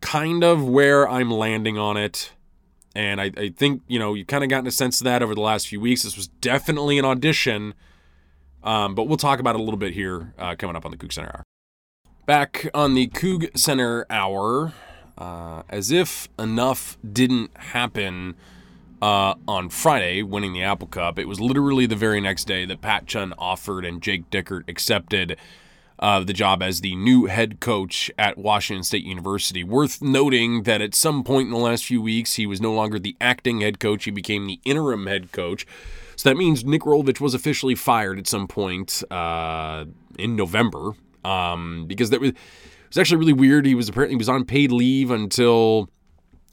kind 0.00 0.42
of 0.42 0.68
where 0.68 1.08
I'm 1.08 1.30
landing 1.30 1.78
on 1.78 1.96
it. 1.96 2.32
And 2.92 3.20
I, 3.20 3.30
I 3.36 3.50
think, 3.50 3.82
you 3.86 4.00
know, 4.00 4.14
you 4.14 4.24
kind 4.24 4.42
of 4.42 4.50
gotten 4.50 4.66
a 4.66 4.72
sense 4.72 5.00
of 5.00 5.04
that 5.04 5.22
over 5.22 5.32
the 5.32 5.42
last 5.42 5.68
few 5.68 5.80
weeks. 5.80 6.02
This 6.02 6.16
was 6.16 6.26
definitely 6.26 6.98
an 6.98 7.04
audition. 7.04 7.74
Um, 8.64 8.96
but 8.96 9.04
we'll 9.04 9.16
talk 9.16 9.38
about 9.38 9.54
it 9.54 9.60
a 9.60 9.62
little 9.62 9.78
bit 9.78 9.92
here 9.92 10.34
uh, 10.40 10.56
coming 10.56 10.74
up 10.74 10.84
on 10.84 10.90
the 10.90 10.96
Coug 10.96 11.12
Center 11.12 11.28
Hour. 11.28 11.44
Back 12.26 12.68
on 12.74 12.94
the 12.94 13.06
Coug 13.06 13.56
Center 13.56 14.06
Hour, 14.10 14.72
uh, 15.16 15.62
as 15.68 15.92
if 15.92 16.28
enough 16.36 16.98
didn't 17.12 17.56
happen 17.56 18.34
uh, 19.02 19.34
on 19.48 19.68
Friday, 19.70 20.22
winning 20.22 20.52
the 20.52 20.62
Apple 20.62 20.86
Cup, 20.86 21.18
it 21.18 21.26
was 21.26 21.40
literally 21.40 21.86
the 21.86 21.96
very 21.96 22.20
next 22.20 22.46
day 22.46 22.64
that 22.64 22.80
Pat 22.80 23.06
Chun 23.06 23.32
offered 23.38 23.84
and 23.84 24.02
Jake 24.02 24.30
Dickert 24.30 24.68
accepted 24.68 25.38
uh, 25.98 26.20
the 26.20 26.32
job 26.32 26.62
as 26.62 26.80
the 26.80 26.94
new 26.96 27.26
head 27.26 27.60
coach 27.60 28.10
at 28.18 28.38
Washington 28.38 28.82
State 28.82 29.04
University. 29.04 29.62
Worth 29.62 30.00
noting 30.00 30.62
that 30.62 30.80
at 30.80 30.94
some 30.94 31.22
point 31.22 31.48
in 31.48 31.52
the 31.52 31.58
last 31.58 31.84
few 31.84 32.00
weeks, 32.00 32.34
he 32.34 32.46
was 32.46 32.60
no 32.60 32.72
longer 32.72 32.98
the 32.98 33.16
acting 33.20 33.60
head 33.60 33.78
coach, 33.78 34.04
he 34.04 34.10
became 34.10 34.46
the 34.46 34.60
interim 34.64 35.06
head 35.06 35.30
coach. 35.32 35.66
So 36.16 36.28
that 36.28 36.36
means 36.36 36.64
Nick 36.64 36.82
Rolovich 36.82 37.20
was 37.20 37.34
officially 37.34 37.74
fired 37.74 38.18
at 38.18 38.26
some 38.26 38.46
point 38.46 39.02
uh, 39.10 39.86
in 40.18 40.36
November 40.36 40.92
um, 41.24 41.86
because 41.86 42.10
that 42.10 42.20
was, 42.20 42.30
it 42.30 42.36
was 42.88 42.98
actually 42.98 43.18
really 43.18 43.32
weird. 43.32 43.64
He 43.64 43.74
was 43.74 43.88
apparently 43.88 44.14
he 44.14 44.18
was 44.18 44.28
on 44.28 44.44
paid 44.44 44.72
leave 44.72 45.10
until 45.10 45.88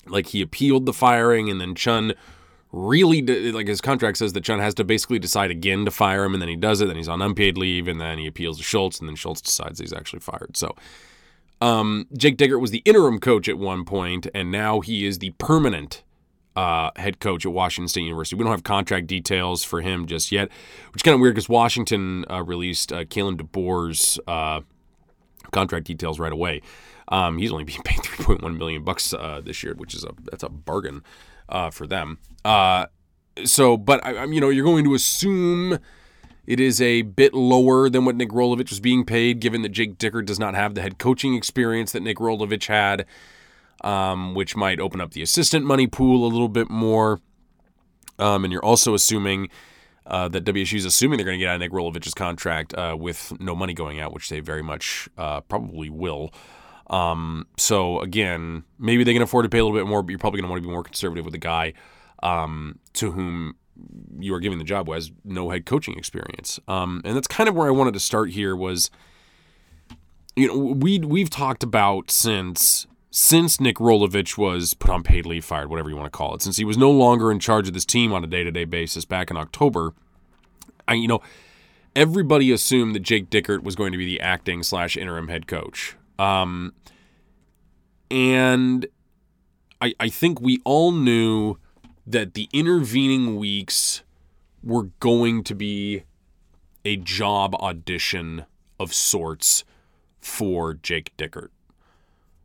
like 0.05 0.27
he 0.27 0.41
appealed 0.41 0.85
the 0.85 0.93
firing, 0.93 1.49
and 1.49 1.59
then 1.59 1.75
Chun 1.75 2.13
really 2.77 3.21
did, 3.21 3.53
like 3.53 3.67
his 3.67 3.81
contract 3.81 4.17
says 4.17 4.33
that 4.33 4.43
Chun 4.43 4.59
has 4.59 4.73
to 4.75 4.83
basically 4.83 5.19
decide 5.19 5.51
again 5.51 5.85
to 5.85 5.91
fire 5.91 6.23
him, 6.23 6.33
and 6.33 6.41
then 6.41 6.49
he 6.49 6.55
does 6.55 6.81
it. 6.81 6.87
Then 6.87 6.95
he's 6.95 7.09
on 7.09 7.21
unpaid 7.21 7.57
leave, 7.57 7.87
and 7.87 7.99
then 7.99 8.17
he 8.17 8.27
appeals 8.27 8.57
to 8.57 8.63
Schultz, 8.63 8.99
and 8.99 9.07
then 9.07 9.15
Schultz 9.15 9.41
decides 9.41 9.79
he's 9.79 9.93
actually 9.93 10.19
fired. 10.19 10.55
So. 10.57 10.75
Um, 11.59 12.05
Jake 12.15 12.37
Dickert 12.37 12.61
was 12.61 12.69
the 12.69 12.83
interim 12.85 13.19
coach 13.19 13.49
at 13.49 13.57
one 13.57 13.83
point, 13.83 14.27
and 14.35 14.51
now 14.51 14.79
he 14.79 15.07
is 15.07 15.17
the 15.17 15.31
permanent 15.39 16.03
uh, 16.57 16.89
head 16.95 17.19
coach 17.19 17.45
at 17.45 17.51
Washington 17.51 17.87
State 17.87 18.01
University. 18.01 18.35
We 18.35 18.43
don't 18.43 18.51
have 18.51 18.63
contract 18.63 19.07
details 19.07 19.63
for 19.63 19.81
him 19.81 20.07
just 20.07 20.31
yet, 20.31 20.49
which 20.91 20.99
is 20.99 21.03
kind 21.03 21.13
of 21.13 21.21
weird 21.21 21.35
because 21.35 21.47
Washington 21.47 22.25
uh, 22.29 22.43
released 22.43 22.91
uh, 22.91 23.05
Kalen 23.05 23.37
DeBoer's 23.37 24.19
uh, 24.27 24.61
contract 25.51 25.85
details 25.85 26.19
right 26.19 26.31
away. 26.31 26.61
Um, 27.09 27.37
he's 27.37 27.51
only 27.51 27.63
being 27.63 27.81
paid 27.83 27.99
3.1 28.03 28.57
million 28.57 28.83
bucks 28.83 29.13
uh, 29.13 29.39
this 29.43 29.63
year, 29.63 29.75
which 29.75 29.93
is 29.93 30.03
a 30.03 30.13
that's 30.23 30.43
a 30.43 30.49
bargain 30.49 31.03
uh, 31.49 31.69
for 31.69 31.87
them. 31.87 32.19
Uh, 32.45 32.87
so, 33.45 33.77
but 33.77 34.05
I, 34.05 34.25
you 34.25 34.41
know 34.41 34.49
you're 34.49 34.65
going 34.65 34.83
to 34.85 34.93
assume 34.93 35.79
it 36.45 36.59
is 36.59 36.81
a 36.81 37.01
bit 37.01 37.33
lower 37.33 37.89
than 37.89 38.05
what 38.05 38.15
Nick 38.15 38.29
Rolovich 38.29 38.69
was 38.69 38.79
being 38.79 39.03
paid, 39.03 39.41
given 39.41 39.61
that 39.63 39.69
Jake 39.69 39.97
Dickert 39.97 40.25
does 40.25 40.39
not 40.39 40.55
have 40.55 40.75
the 40.75 40.81
head 40.81 40.97
coaching 40.97 41.35
experience 41.35 41.91
that 41.91 42.01
Nick 42.01 42.17
Rolovich 42.17 42.67
had, 42.67 43.05
um, 43.81 44.33
which 44.33 44.55
might 44.55 44.79
open 44.79 45.01
up 45.01 45.11
the 45.11 45.21
assistant 45.21 45.65
money 45.65 45.87
pool 45.87 46.25
a 46.25 46.29
little 46.29 46.47
bit 46.47 46.69
more. 46.69 47.19
Um, 48.17 48.45
and 48.45 48.51
you're 48.51 48.65
also 48.65 48.93
assuming 48.93 49.49
uh, 50.07 50.29
that 50.29 50.45
WSU 50.45 50.75
is 50.75 50.85
assuming 50.85 51.17
they're 51.17 51.25
going 51.25 51.37
to 51.37 51.43
get 51.43 51.49
out 51.49 51.55
of 51.55 51.59
Nick 51.59 51.71
Rolovich's 51.71 52.13
contract 52.13 52.73
uh, 52.73 52.95
with 52.97 53.33
no 53.39 53.53
money 53.53 53.73
going 53.73 53.99
out, 53.99 54.13
which 54.13 54.29
they 54.29 54.39
very 54.39 54.63
much 54.63 55.09
uh, 55.17 55.41
probably 55.41 55.89
will. 55.89 56.33
Um, 56.89 57.47
so 57.57 57.99
again, 57.99 58.63
maybe 58.79 59.03
they 59.03 59.13
can 59.13 59.21
afford 59.21 59.43
to 59.43 59.49
pay 59.49 59.59
a 59.59 59.65
little 59.65 59.77
bit 59.77 59.87
more, 59.87 60.01
but 60.01 60.09
you're 60.11 60.19
probably 60.19 60.39
going 60.39 60.47
to 60.47 60.51
want 60.51 60.63
to 60.63 60.67
be 60.67 60.71
more 60.71 60.83
conservative 60.83 61.25
with 61.25 61.33
a 61.35 61.39
guy 61.39 61.73
um, 62.23 62.79
to 62.93 63.11
whom 63.11 63.55
you 64.19 64.33
are 64.33 64.39
giving 64.39 64.57
the 64.57 64.63
job 64.63 64.87
who 64.87 64.93
has 64.93 65.11
no 65.23 65.49
head 65.49 65.65
coaching 65.65 65.97
experience. 65.97 66.59
Um, 66.67 67.01
and 67.05 67.15
that's 67.15 67.27
kind 67.27 67.47
of 67.49 67.55
where 67.55 67.67
I 67.67 67.71
wanted 67.71 67.93
to 67.93 67.99
start 67.99 68.31
here 68.31 68.55
was, 68.55 68.89
you 70.35 70.47
know, 70.47 70.57
we 70.57 70.99
we've 70.99 71.29
talked 71.29 71.63
about 71.63 72.09
since 72.09 72.87
since 73.11 73.59
Nick 73.59 73.77
Rolovich 73.77 74.37
was 74.37 74.73
put 74.73 74.91
on 74.91 75.03
paid 75.03 75.25
leave, 75.25 75.45
fired, 75.45 75.69
whatever 75.69 75.89
you 75.89 75.95
want 75.95 76.11
to 76.11 76.15
call 76.15 76.35
it, 76.35 76.41
since 76.41 76.57
he 76.57 76.65
was 76.65 76.77
no 76.77 76.91
longer 76.91 77.31
in 77.31 77.39
charge 77.39 77.67
of 77.67 77.73
this 77.73 77.85
team 77.85 78.13
on 78.13 78.23
a 78.23 78.27
day 78.27 78.43
to 78.43 78.51
day 78.51 78.65
basis 78.65 79.05
back 79.05 79.31
in 79.31 79.37
October. 79.37 79.93
I, 80.87 80.93
you 80.93 81.07
know, 81.07 81.21
everybody 81.95 82.51
assumed 82.51 82.95
that 82.95 83.01
Jake 83.01 83.29
Dickert 83.29 83.63
was 83.63 83.75
going 83.75 83.91
to 83.91 83.97
be 83.97 84.05
the 84.05 84.21
acting 84.21 84.63
slash 84.63 84.95
interim 84.95 85.27
head 85.27 85.47
coach. 85.47 85.95
Um, 86.19 86.73
and 88.09 88.87
I, 89.81 89.93
I 89.99 90.09
think 90.09 90.41
we 90.41 90.61
all 90.65 90.91
knew 90.91 91.57
that 92.05 92.33
the 92.33 92.49
intervening 92.53 93.35
weeks 93.35 94.03
were 94.63 94.89
going 94.99 95.43
to 95.43 95.55
be 95.55 96.03
a 96.85 96.95
job 96.95 97.53
audition 97.55 98.45
of 98.79 98.93
sorts 98.93 99.63
for 100.19 100.73
Jake 100.73 101.15
Dickert. 101.17 101.49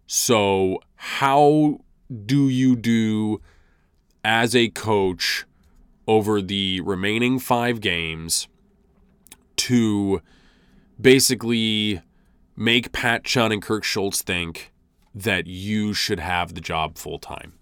So, 0.07 0.81
how 0.97 1.79
do 2.27 2.49
you 2.49 2.77
do 2.77 3.41
as 4.25 4.55
a 4.55 4.69
coach 4.69 5.45
over 6.07 6.43
the 6.43 6.81
remaining 6.81 7.39
five 7.39 7.81
games 7.81 8.49
to 9.57 10.21
basically 11.01 12.03
make 12.57 12.93
Pat 12.93 13.25
Chun 13.25 13.53
and 13.53 13.63
Kirk 13.63 13.85
Schultz 13.85 14.23
think 14.23 14.73
that 15.15 15.47
you 15.47 15.95
should 15.95 16.21
have 16.21 16.55
the 16.55 16.61
job 16.61 16.99
full 16.99 17.19
time? 17.19 17.55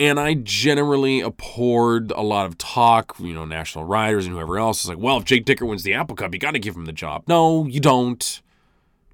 And 0.00 0.20
I 0.20 0.34
generally 0.34 1.20
abhorred 1.20 2.12
a 2.12 2.22
lot 2.22 2.46
of 2.46 2.56
talk, 2.56 3.16
you 3.18 3.34
know, 3.34 3.44
national 3.44 3.84
writers 3.84 4.26
and 4.26 4.34
whoever 4.34 4.56
else 4.58 4.84
is 4.84 4.88
like, 4.88 4.98
well, 4.98 5.16
if 5.16 5.24
Jake 5.24 5.44
Dickert 5.44 5.66
wins 5.66 5.82
the 5.82 5.94
Apple 5.94 6.14
Cup, 6.14 6.32
you 6.32 6.38
got 6.38 6.52
to 6.52 6.60
give 6.60 6.76
him 6.76 6.84
the 6.84 6.92
job. 6.92 7.24
No, 7.26 7.66
you 7.66 7.80
don't. 7.80 8.40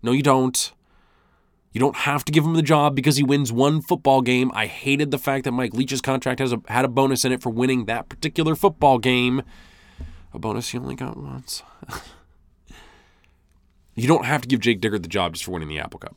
No, 0.03 0.13
you 0.13 0.23
don't. 0.23 0.73
You 1.73 1.81
don't 1.81 1.97
have 1.97 2.25
to 2.27 2.33
give 2.33 2.45
him 2.45 2.55
the 2.55 2.63
job 2.63 2.95
because 2.95 3.17
he 3.17 3.25
wins 3.25 3.51
one 3.51 3.81
football 3.81 4.21
game. 4.21 4.53
I 4.55 4.67
hated 4.67 5.11
the 5.11 5.19
fact 5.19 5.45
that 5.45 5.53
Mike 5.53 5.75
Leach's 5.75 6.01
contract 6.01 6.39
has 6.39 6.53
a, 6.53 6.61
had 6.69 6.85
a 6.85 6.89
bonus 6.89 7.25
in 7.25 7.33
it 7.33 7.43
for 7.43 7.51
winning 7.51 7.87
that 7.87 8.09
particular 8.09 8.55
football 8.55 8.99
game. 8.99 9.43
A 10.33 10.39
bonus 10.39 10.69
he 10.69 10.79
only 10.79 10.95
got 10.95 11.17
once. 11.17 11.63
you 13.95 14.09
don't 14.09 14.25
have 14.25 14.43
to 14.43 14.49
give 14.49 14.61
Jake 14.61 14.81
Dickert 14.81 15.03
the 15.03 15.09
job 15.09 15.35
just 15.35 15.45
for 15.45 15.53
winning 15.53 15.69
the 15.69 15.79
Apple 15.79 16.01
Cup. 16.01 16.17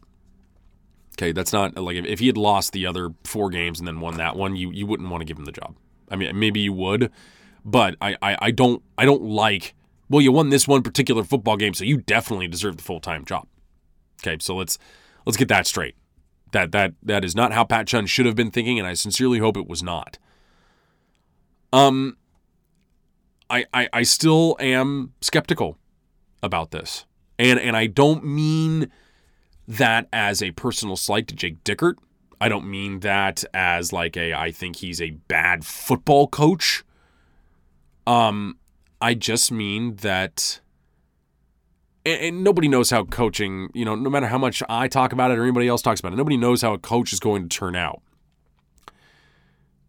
Okay, 1.18 1.32
that's 1.32 1.52
not 1.52 1.76
like 1.76 1.96
if, 1.96 2.06
if 2.06 2.20
he 2.20 2.28
had 2.28 2.38
lost 2.38 2.74
the 2.74 2.86
other 2.86 3.10
four 3.24 3.50
games 3.50 3.80
and 3.80 3.88
then 3.88 4.00
won 4.00 4.18
that 4.18 4.36
one, 4.36 4.56
you 4.56 4.72
you 4.72 4.86
wouldn't 4.86 5.10
want 5.10 5.22
to 5.22 5.26
give 5.26 5.38
him 5.38 5.46
the 5.46 5.52
job. 5.52 5.76
I 6.10 6.16
mean, 6.16 6.38
maybe 6.40 6.60
you 6.60 6.74
would, 6.74 7.12
but 7.66 7.96
I, 8.02 8.16
I, 8.22 8.38
I 8.40 8.52
don't 8.52 8.84
I 8.98 9.06
don't 9.06 9.24
like. 9.24 9.74
Well, 10.10 10.22
you 10.22 10.32
won 10.32 10.50
this 10.50 10.68
one 10.68 10.84
particular 10.84 11.24
football 11.24 11.58
game, 11.58 11.74
so 11.74 11.84
you 11.84 11.98
definitely 11.98 12.48
deserve 12.48 12.78
the 12.78 12.84
full 12.84 13.00
time 13.00 13.26
job. 13.26 13.48
Okay, 14.22 14.38
so 14.40 14.56
let's 14.56 14.78
let's 15.26 15.38
get 15.38 15.48
that 15.50 15.68
straight. 15.68 15.96
That 16.52 16.72
that 16.72 16.94
that 17.04 17.26
is 17.26 17.36
not 17.36 17.52
how 17.52 17.64
Pat 17.64 17.88
Chun 17.88 18.06
should 18.06 18.26
have 18.26 18.36
been 18.36 18.52
thinking, 18.52 18.78
and 18.80 18.88
I 18.88 18.94
sincerely 18.94 19.40
hope 19.40 19.58
it 19.58 19.68
was 19.68 19.84
not. 19.84 20.18
Um, 21.74 22.18
I, 23.50 23.66
I, 23.74 23.90
I 23.94 24.04
still 24.04 24.56
am 24.60 25.14
skeptical 25.22 25.78
about 26.42 26.72
this. 26.72 27.06
And 27.40 27.60
and 27.60 27.76
I 27.76 27.88
don't 27.88 28.24
mean 28.24 28.92
that 29.68 30.08
as 30.12 30.42
a 30.42 30.52
personal 30.52 30.96
slight 30.96 31.28
to 31.28 31.36
Jake 31.36 31.64
Dickert. 31.64 31.96
I 32.40 32.50
don't 32.50 32.70
mean 32.70 33.00
that 33.02 33.44
as 33.54 33.92
like 33.92 34.16
a 34.16 34.34
I 34.34 34.52
think 34.52 34.78
he's 34.78 35.02
a 35.02 35.12
bad 35.12 35.66
football 35.66 36.28
coach. 36.28 36.84
Um 38.06 38.58
I 39.02 39.14
just 39.14 39.52
mean 39.52 39.96
that 39.98 40.60
and, 42.06 42.22
and 42.22 42.44
nobody 42.44 42.68
knows 42.68 42.90
how 42.90 43.04
coaching, 43.04 43.70
you 43.74 43.86
know, 43.86 43.96
no 43.96 44.10
matter 44.10 44.28
how 44.28 44.38
much 44.38 44.64
I 44.70 44.88
talk 44.88 45.14
about 45.14 45.32
it 45.32 45.38
or 45.38 45.44
anybody 45.44 45.68
else 45.68 45.82
talks 45.82 46.00
about 46.00 46.14
it, 46.14 46.16
nobody 46.16 46.38
knows 46.38 46.62
how 46.62 46.74
a 46.74 46.80
coach 46.80 47.12
is 47.12 47.20
going 47.20 47.48
to 47.48 47.56
turn 47.56 47.76
out. 47.76 48.02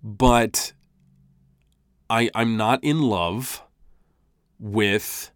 But 0.02 0.72
I 2.10 2.30
I'm 2.34 2.56
not 2.56 2.82
in 2.82 3.02
love 3.02 3.62
with 4.58 5.30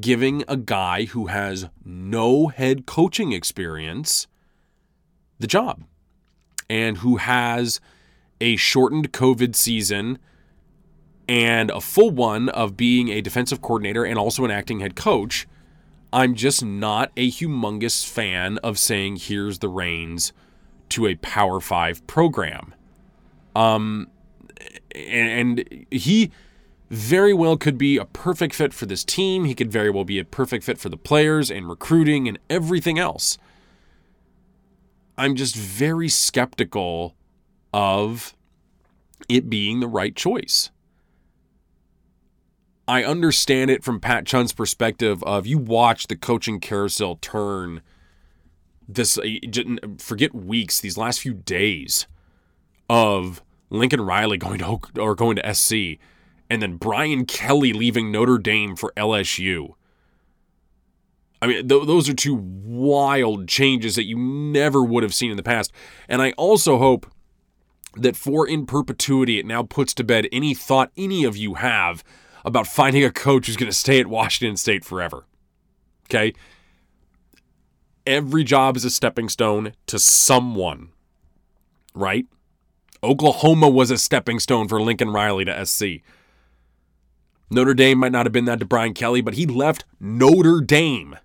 giving 0.00 0.42
a 0.48 0.56
guy 0.56 1.04
who 1.04 1.26
has 1.26 1.68
no 1.84 2.48
head 2.48 2.86
coaching 2.86 3.32
experience 3.32 4.26
the 5.38 5.46
job 5.46 5.82
and 6.70 6.98
who 6.98 7.16
has 7.16 7.80
a 8.40 8.56
shortened 8.56 9.12
COVID 9.12 9.54
season 9.54 10.18
and 11.28 11.70
a 11.70 11.80
full 11.80 12.10
one 12.10 12.48
of 12.48 12.76
being 12.76 13.08
a 13.08 13.20
defensive 13.20 13.60
coordinator 13.60 14.04
and 14.04 14.18
also 14.18 14.44
an 14.44 14.50
acting 14.50 14.80
head 14.80 14.96
coach. 14.96 15.46
I'm 16.12 16.34
just 16.34 16.64
not 16.64 17.10
a 17.16 17.30
humongous 17.30 18.06
fan 18.06 18.58
of 18.58 18.78
saying 18.78 19.16
here's 19.16 19.58
the 19.60 19.68
reins 19.68 20.32
to 20.90 21.06
a 21.06 21.14
Power 21.16 21.60
5 21.60 22.06
program. 22.06 22.74
Um 23.54 24.08
and, 24.94 25.60
and 25.60 25.86
he 25.90 26.30
very 26.92 27.32
well 27.32 27.56
could 27.56 27.78
be 27.78 27.96
a 27.96 28.04
perfect 28.04 28.54
fit 28.54 28.74
for 28.74 28.84
this 28.84 29.02
team. 29.02 29.46
He 29.46 29.54
could 29.54 29.72
very 29.72 29.88
well 29.88 30.04
be 30.04 30.18
a 30.18 30.26
perfect 30.26 30.62
fit 30.62 30.76
for 30.76 30.90
the 30.90 30.98
players 30.98 31.50
and 31.50 31.66
recruiting 31.66 32.28
and 32.28 32.38
everything 32.50 32.98
else. 32.98 33.38
I'm 35.16 35.34
just 35.34 35.56
very 35.56 36.10
skeptical 36.10 37.16
of 37.72 38.34
it 39.26 39.48
being 39.48 39.80
the 39.80 39.88
right 39.88 40.14
choice. 40.14 40.70
I 42.86 43.04
understand 43.04 43.70
it 43.70 43.82
from 43.82 43.98
Pat 43.98 44.26
Chun's 44.26 44.52
perspective 44.52 45.22
of 45.22 45.46
you 45.46 45.56
watch 45.56 46.08
the 46.08 46.16
coaching 46.16 46.60
carousel 46.60 47.16
turn 47.22 47.80
this 48.86 49.16
uh, 49.16 49.22
forget 49.96 50.34
weeks 50.34 50.78
these 50.80 50.98
last 50.98 51.20
few 51.20 51.32
days 51.32 52.06
of 52.90 53.40
Lincoln 53.70 54.02
Riley 54.02 54.36
going 54.36 54.58
to 54.58 54.80
or 55.00 55.14
going 55.14 55.36
to 55.36 55.54
SC 55.54 55.98
and 56.52 56.60
then 56.60 56.76
Brian 56.76 57.24
Kelly 57.24 57.72
leaving 57.72 58.12
Notre 58.12 58.36
Dame 58.36 58.76
for 58.76 58.92
LSU. 58.94 59.72
I 61.40 61.46
mean, 61.46 61.66
th- 61.66 61.86
those 61.86 62.10
are 62.10 62.14
two 62.14 62.34
wild 62.34 63.48
changes 63.48 63.96
that 63.96 64.04
you 64.04 64.18
never 64.18 64.84
would 64.84 65.02
have 65.02 65.14
seen 65.14 65.30
in 65.30 65.38
the 65.38 65.42
past. 65.42 65.72
And 66.10 66.20
I 66.20 66.32
also 66.32 66.76
hope 66.76 67.10
that 67.96 68.16
for 68.16 68.46
in 68.46 68.66
perpetuity, 68.66 69.38
it 69.38 69.46
now 69.46 69.62
puts 69.62 69.94
to 69.94 70.04
bed 70.04 70.28
any 70.30 70.52
thought 70.52 70.92
any 70.94 71.24
of 71.24 71.38
you 71.38 71.54
have 71.54 72.04
about 72.44 72.66
finding 72.66 73.02
a 73.02 73.10
coach 73.10 73.46
who's 73.46 73.56
going 73.56 73.72
to 73.72 73.76
stay 73.76 73.98
at 73.98 74.06
Washington 74.06 74.58
State 74.58 74.84
forever. 74.84 75.24
Okay? 76.10 76.34
Every 78.06 78.44
job 78.44 78.76
is 78.76 78.84
a 78.84 78.90
stepping 78.90 79.30
stone 79.30 79.72
to 79.86 79.98
someone, 79.98 80.90
right? 81.94 82.26
Oklahoma 83.02 83.70
was 83.70 83.90
a 83.90 83.96
stepping 83.96 84.38
stone 84.38 84.68
for 84.68 84.82
Lincoln 84.82 85.08
Riley 85.08 85.46
to 85.46 85.64
SC. 85.64 86.02
Notre 87.50 87.74
Dame 87.74 87.98
might 87.98 88.12
not 88.12 88.26
have 88.26 88.32
been 88.32 88.46
that 88.46 88.60
to 88.60 88.64
Brian 88.64 88.94
Kelly, 88.94 89.20
but 89.20 89.34
he 89.34 89.46
left 89.46 89.84
Notre 90.00 90.60
Dame. 90.60 91.18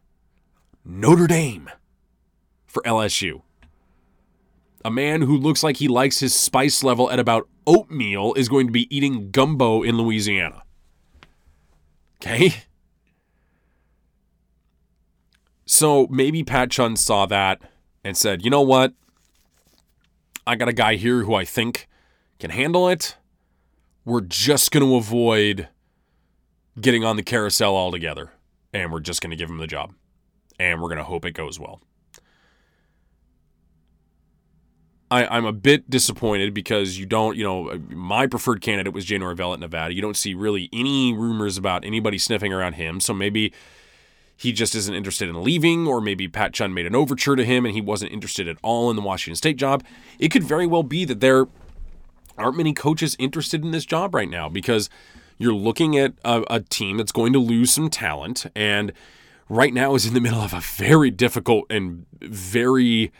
Notre 0.84 1.27
Dame 1.27 1.69
for 2.65 2.82
LSU. 2.84 3.41
A 4.86 4.91
man 4.91 5.21
who 5.21 5.38
looks 5.38 5.63
like 5.63 5.77
he 5.77 5.88
likes 5.88 6.19
his 6.19 6.36
spice 6.36 6.84
level 6.84 7.10
at 7.12 7.19
about 7.19 7.47
oatmeal 7.65 8.34
is 8.36 8.49
going 8.49 8.67
to 8.67 8.73
be 8.73 8.93
eating 8.95 9.32
gumbo 9.32 9.84
in 9.84 9.97
Louisiana. 9.97 10.63
Okay? 12.21 12.56
So 15.65 16.08
maybe 16.10 16.43
Pat 16.43 16.71
Chun 16.71 16.95
saw 16.95 17.25
that 17.25 17.62
and 18.03 18.15
said, 18.15 18.45
you 18.45 18.49
know 18.49 18.62
what? 18.62 18.93
I 20.47 20.56
got 20.56 20.69
a 20.69 20.73
guy 20.73 20.95
here 20.95 21.23
who 21.23 21.36
I 21.36 21.43
think 21.43 21.89
can 22.39 22.51
handle 22.51 22.88
it. 22.88 23.17
We're 24.06 24.21
just 24.21 24.71
going 24.71 24.86
to 24.86 24.95
avoid 24.95 25.67
getting 26.79 27.03
on 27.03 27.15
the 27.15 27.23
carousel 27.23 27.75
altogether. 27.75 28.31
And 28.73 28.91
we're 28.91 28.99
just 28.99 29.21
going 29.21 29.31
to 29.31 29.37
give 29.37 29.49
him 29.49 29.57
the 29.57 29.67
job. 29.67 29.93
And 30.59 30.81
we're 30.81 30.89
going 30.89 30.97
to 30.97 31.03
hope 31.03 31.25
it 31.25 31.31
goes 31.31 31.59
well. 31.59 31.81
I, 35.09 35.37
am 35.37 35.45
a 35.45 35.53
bit 35.53 35.89
disappointed 35.89 36.53
because 36.53 36.99
you 36.99 37.05
don't, 37.05 37.37
you 37.37 37.43
know, 37.43 37.79
my 37.89 38.27
preferred 38.27 38.61
candidate 38.61 38.93
was 38.93 39.05
Jay 39.05 39.17
Norvell 39.17 39.53
at 39.53 39.59
Nevada. 39.59 39.93
You 39.93 40.01
don't 40.01 40.17
see 40.17 40.33
really 40.33 40.69
any 40.73 41.13
rumors 41.13 41.57
about 41.57 41.85
anybody 41.85 42.17
sniffing 42.17 42.51
around 42.51 42.73
him. 42.73 42.99
So 42.99 43.13
maybe 43.13 43.53
he 44.35 44.51
just 44.51 44.75
isn't 44.75 44.93
interested 44.93 45.29
in 45.29 45.41
leaving, 45.43 45.87
or 45.87 46.01
maybe 46.01 46.27
Pat 46.27 46.53
Chun 46.53 46.73
made 46.73 46.85
an 46.85 46.93
overture 46.93 47.37
to 47.37 47.45
him 47.45 47.65
and 47.65 47.73
he 47.73 47.79
wasn't 47.79 48.11
interested 48.11 48.49
at 48.49 48.57
all 48.61 48.89
in 48.89 48.97
the 48.97 49.01
Washington 49.01 49.35
State 49.37 49.55
job. 49.55 49.81
It 50.19 50.29
could 50.29 50.43
very 50.43 50.67
well 50.67 50.83
be 50.83 51.05
that 51.05 51.21
there 51.21 51.47
aren't 52.37 52.57
many 52.57 52.73
coaches 52.73 53.15
interested 53.17 53.63
in 53.63 53.71
this 53.71 53.85
job 53.85 54.13
right 54.13 54.29
now 54.29 54.49
because 54.49 54.89
you're 55.38 55.54
looking 55.54 55.97
at 55.97 56.13
a, 56.26 56.43
a 56.50 56.60
team 56.62 56.97
that's 56.97 57.12
going 57.12 57.34
to 57.34 57.39
lose 57.39 57.71
some 57.71 57.89
talent 57.89 58.45
and 58.56 58.91
right 59.50 59.73
now 59.73 59.95
is 59.95 60.06
in 60.06 60.13
the 60.13 60.21
middle 60.21 60.41
of 60.41 60.54
a 60.54 60.60
very 60.60 61.12
difficult 61.12 61.65
and 61.69 62.06
very 62.21 63.12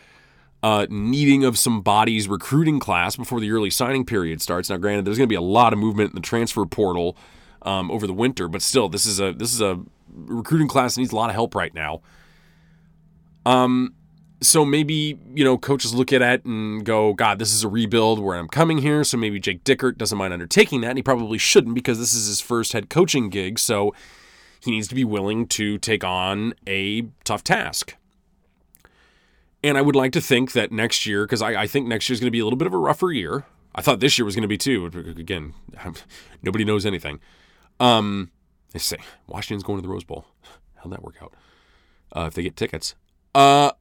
uh, 0.62 0.86
needing 0.90 1.44
of 1.44 1.56
some 1.56 1.80
bodies 1.80 2.28
recruiting 2.28 2.80
class 2.80 3.16
before 3.16 3.40
the 3.40 3.50
early 3.50 3.70
signing 3.70 4.04
period 4.04 4.42
starts. 4.42 4.68
Now, 4.68 4.76
granted, 4.76 5.04
there's 5.04 5.16
going 5.16 5.28
to 5.28 5.32
be 5.32 5.36
a 5.36 5.40
lot 5.40 5.72
of 5.72 5.78
movement 5.78 6.10
in 6.10 6.14
the 6.16 6.20
transfer 6.20 6.66
portal 6.66 7.16
um, 7.62 7.90
over 7.90 8.06
the 8.06 8.12
winter, 8.12 8.48
but 8.48 8.62
still, 8.62 8.88
this 8.88 9.06
is 9.06 9.20
a 9.20 9.32
this 9.32 9.52
is 9.52 9.60
a 9.60 9.80
recruiting 10.12 10.68
class 10.68 10.94
that 10.94 11.00
needs 11.00 11.12
a 11.12 11.16
lot 11.16 11.30
of 11.30 11.34
help 11.34 11.54
right 11.54 11.74
now. 11.74 12.00
Um, 13.46 13.94
so 14.40 14.64
maybe 14.64 15.18
you 15.34 15.44
know 15.44 15.58
coaches 15.58 15.94
look 15.94 16.12
at 16.12 16.22
it 16.22 16.44
and 16.44 16.84
go, 16.84 17.12
God, 17.12 17.38
this 17.38 17.52
is 17.52 17.64
a 17.64 17.68
rebuild 17.68 18.18
where 18.18 18.36
I'm 18.36 18.48
coming 18.48 18.78
here. 18.78 19.04
So 19.04 19.16
maybe 19.16 19.40
Jake 19.40 19.64
Dickert 19.64 19.98
doesn't 19.98 20.16
mind 20.16 20.32
undertaking 20.32 20.80
that, 20.82 20.90
and 20.90 20.98
he 20.98 21.02
probably 21.02 21.38
shouldn't 21.38 21.74
because 21.74 21.98
this 21.98 22.14
is 22.14 22.26
his 22.26 22.40
first 22.40 22.72
head 22.72 22.88
coaching 22.88 23.30
gig. 23.30 23.58
So 23.58 23.94
he 24.60 24.70
needs 24.70 24.88
to 24.88 24.94
be 24.94 25.04
willing 25.04 25.46
to 25.48 25.78
take 25.78 26.04
on 26.04 26.54
a 26.66 27.02
tough 27.24 27.44
task. 27.44 27.96
And 29.62 29.76
I 29.76 29.82
would 29.82 29.96
like 29.96 30.12
to 30.12 30.20
think 30.20 30.52
that 30.52 30.70
next 30.70 31.04
year, 31.04 31.24
because 31.24 31.42
I, 31.42 31.62
I, 31.62 31.66
think 31.66 31.88
next 31.88 32.08
year 32.08 32.14
is 32.14 32.20
going 32.20 32.28
to 32.28 32.32
be 32.32 32.38
a 32.38 32.44
little 32.44 32.56
bit 32.56 32.66
of 32.66 32.74
a 32.74 32.78
rougher 32.78 33.10
year. 33.10 33.44
I 33.74 33.82
thought 33.82 33.98
this 33.98 34.18
year 34.18 34.24
was 34.24 34.34
going 34.34 34.42
to 34.42 34.48
be 34.48 34.58
too. 34.58 34.86
Again, 34.86 35.54
nobody 36.42 36.64
knows 36.64 36.86
anything. 36.86 37.18
Um, 37.80 38.30
they 38.72 38.78
say 38.78 38.98
Washington's 39.26 39.64
going 39.64 39.78
to 39.78 39.82
the 39.82 39.92
Rose 39.92 40.04
Bowl. 40.04 40.26
How'd 40.76 40.92
that 40.92 41.02
work 41.02 41.16
out? 41.20 41.34
Uh, 42.14 42.26
if 42.26 42.34
they 42.34 42.42
get 42.42 42.56
tickets. 42.56 42.94
Uh, 43.34 43.72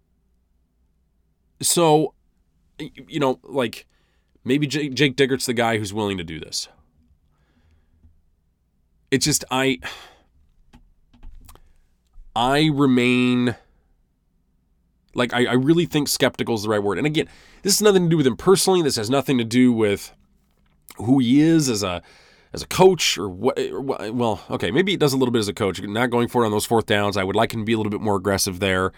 so, 1.62 2.14
you 2.80 3.20
know, 3.20 3.40
like 3.44 3.88
maybe 4.44 4.68
Jake, 4.68 4.94
Jake 4.94 5.16
Dickert's 5.16 5.46
the 5.46 5.54
guy 5.54 5.78
who's 5.78 5.94
willing 5.94 6.18
to 6.18 6.24
do 6.24 6.40
this. 6.40 6.68
It's 9.10 9.26
just 9.26 9.46
I 9.50 9.80
I 12.36 12.70
remain 12.74 13.56
like 15.14 15.34
I, 15.34 15.46
I 15.46 15.54
really 15.54 15.86
think 15.86 16.08
skeptical 16.08 16.56
is 16.56 16.64
the 16.64 16.70
right 16.70 16.84
word. 16.84 16.98
And 16.98 17.08
again, 17.08 17.28
this 17.64 17.74
has 17.74 17.82
nothing 17.82 18.04
to 18.04 18.10
do 18.10 18.18
with 18.18 18.28
him 18.28 18.38
personally. 18.38 18.82
This 18.82 18.98
has 18.98 19.10
nothing 19.10 19.38
to 19.38 19.44
do 19.44 19.72
with 19.72 20.14
who 20.98 21.20
he 21.20 21.42
is 21.42 21.70
as 21.70 21.84
a 21.84 22.02
as 22.54 22.62
a 22.62 22.68
coach 22.68 23.18
or 23.18 23.30
what 23.30 23.58
well 24.14 24.42
okay 24.50 24.72
maybe 24.72 24.94
it 24.94 25.00
does 25.00 25.14
a 25.14 25.18
little 25.18 25.32
bit 25.32 25.40
as 25.40 25.48
a 25.48 25.54
coach 25.54 25.82
not 25.82 26.10
going 26.10 26.28
for 26.28 26.44
it 26.44 26.46
on 26.46 26.52
those 26.52 26.66
fourth 26.66 26.86
downs 26.86 27.18
i 27.18 27.24
would 27.24 27.36
like 27.36 27.54
him 27.54 27.62
to 27.62 27.66
be 27.66 27.74
a 27.74 27.78
little 27.78 27.92
bit 27.92 28.02
more 28.02 28.16
aggressive 28.16 28.60
there 28.60 28.92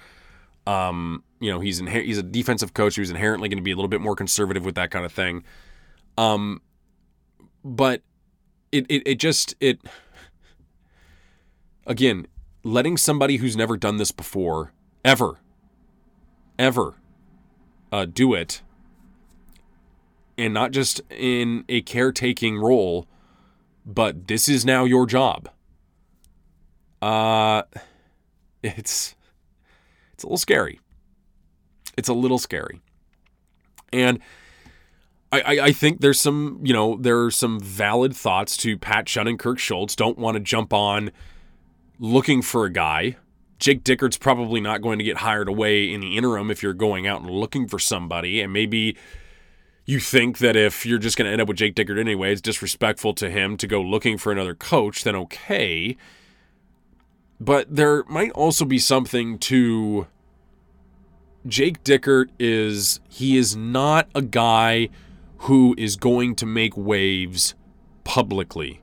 um, 0.69 1.23
you 1.39 1.51
know, 1.51 1.59
he's 1.59 1.81
inher- 1.81 2.05
he's 2.05 2.19
a 2.19 2.23
defensive 2.23 2.75
coach 2.75 2.95
who's 2.95 3.09
inherently 3.09 3.49
going 3.49 3.57
to 3.57 3.63
be 3.63 3.71
a 3.71 3.75
little 3.75 3.89
bit 3.89 4.01
more 4.01 4.15
conservative 4.15 4.63
with 4.63 4.75
that 4.75 4.91
kind 4.91 5.03
of 5.03 5.11
thing. 5.11 5.43
Um, 6.15 6.61
but 7.63 8.03
it, 8.71 8.85
it 8.87 9.01
it 9.05 9.15
just 9.15 9.55
it 9.59 9.81
again 11.87 12.27
letting 12.63 12.97
somebody 12.97 13.37
who's 13.37 13.57
never 13.57 13.77
done 13.77 13.97
this 13.97 14.11
before 14.11 14.71
ever 15.03 15.39
ever 16.59 16.95
uh, 17.91 18.05
do 18.05 18.35
it 18.35 18.61
and 20.37 20.53
not 20.53 20.71
just 20.71 21.01
in 21.09 21.65
a 21.67 21.81
caretaking 21.81 22.57
role 22.57 23.07
but 23.85 24.27
this 24.27 24.47
is 24.47 24.65
now 24.65 24.85
your 24.85 25.07
job 25.07 25.49
uh 27.01 27.63
it's 28.63 29.15
it's 30.19 30.25
a 30.25 30.27
little 30.27 30.37
scary. 30.37 30.81
It's 31.97 32.09
a 32.09 32.13
little 32.13 32.39
scary. 32.39 32.81
And 33.93 34.19
I, 35.31 35.39
I, 35.39 35.51
I 35.67 35.71
think 35.71 36.01
there's 36.01 36.19
some, 36.19 36.59
you 36.61 36.73
know, 36.73 36.97
there 36.99 37.23
are 37.23 37.31
some 37.31 37.57
valid 37.57 38.13
thoughts 38.13 38.57
to 38.57 38.77
Pat 38.77 39.05
Chun 39.05 39.29
and 39.29 39.39
Kirk 39.39 39.59
Schultz 39.59 39.95
don't 39.95 40.17
want 40.17 40.35
to 40.35 40.41
jump 40.41 40.73
on 40.73 41.11
looking 41.99 42.41
for 42.41 42.65
a 42.65 42.69
guy. 42.69 43.15
Jake 43.59 43.85
Dickert's 43.85 44.17
probably 44.17 44.59
not 44.59 44.81
going 44.81 44.99
to 44.99 45.05
get 45.05 45.17
hired 45.17 45.47
away 45.47 45.89
in 45.91 46.01
the 46.01 46.17
interim 46.17 46.51
if 46.51 46.61
you're 46.61 46.73
going 46.73 47.07
out 47.07 47.21
and 47.21 47.29
looking 47.29 47.65
for 47.65 47.79
somebody. 47.79 48.41
And 48.41 48.51
maybe 48.51 48.97
you 49.85 50.01
think 50.01 50.39
that 50.39 50.57
if 50.57 50.85
you're 50.85 50.99
just 50.99 51.17
going 51.17 51.27
to 51.27 51.31
end 51.31 51.41
up 51.41 51.47
with 51.47 51.57
Jake 51.57 51.75
Dickert 51.75 51.97
anyway, 51.97 52.33
it's 52.33 52.41
disrespectful 52.41 53.13
to 53.13 53.29
him 53.29 53.55
to 53.55 53.67
go 53.67 53.81
looking 53.81 54.17
for 54.17 54.33
another 54.33 54.53
coach, 54.53 55.05
then 55.05 55.15
okay. 55.15 55.95
But 57.39 57.73
there 57.73 58.03
might 58.05 58.31
also 58.31 58.65
be 58.65 58.79
something 58.79 59.39
to 59.39 60.07
Jake 61.47 61.83
Dickert 61.83 62.29
is 62.37 62.99
he 63.09 63.37
is 63.37 63.55
not 63.55 64.09
a 64.13 64.21
guy 64.21 64.89
who 65.39 65.73
is 65.77 65.95
going 65.95 66.35
to 66.35 66.45
make 66.45 66.75
waves 66.75 67.55
publicly. 68.03 68.81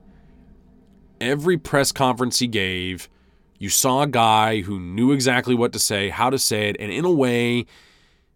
Every 1.21 1.57
press 1.57 1.91
conference 1.91 2.39
he 2.39 2.47
gave, 2.47 3.09
you 3.59 3.69
saw 3.69 4.01
a 4.01 4.07
guy 4.07 4.61
who 4.61 4.79
knew 4.79 5.11
exactly 5.11 5.53
what 5.53 5.71
to 5.73 5.79
say, 5.79 6.09
how 6.09 6.29
to 6.31 6.39
say 6.39 6.69
it, 6.69 6.77
and 6.79 6.91
in 6.91 7.05
a 7.05 7.11
way 7.11 7.65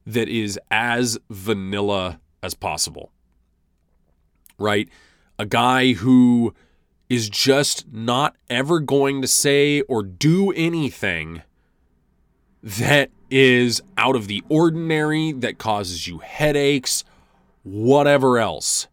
that 0.06 0.30
is 0.30 0.60
as 0.70 1.18
vanilla 1.30 2.20
as 2.44 2.54
possible. 2.54 3.12
Right? 4.60 4.88
A 5.40 5.46
guy 5.46 5.94
who 5.94 6.54
is 7.12 7.30
just 7.30 7.91
not 7.91 8.38
ever 8.50 8.80
going 8.80 9.21
to 9.21 9.28
say 9.28 9.82
or 9.82 10.02
do 10.02 10.50
anything 10.54 11.41
that 12.63 13.12
is 13.30 13.82
out 13.97 14.15
of 14.15 14.28
the 14.28 14.41
ordinary, 14.47 15.34
that 15.34 15.58
causes 15.58 16.08
you 16.08 16.19
headaches, 16.19 17.04
whatever 17.63 18.39
else. 18.39 18.88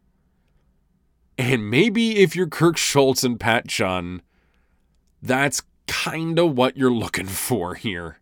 And 1.37 1.69
maybe 1.71 2.17
if 2.17 2.35
you're 2.35 2.49
Kirk 2.49 2.75
Schulz 2.75 3.23
and 3.23 3.39
Pat 3.39 3.69
Chun, 3.69 4.21
that's 5.21 5.61
kind 5.87 6.37
of 6.39 6.57
what 6.57 6.75
you're 6.75 6.91
looking 6.91 7.27
for 7.27 7.75
here. 7.75 8.19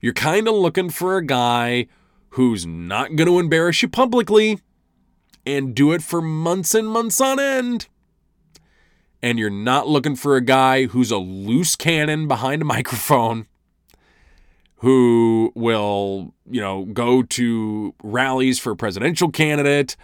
You're 0.00 0.14
kind 0.14 0.48
of 0.48 0.54
looking 0.54 0.88
for 0.88 1.18
a 1.18 1.26
guy 1.26 1.88
who's 2.30 2.64
not 2.64 3.16
going 3.16 3.28
to 3.28 3.38
embarrass 3.38 3.82
you 3.82 3.88
publicly 3.88 4.60
and 5.44 5.74
do 5.74 5.92
it 5.92 6.02
for 6.02 6.22
months 6.22 6.74
and 6.74 6.88
months 6.88 7.20
on 7.20 7.38
end. 7.38 7.88
And 9.22 9.38
you're 9.38 9.50
not 9.50 9.86
looking 9.86 10.16
for 10.16 10.36
a 10.36 10.40
guy 10.40 10.86
who's 10.86 11.10
a 11.10 11.18
loose 11.18 11.76
cannon 11.76 12.26
behind 12.26 12.62
a 12.62 12.64
microphone 12.76 13.46
who 14.76 15.52
will, 15.54 16.34
you 16.50 16.60
know, 16.60 16.84
go 16.86 17.22
to 17.22 17.94
rallies 18.02 18.58
for 18.58 18.72
a 18.72 18.76
presidential 18.76 19.30
candidate 19.30 19.96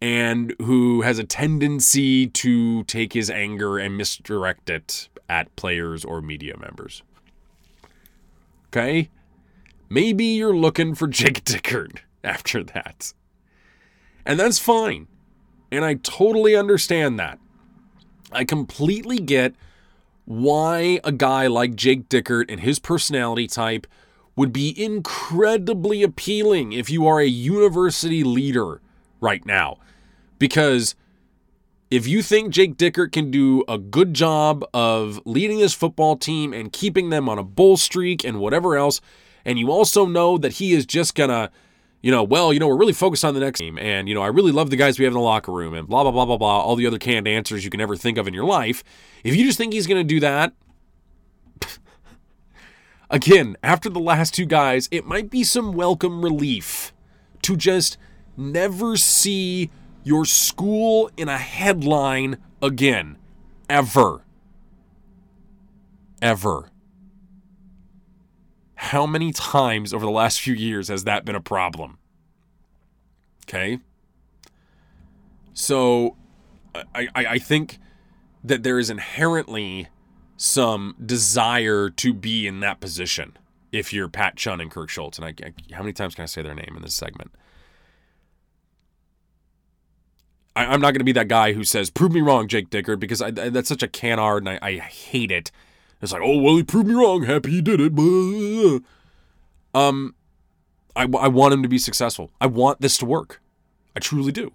and 0.00 0.54
who 0.62 1.02
has 1.02 1.18
a 1.18 1.24
tendency 1.24 2.26
to 2.26 2.82
take 2.84 3.12
his 3.12 3.30
anger 3.30 3.78
and 3.78 3.96
misdirect 3.96 4.70
it 4.70 5.08
at 5.28 5.54
players 5.56 6.04
or 6.04 6.22
media 6.22 6.56
members. 6.56 7.02
Okay? 8.68 9.10
Maybe 9.88 10.24
you're 10.24 10.56
looking 10.56 10.94
for 10.94 11.06
Jake 11.08 11.44
Dickert 11.44 11.98
after 12.24 12.64
that. 12.64 13.12
And 14.24 14.40
that's 14.40 14.58
fine. 14.58 15.06
And 15.70 15.84
I 15.84 15.94
totally 15.94 16.56
understand 16.56 17.18
that. 17.18 17.38
I 18.32 18.44
completely 18.44 19.18
get 19.18 19.54
why 20.24 21.00
a 21.04 21.12
guy 21.12 21.46
like 21.46 21.76
Jake 21.76 22.08
Dickert 22.08 22.50
and 22.50 22.60
his 22.60 22.78
personality 22.78 23.46
type 23.46 23.86
would 24.34 24.52
be 24.52 24.74
incredibly 24.82 26.02
appealing 26.02 26.72
if 26.72 26.90
you 26.90 27.06
are 27.06 27.20
a 27.20 27.26
university 27.26 28.22
leader 28.22 28.80
right 29.20 29.44
now. 29.46 29.78
Because 30.38 30.94
if 31.90 32.06
you 32.06 32.20
think 32.22 32.52
Jake 32.52 32.76
Dickert 32.76 33.12
can 33.12 33.30
do 33.30 33.64
a 33.68 33.78
good 33.78 34.12
job 34.12 34.64
of 34.74 35.20
leading 35.24 35.58
this 35.58 35.72
football 35.72 36.16
team 36.16 36.52
and 36.52 36.72
keeping 36.72 37.10
them 37.10 37.28
on 37.28 37.38
a 37.38 37.44
bowl 37.44 37.76
streak 37.76 38.24
and 38.24 38.40
whatever 38.40 38.76
else, 38.76 39.00
and 39.44 39.58
you 39.58 39.70
also 39.70 40.04
know 40.04 40.36
that 40.36 40.54
he 40.54 40.72
is 40.74 40.84
just 40.84 41.14
gonna, 41.14 41.50
you 42.02 42.10
know, 42.10 42.22
well, 42.22 42.52
you 42.52 42.60
know, 42.60 42.68
we're 42.68 42.76
really 42.76 42.92
focused 42.92 43.24
on 43.24 43.34
the 43.34 43.40
next 43.40 43.60
game, 43.60 43.78
and 43.78 44.08
you 44.08 44.14
know, 44.14 44.22
I 44.22 44.28
really 44.28 44.52
love 44.52 44.70
the 44.70 44.76
guys 44.76 44.98
we 44.98 45.04
have 45.04 45.12
in 45.12 45.18
the 45.18 45.24
locker 45.24 45.52
room, 45.52 45.74
and 45.74 45.88
blah 45.88 46.02
blah 46.02 46.12
blah 46.12 46.24
blah 46.24 46.36
blah, 46.36 46.60
all 46.60 46.76
the 46.76 46.86
other 46.86 46.98
canned 46.98 47.26
answers 47.26 47.64
you 47.64 47.70
can 47.70 47.80
ever 47.80 47.96
think 47.96 48.18
of 48.18 48.28
in 48.28 48.34
your 48.34 48.44
life. 48.44 48.84
If 49.24 49.34
you 49.34 49.44
just 49.44 49.58
think 49.58 49.72
he's 49.72 49.86
gonna 49.86 50.04
do 50.04 50.20
that, 50.20 50.52
again, 53.10 53.56
after 53.62 53.88
the 53.88 54.00
last 54.00 54.34
two 54.34 54.46
guys, 54.46 54.88
it 54.90 55.06
might 55.06 55.30
be 55.30 55.42
some 55.42 55.72
welcome 55.72 56.22
relief 56.22 56.92
to 57.42 57.56
just 57.56 57.98
never 58.36 58.96
see 58.96 59.70
your 60.04 60.24
school 60.24 61.10
in 61.16 61.28
a 61.28 61.38
headline 61.38 62.38
again, 62.62 63.16
ever, 63.68 64.22
ever. 66.22 66.70
How 68.76 69.06
many 69.06 69.32
times 69.32 69.92
over 69.92 70.04
the 70.04 70.10
last 70.10 70.40
few 70.40 70.54
years 70.54 70.88
has 70.88 71.04
that 71.04 71.24
been 71.24 71.34
a 71.34 71.40
problem? 71.40 71.98
Okay. 73.44 73.80
So 75.54 76.16
I, 76.74 77.08
I, 77.14 77.26
I 77.26 77.38
think 77.38 77.78
that 78.44 78.62
there 78.62 78.78
is 78.78 78.90
inherently 78.90 79.88
some 80.36 80.94
desire 81.04 81.88
to 81.88 82.12
be 82.12 82.46
in 82.46 82.60
that 82.60 82.80
position 82.80 83.36
if 83.72 83.92
you're 83.92 84.08
Pat 84.08 84.36
Chun 84.36 84.60
and 84.60 84.70
Kirk 84.70 84.90
Schulz. 84.90 85.18
And 85.18 85.26
I, 85.26 85.34
I, 85.44 85.74
how 85.74 85.82
many 85.82 85.92
times 85.92 86.14
can 86.14 86.22
I 86.22 86.26
say 86.26 86.42
their 86.42 86.54
name 86.54 86.74
in 86.76 86.82
this 86.82 86.94
segment? 86.94 87.32
I, 90.54 90.74
am 90.74 90.80
not 90.80 90.92
going 90.92 91.00
to 91.00 91.04
be 91.04 91.12
that 91.12 91.28
guy 91.28 91.52
who 91.52 91.64
says, 91.64 91.90
prove 91.90 92.12
me 92.12 92.20
wrong, 92.20 92.48
Jake 92.48 92.70
Dickert, 92.70 92.98
because 92.98 93.20
I, 93.20 93.30
that's 93.30 93.68
such 93.68 93.82
a 93.82 93.88
canard 93.88 94.46
and 94.46 94.48
I, 94.48 94.58
I 94.62 94.78
hate 94.78 95.30
it. 95.30 95.50
It's 96.02 96.12
like, 96.12 96.22
oh, 96.22 96.38
well, 96.38 96.56
he 96.56 96.62
proved 96.62 96.88
me 96.88 96.94
wrong. 96.94 97.22
Happy 97.22 97.50
he 97.50 97.62
did 97.62 97.80
it. 97.80 97.92
Um, 99.74 100.14
I, 100.94 101.02
I 101.02 101.28
want 101.28 101.54
him 101.54 101.62
to 101.62 101.68
be 101.68 101.78
successful. 101.78 102.30
I 102.40 102.46
want 102.46 102.80
this 102.80 102.98
to 102.98 103.06
work. 103.06 103.40
I 103.94 104.00
truly 104.00 104.32
do. 104.32 104.52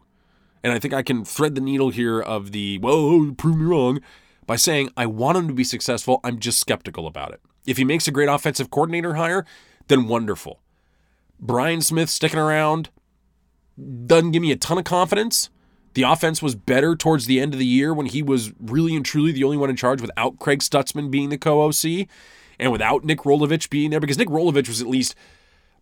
And 0.64 0.72
I 0.72 0.80
think 0.80 0.94
I 0.94 1.02
can 1.02 1.26
thread 1.26 1.56
the 1.56 1.62
needle 1.62 1.90
here 1.90 2.22
of 2.22 2.52
the, 2.52 2.78
well, 2.78 3.34
prove 3.36 3.58
me 3.58 3.66
wrong, 3.66 4.02
by 4.46 4.56
saying, 4.56 4.92
I 4.96 5.08
want 5.08 5.38
him 5.38 5.48
to 5.48 5.54
be 5.54 5.64
successful. 5.64 6.20
I'm 6.24 6.40
just 6.40 6.60
skeptical 6.60 7.08
about 7.08 7.32
it. 7.32 7.42
If 7.66 7.78
he 7.78 7.84
makes 7.84 8.08
a 8.08 8.12
great 8.12 8.30
offensive 8.30 8.70
coordinator 8.70 9.16
hire, 9.16 9.46
then 9.88 10.08
wonderful. 10.08 10.60
Brian 11.40 11.82
Smith 11.82 12.10
sticking 12.10 12.40
around 12.40 12.90
doesn't 14.06 14.32
give 14.32 14.42
me 14.42 14.52
a 14.52 14.56
ton 14.56 14.78
of 14.78 14.84
confidence. 14.84 15.50
The 15.94 16.04
offense 16.04 16.42
was 16.42 16.56
better 16.56 16.96
towards 16.96 17.26
the 17.26 17.40
end 17.40 17.54
of 17.54 17.60
the 17.60 17.66
year 17.66 17.94
when 17.94 18.06
he 18.06 18.22
was 18.22 18.54
really 18.60 18.96
and 18.96 19.06
truly 19.06 19.32
the 19.32 19.44
only 19.44 19.58
one 19.58 19.70
in 19.70 19.76
charge 19.76 20.02
without 20.02 20.40
Craig 20.40 20.60
Stutzman 20.60 21.12
being 21.12 21.30
the 21.30 21.38
co 21.38 21.62
OC 21.64 22.08
and 22.60 22.72
without 22.72 23.04
Nick 23.04 23.20
Rolovich 23.20 23.70
being 23.70 23.90
there 23.90 24.00
because 24.00 24.18
Nick 24.18 24.30
Rolovich 24.30 24.68
was 24.68 24.82
at 24.82 24.88
least, 24.88 25.16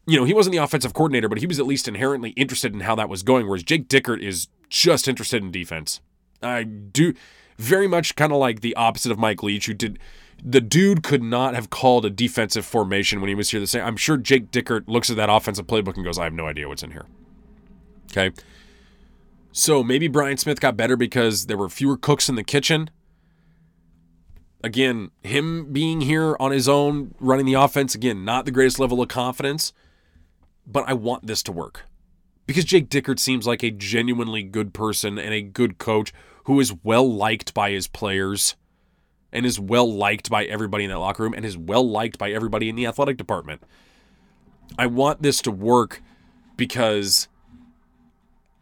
you 0.08 0.18
know, 0.18 0.26
he 0.26 0.34
wasn't 0.34 0.54
the 0.54 0.64
offensive 0.64 0.94
coordinator, 0.94 1.30
but 1.30 1.38
he 1.38 1.46
was 1.46 1.60
at 1.60 1.68
least 1.68 1.88
inherently 1.88 2.32
interested 2.32 2.74
in 2.74 2.82
how 2.82 2.96
that 2.96 3.10
was 3.10 3.22
going, 3.22 3.48
whereas 3.48 3.64
Jake 3.64 3.88
Dickert 3.88 4.22
is 4.22 4.48
just 4.70 5.08
interested 5.08 5.44
in 5.44 5.52
defense. 5.52 6.02
I 6.42 6.64
do 6.64 7.14
very 7.58 7.88
much 7.88 8.16
kind 8.16 8.32
of 8.32 8.40
like 8.40 8.62
the 8.62 8.76
opposite 8.76 9.12
of 9.12 9.20
Mike 9.20 9.44
Leach, 9.44 9.68
who 9.68 9.74
did 9.74 10.00
the 10.44 10.62
dude 10.62 11.04
could 11.04 11.22
not 11.22 11.54
have 11.54 11.70
called 11.70 12.06
a 12.06 12.10
defensive 12.10 12.66
formation 12.66 13.20
when 13.20 13.28
he 13.28 13.36
was 13.36 13.50
here 13.50 13.60
the 13.60 13.68
same. 13.68 13.84
I'm 13.84 13.98
sure 13.98 14.18
Jake 14.18 14.52
Dickert 14.52 14.88
looks 14.88 15.10
at 15.10 15.18
that 15.18 15.30
offensive 15.30 15.68
playbook 15.68 15.96
and 15.96 16.06
goes, 16.06 16.18
I 16.18 16.24
have 16.24 16.34
no 16.34 16.48
idea 16.48 16.68
what's 16.68 16.82
in 16.82 16.92
here. 16.92 17.06
Okay. 18.12 18.32
So 19.60 19.84
maybe 19.84 20.08
Brian 20.08 20.38
Smith 20.38 20.62
got 20.62 20.78
better 20.78 20.96
because 20.96 21.48
there 21.48 21.58
were 21.58 21.68
fewer 21.68 21.98
cooks 21.98 22.30
in 22.30 22.36
the 22.36 22.46
kitchen. 22.46 22.90
Again, 24.64 25.12
him 25.22 25.74
being 25.74 26.00
here 26.00 26.38
on 26.40 26.52
his 26.52 26.70
own, 26.70 27.14
running 27.20 27.46
the 27.46 27.56
offense, 27.56 27.94
again, 27.94 28.24
not 28.24 28.46
the 28.46 28.52
greatest 28.52 28.80
level 28.80 29.02
of 29.02 29.10
confidence, 29.10 29.74
but 30.66 30.86
I 30.88 30.94
want 30.94 31.28
this 31.28 31.44
to 31.44 31.52
work. 31.52 31.82
Because 32.46 32.64
Jake 32.64 32.88
Dickert 32.88 33.20
seems 33.20 33.46
like 33.46 33.62
a 33.62 33.70
genuinely 33.70 34.44
good 34.44 34.74
person 34.74 35.20
and 35.20 35.34
a 35.34 35.42
good 35.42 35.78
coach 35.78 36.14
who 36.46 36.62
is 36.62 36.74
well 36.82 37.14
liked 37.14 37.54
by 37.54 37.72
his 37.72 37.86
players 37.86 38.56
and 39.30 39.46
is 39.46 39.60
well 39.60 39.94
liked 39.94 40.30
by 40.30 40.46
everybody 40.46 40.86
in 40.86 40.90
that 40.90 41.00
locker 41.00 41.24
room 41.24 41.34
and 41.34 41.44
is 41.44 41.58
well 41.58 41.86
liked 41.86 42.18
by 42.18 42.32
everybody 42.32 42.70
in 42.70 42.78
the 42.78 42.88
athletic 42.88 43.18
department. 43.18 43.62
I 44.78 44.86
want 44.86 45.22
this 45.22 45.42
to 45.42 45.52
work 45.52 46.02
because 46.56 47.28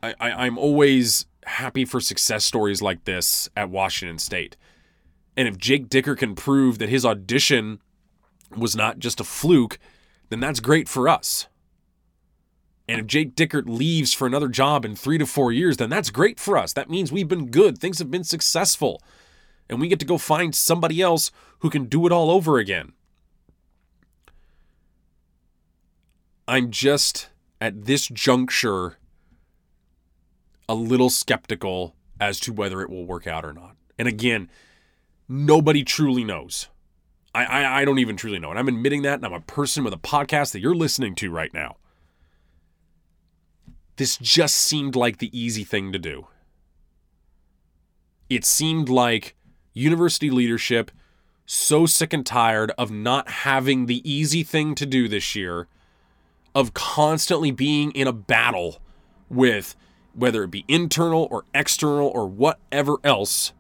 I, 0.02 0.14
I, 0.20 0.48
am 0.48 0.58
always 0.58 1.26
happy 1.46 1.86
for 1.86 2.00
success 2.00 2.46
stories 2.46 2.82
like 2.82 3.06
this 3.06 3.50
at 3.56 3.70
Washington 3.70 4.20
State. 4.20 4.56
And 5.36 5.48
if 5.48 5.58
Jake 5.58 5.90
Dickert 5.90 6.20
can 6.20 6.36
prove 6.36 6.80
that 6.80 6.90
his 6.90 7.06
audition 7.06 7.80
was 8.56 8.76
not 8.76 9.00
just 9.00 9.20
a 9.20 9.24
fluke, 9.24 9.80
then 10.30 10.40
that's 10.40 10.60
great 10.60 10.88
for 10.88 11.08
us. 11.08 11.48
And 12.88 13.02
if 13.02 13.08
Jake 13.08 13.36
Dickert 13.36 13.68
leaves 13.68 14.14
for 14.14 14.26
another 14.26 14.48
job 14.48 14.86
in 14.86 14.96
three 14.96 15.18
to 15.18 15.26
four 15.26 15.52
years, 15.52 15.78
then 15.78 15.90
that's 15.90 16.10
great 16.10 16.40
for 16.40 16.58
us. 16.58 16.74
That 16.74 16.90
means 16.90 17.12
we've 17.12 17.28
been 17.28 17.52
good. 17.52 17.78
Things 17.78 18.00
have 18.00 18.10
been 18.10 18.24
successful. 18.24 19.02
And 19.70 19.82
we 19.82 19.90
get 19.90 20.00
to 20.00 20.06
go 20.06 20.18
find 20.18 20.56
somebody 20.56 21.02
else 21.02 21.32
who 21.60 21.70
can 21.70 21.86
do 21.86 22.06
it 22.06 22.14
all 22.14 22.32
over 22.32 22.58
again. 22.58 22.94
I'm 26.48 26.72
just 26.72 27.30
at 27.60 27.86
this 27.86 28.08
juncture 28.08 28.98
a 30.70 30.76
little 30.76 31.10
skeptical 31.10 31.96
as 32.20 32.40
to 32.42 32.54
whether 32.54 32.82
it 32.82 32.90
will 32.90 33.06
work 33.06 33.28
out 33.28 33.46
or 33.46 33.54
not. 33.54 33.76
And 33.98 34.08
again, 34.08 34.50
nobody 35.28 35.84
truly 35.84 36.24
knows. 36.24 36.68
I, 37.34 37.46
I, 37.46 37.82
I 37.82 37.86
don't 37.86 38.00
even 38.00 38.18
truly 38.18 38.40
know. 38.40 38.50
And 38.50 38.60
I'm 38.60 38.68
admitting 38.68 39.04
that, 39.04 39.16
and 39.16 39.26
I'm 39.26 39.34
a 39.34 39.42
person 39.42 39.84
with 39.84 39.94
a 39.94 39.98
podcast 39.98 40.52
that 40.54 40.60
you're 40.60 40.76
listening 40.76 41.16
to 41.16 41.32
right 41.32 41.54
now. 41.54 41.78
This 43.98 44.18
just 44.18 44.56
seemed 44.56 44.96
like 44.96 45.18
the 45.18 45.38
easy 45.38 45.64
thing 45.64 45.92
to 45.92 46.00
do. 46.00 46.28
It 48.30 48.46
seemed 48.46 48.90
like 48.90 49.36
university 49.74 50.30
leadership 50.30 50.92
so 51.46 51.86
sick 51.86 52.12
and 52.12 52.26
tired 52.26 52.72
of 52.78 52.92
not 52.92 53.30
having 53.30 53.86
the 53.86 54.08
easy 54.10 54.44
thing 54.44 54.76
to 54.76 54.86
do 54.86 55.08
this 55.08 55.34
year, 55.34 55.68
of 56.54 56.74
constantly 56.74 57.52
being 57.52 57.92
in 57.92 58.08
a 58.08 58.14
battle 58.14 58.82
with 59.30 59.76
whether 60.18 60.44
it 60.44 60.52
be 60.52 60.66
internal 60.68 61.28
or 61.30 61.46
external 61.54 62.08
or 62.08 62.28
whatever 62.28 62.96
else, 63.04 63.54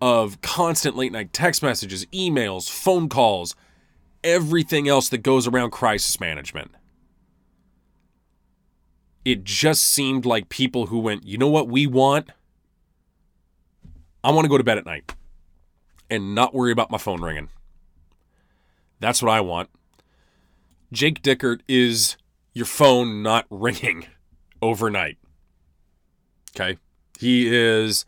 of 0.00 0.40
constant 0.42 0.96
late 0.96 1.12
night 1.12 1.32
text 1.32 1.62
messages, 1.62 2.04
emails, 2.06 2.70
phone 2.70 3.08
calls, 3.08 3.56
everything 4.22 4.86
else 4.86 5.08
that 5.08 5.18
goes 5.18 5.46
around 5.46 5.70
crisis 5.70 6.20
management. 6.20 6.70
It 9.24 9.44
just 9.44 9.84
seemed 9.86 10.24
like 10.24 10.48
people 10.48 10.86
who 10.86 10.98
went, 10.98 11.24
you 11.24 11.38
know 11.38 11.48
what 11.48 11.68
we 11.68 11.86
want? 11.86 12.30
I 14.22 14.30
want 14.30 14.44
to 14.44 14.48
go 14.48 14.58
to 14.58 14.64
bed 14.64 14.78
at 14.78 14.86
night 14.86 15.14
and 16.10 16.34
not 16.34 16.54
worry 16.54 16.70
about 16.72 16.90
my 16.90 16.98
phone 16.98 17.22
ringing. 17.22 17.48
That's 19.00 19.22
what 19.22 19.32
I 19.32 19.40
want. 19.40 19.70
Jake 20.92 21.22
Dickert 21.22 21.60
is 21.66 22.16
your 22.52 22.66
phone 22.66 23.22
not 23.22 23.46
ringing 23.50 24.06
overnight. 24.62 25.18
Okay? 26.54 26.78
He 27.18 27.48
is 27.54 28.04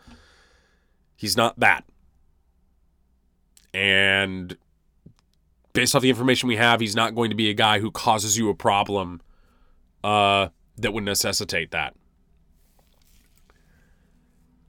he's 1.17 1.37
not 1.37 1.59
that. 1.61 1.85
And 3.73 4.57
based 5.73 5.95
off 5.95 6.03
the 6.03 6.11
information 6.11 6.49
we 6.49 6.57
have, 6.57 6.81
he's 6.81 6.97
not 6.97 7.15
going 7.15 7.31
to 7.31 7.37
be 7.37 7.51
a 7.51 7.55
guy 7.55 7.79
who 7.79 7.91
causes 7.91 8.37
you 8.37 8.49
a 8.49 8.55
problem 8.55 9.21
uh, 10.03 10.49
that 10.77 10.93
would 10.93 11.05
necessitate 11.05 11.71
that. 11.71 11.95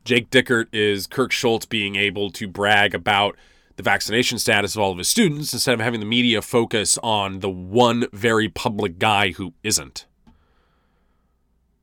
Jake 0.04 0.30
Dickert 0.32 0.68
is 0.74 1.06
Kirk 1.06 1.32
Schulz 1.32 1.66
being 1.66 1.96
able 1.96 2.32
to 2.32 2.48
brag 2.48 2.96
about 2.96 3.38
the 3.76 3.84
vaccination 3.84 4.40
status 4.40 4.76
of 4.76 4.82
all 4.82 4.92
of 4.92 4.98
his 4.98 5.08
students 5.08 5.54
instead 5.54 5.74
of 5.74 5.80
having 5.80 6.00
the 6.00 6.06
media 6.06 6.42
focus 6.42 6.98
on 7.04 7.40
the 7.40 7.50
one 7.50 8.08
very 8.12 8.50
public 8.50 9.00
guy 9.00 9.32
who 9.32 9.54
isn't. 9.64 10.06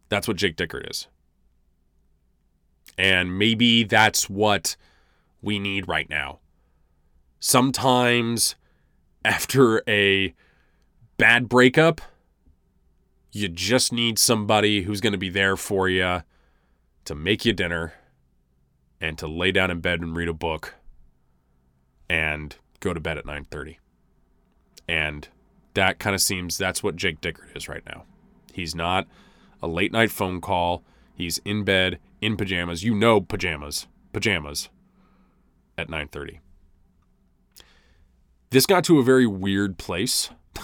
That's 0.08 0.26
what 0.26 0.36
Jake 0.36 0.56
Dickert 0.56 0.90
is. 0.90 1.08
And 2.96 3.38
maybe 3.38 3.84
that's 3.84 4.28
what 4.28 4.76
we 5.40 5.58
need 5.58 5.86
right 5.86 6.08
now. 6.10 6.40
Sometimes 7.40 8.56
after 9.24 9.82
a 9.86 10.34
bad 11.16 11.48
breakup, 11.48 12.00
you 13.30 13.48
just 13.48 13.92
need 13.92 14.18
somebody 14.18 14.82
who's 14.82 15.00
going 15.00 15.12
to 15.12 15.18
be 15.18 15.28
there 15.28 15.56
for 15.56 15.88
you 15.88 16.22
to 17.04 17.14
make 17.14 17.44
you 17.44 17.52
dinner 17.52 17.92
and 19.00 19.16
to 19.18 19.28
lay 19.28 19.52
down 19.52 19.70
in 19.70 19.80
bed 19.80 20.00
and 20.00 20.16
read 20.16 20.28
a 20.28 20.34
book 20.34 20.74
and 22.08 22.56
go 22.80 22.92
to 22.92 23.00
bed 23.00 23.18
at 23.18 23.26
9:30. 23.26 23.76
And 24.88 25.28
that 25.74 25.98
kind 25.98 26.14
of 26.14 26.20
seems 26.20 26.58
that's 26.58 26.82
what 26.82 26.96
Jake 26.96 27.20
Dickert 27.20 27.56
is 27.56 27.68
right 27.68 27.84
now. 27.86 28.04
He's 28.52 28.74
not 28.74 29.06
a 29.62 29.68
late 29.68 29.92
night 29.92 30.10
phone 30.10 30.40
call. 30.40 30.82
He's 31.14 31.38
in 31.38 31.64
bed 31.64 31.98
in 32.20 32.36
pajamas. 32.36 32.84
You 32.84 32.94
know 32.94 33.20
pajamas. 33.20 33.86
Pajamas 34.12 34.68
at 35.76 35.88
9:30. 35.88 36.40
This 38.50 38.66
got 38.66 38.84
to 38.84 38.98
a 38.98 39.04
very 39.04 39.26
weird 39.26 39.76
place. 39.78 40.30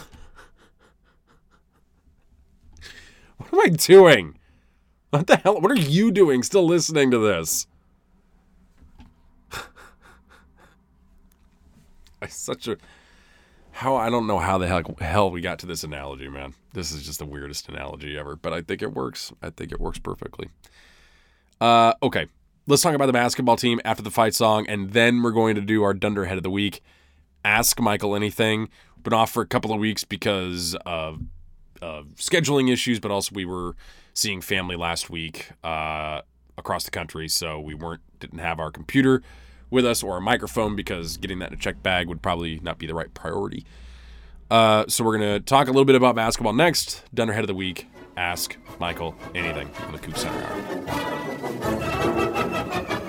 what 3.37 3.53
am 3.53 3.61
I 3.61 3.69
doing? 3.69 4.39
What 5.11 5.27
the 5.27 5.37
hell? 5.37 5.61
What 5.61 5.71
are 5.71 5.77
you 5.77 6.11
doing 6.11 6.43
still 6.43 6.67
listening 6.67 7.11
to 7.11 7.19
this? 7.19 7.67
I 12.23 12.27
such 12.27 12.67
a 12.67 12.79
how 13.75 13.97
I 13.97 14.09
don't 14.09 14.29
know 14.29 14.39
how 14.39 14.57
the 14.57 14.69
hell, 14.69 14.83
hell 15.01 15.31
we 15.33 15.41
got 15.41 15.59
to 15.59 15.67
this 15.67 15.83
analogy, 15.83 16.29
man. 16.29 16.55
This 16.75 16.93
is 16.93 17.05
just 17.05 17.19
the 17.19 17.27
weirdest 17.27 17.69
analogy 17.69 18.17
ever, 18.17 18.37
but 18.37 18.53
I 18.53 18.63
think 18.63 18.83
it 18.83 18.95
works. 18.95 19.33
I 19.43 19.51
think 19.51 19.73
it 19.73 19.81
works 19.81 19.99
perfectly. 19.99 20.49
Uh, 21.61 21.93
okay, 22.01 22.29
let's 22.69 22.83
talk 22.83 22.95
about 22.95 23.07
the 23.07 23.13
basketball 23.13 23.57
team 23.57 23.81
after 23.85 24.01
the 24.01 24.13
fight 24.13 24.33
song, 24.33 24.65
and 24.69 24.93
then 24.93 25.25
we're 25.25 25.33
going 25.33 25.57
to 25.57 25.61
do 25.61 25.83
our 25.83 25.93
Dunderhead 25.93 26.37
of 26.37 26.45
the 26.45 26.51
week. 26.51 26.83
Ask 27.45 27.81
Michael 27.81 28.15
anything. 28.15 28.69
Been 29.03 29.13
off 29.13 29.33
for 29.33 29.43
a 29.43 29.47
couple 29.47 29.73
of 29.73 29.81
weeks 29.81 30.05
because 30.05 30.77
of, 30.87 31.23
of 31.83 32.07
scheduling 32.15 32.73
issues, 32.73 33.01
but 33.01 33.11
also 33.11 33.35
we 33.35 33.45
were 33.45 33.75
seeing 34.15 34.41
family 34.41 34.77
last 34.77 35.11
week 35.11 35.51
uh, 35.65 36.21
across 36.57 36.85
the 36.85 36.93
country, 36.93 37.29
so 37.29 37.59
we 37.59 37.75
weren't 37.75 38.03
didn't 38.21 38.39
have 38.39 38.61
our 38.61 38.71
computer 38.71 39.21
with 39.71 39.85
us 39.85 40.03
or 40.03 40.17
a 40.17 40.21
microphone 40.21 40.77
because 40.77 41.17
getting 41.17 41.39
that 41.41 41.49
in 41.49 41.55
a 41.55 41.61
check 41.61 41.83
bag 41.83 42.09
would 42.09 42.23
probably 42.23 42.61
not 42.63 42.79
be 42.79 42.87
the 42.87 42.95
right 42.95 43.13
priority. 43.15 43.65
Uh, 44.51 44.85
so 44.89 45.05
we're 45.05 45.17
going 45.19 45.35
to 45.35 45.41
talk 45.41 45.67
a 45.69 45.71
little 45.71 45.85
bit 45.85 45.97
about 45.97 46.15
basketball 46.15 46.53
next. 46.53 47.03
Dunderhead 47.13 47.45
of 47.45 47.49
the 47.49 47.55
week. 47.55 47.87
Ask 48.17 48.57
Michael 48.79 49.17
anything 49.35 49.69
on 49.87 49.93
the 49.93 49.99
Coug 49.99 50.17
Center 50.17 50.41
Hour. 52.87 53.01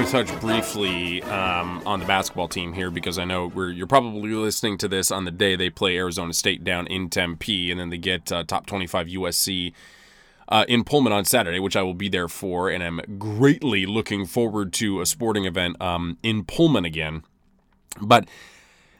To 0.00 0.06
touch 0.06 0.40
briefly 0.40 1.22
um, 1.24 1.82
on 1.84 2.00
the 2.00 2.06
basketball 2.06 2.48
team 2.48 2.72
here 2.72 2.90
because 2.90 3.18
I 3.18 3.26
know 3.26 3.52
you're 3.68 3.86
probably 3.86 4.30
listening 4.30 4.78
to 4.78 4.88
this 4.88 5.10
on 5.10 5.26
the 5.26 5.30
day 5.30 5.56
they 5.56 5.68
play 5.68 5.98
Arizona 5.98 6.32
State 6.32 6.64
down 6.64 6.86
in 6.86 7.10
Tempe, 7.10 7.70
and 7.70 7.78
then 7.78 7.90
they 7.90 7.98
get 7.98 8.32
uh, 8.32 8.42
top 8.44 8.64
25 8.64 9.08
USC 9.08 9.74
uh, 10.48 10.64
in 10.68 10.84
Pullman 10.84 11.12
on 11.12 11.26
Saturday, 11.26 11.60
which 11.60 11.76
I 11.76 11.82
will 11.82 11.92
be 11.92 12.08
there 12.08 12.28
for, 12.28 12.70
and 12.70 12.82
I'm 12.82 13.02
greatly 13.18 13.84
looking 13.84 14.24
forward 14.24 14.72
to 14.74 15.02
a 15.02 15.06
sporting 15.06 15.44
event 15.44 15.76
um, 15.82 16.16
in 16.22 16.44
Pullman 16.44 16.86
again. 16.86 17.22
But 18.00 18.26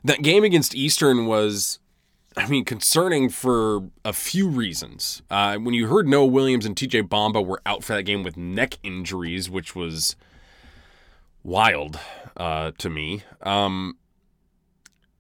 that 0.05 0.20
game 0.20 0.44
against 0.44 0.74
Eastern 0.74 1.24
was 1.24 1.78
I 2.36 2.46
mean, 2.46 2.66
concerning 2.66 3.30
for 3.30 3.88
a 4.05 4.12
few 4.12 4.48
reasons. 4.48 5.22
Uh, 5.30 5.57
when 5.57 5.72
you 5.72 5.86
heard 5.86 6.07
Noah 6.07 6.26
Williams 6.26 6.66
and 6.66 6.76
TJ 6.76 7.09
Bamba 7.09 7.44
were 7.44 7.62
out 7.64 7.82
for 7.84 7.94
that 7.94 8.03
game 8.03 8.22
with 8.22 8.36
neck 8.36 8.76
injuries, 8.82 9.48
which 9.48 9.74
was 9.74 10.14
wild 11.43 11.99
uh, 12.36 12.72
to 12.78 12.91
me. 12.91 13.22
Um, 13.43 13.97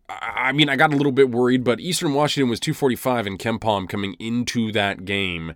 I 0.08 0.52
mean, 0.52 0.68
I 0.68 0.76
got 0.76 0.92
a 0.92 0.96
little 0.96 1.12
bit 1.12 1.30
worried, 1.30 1.62
but 1.62 1.80
Eastern 1.80 2.14
Washington 2.14 2.50
was 2.50 2.58
245 2.60 3.26
in 3.26 3.38
KenPom 3.38 3.88
coming 3.88 4.14
into 4.18 4.72
that 4.72 5.04
game. 5.04 5.54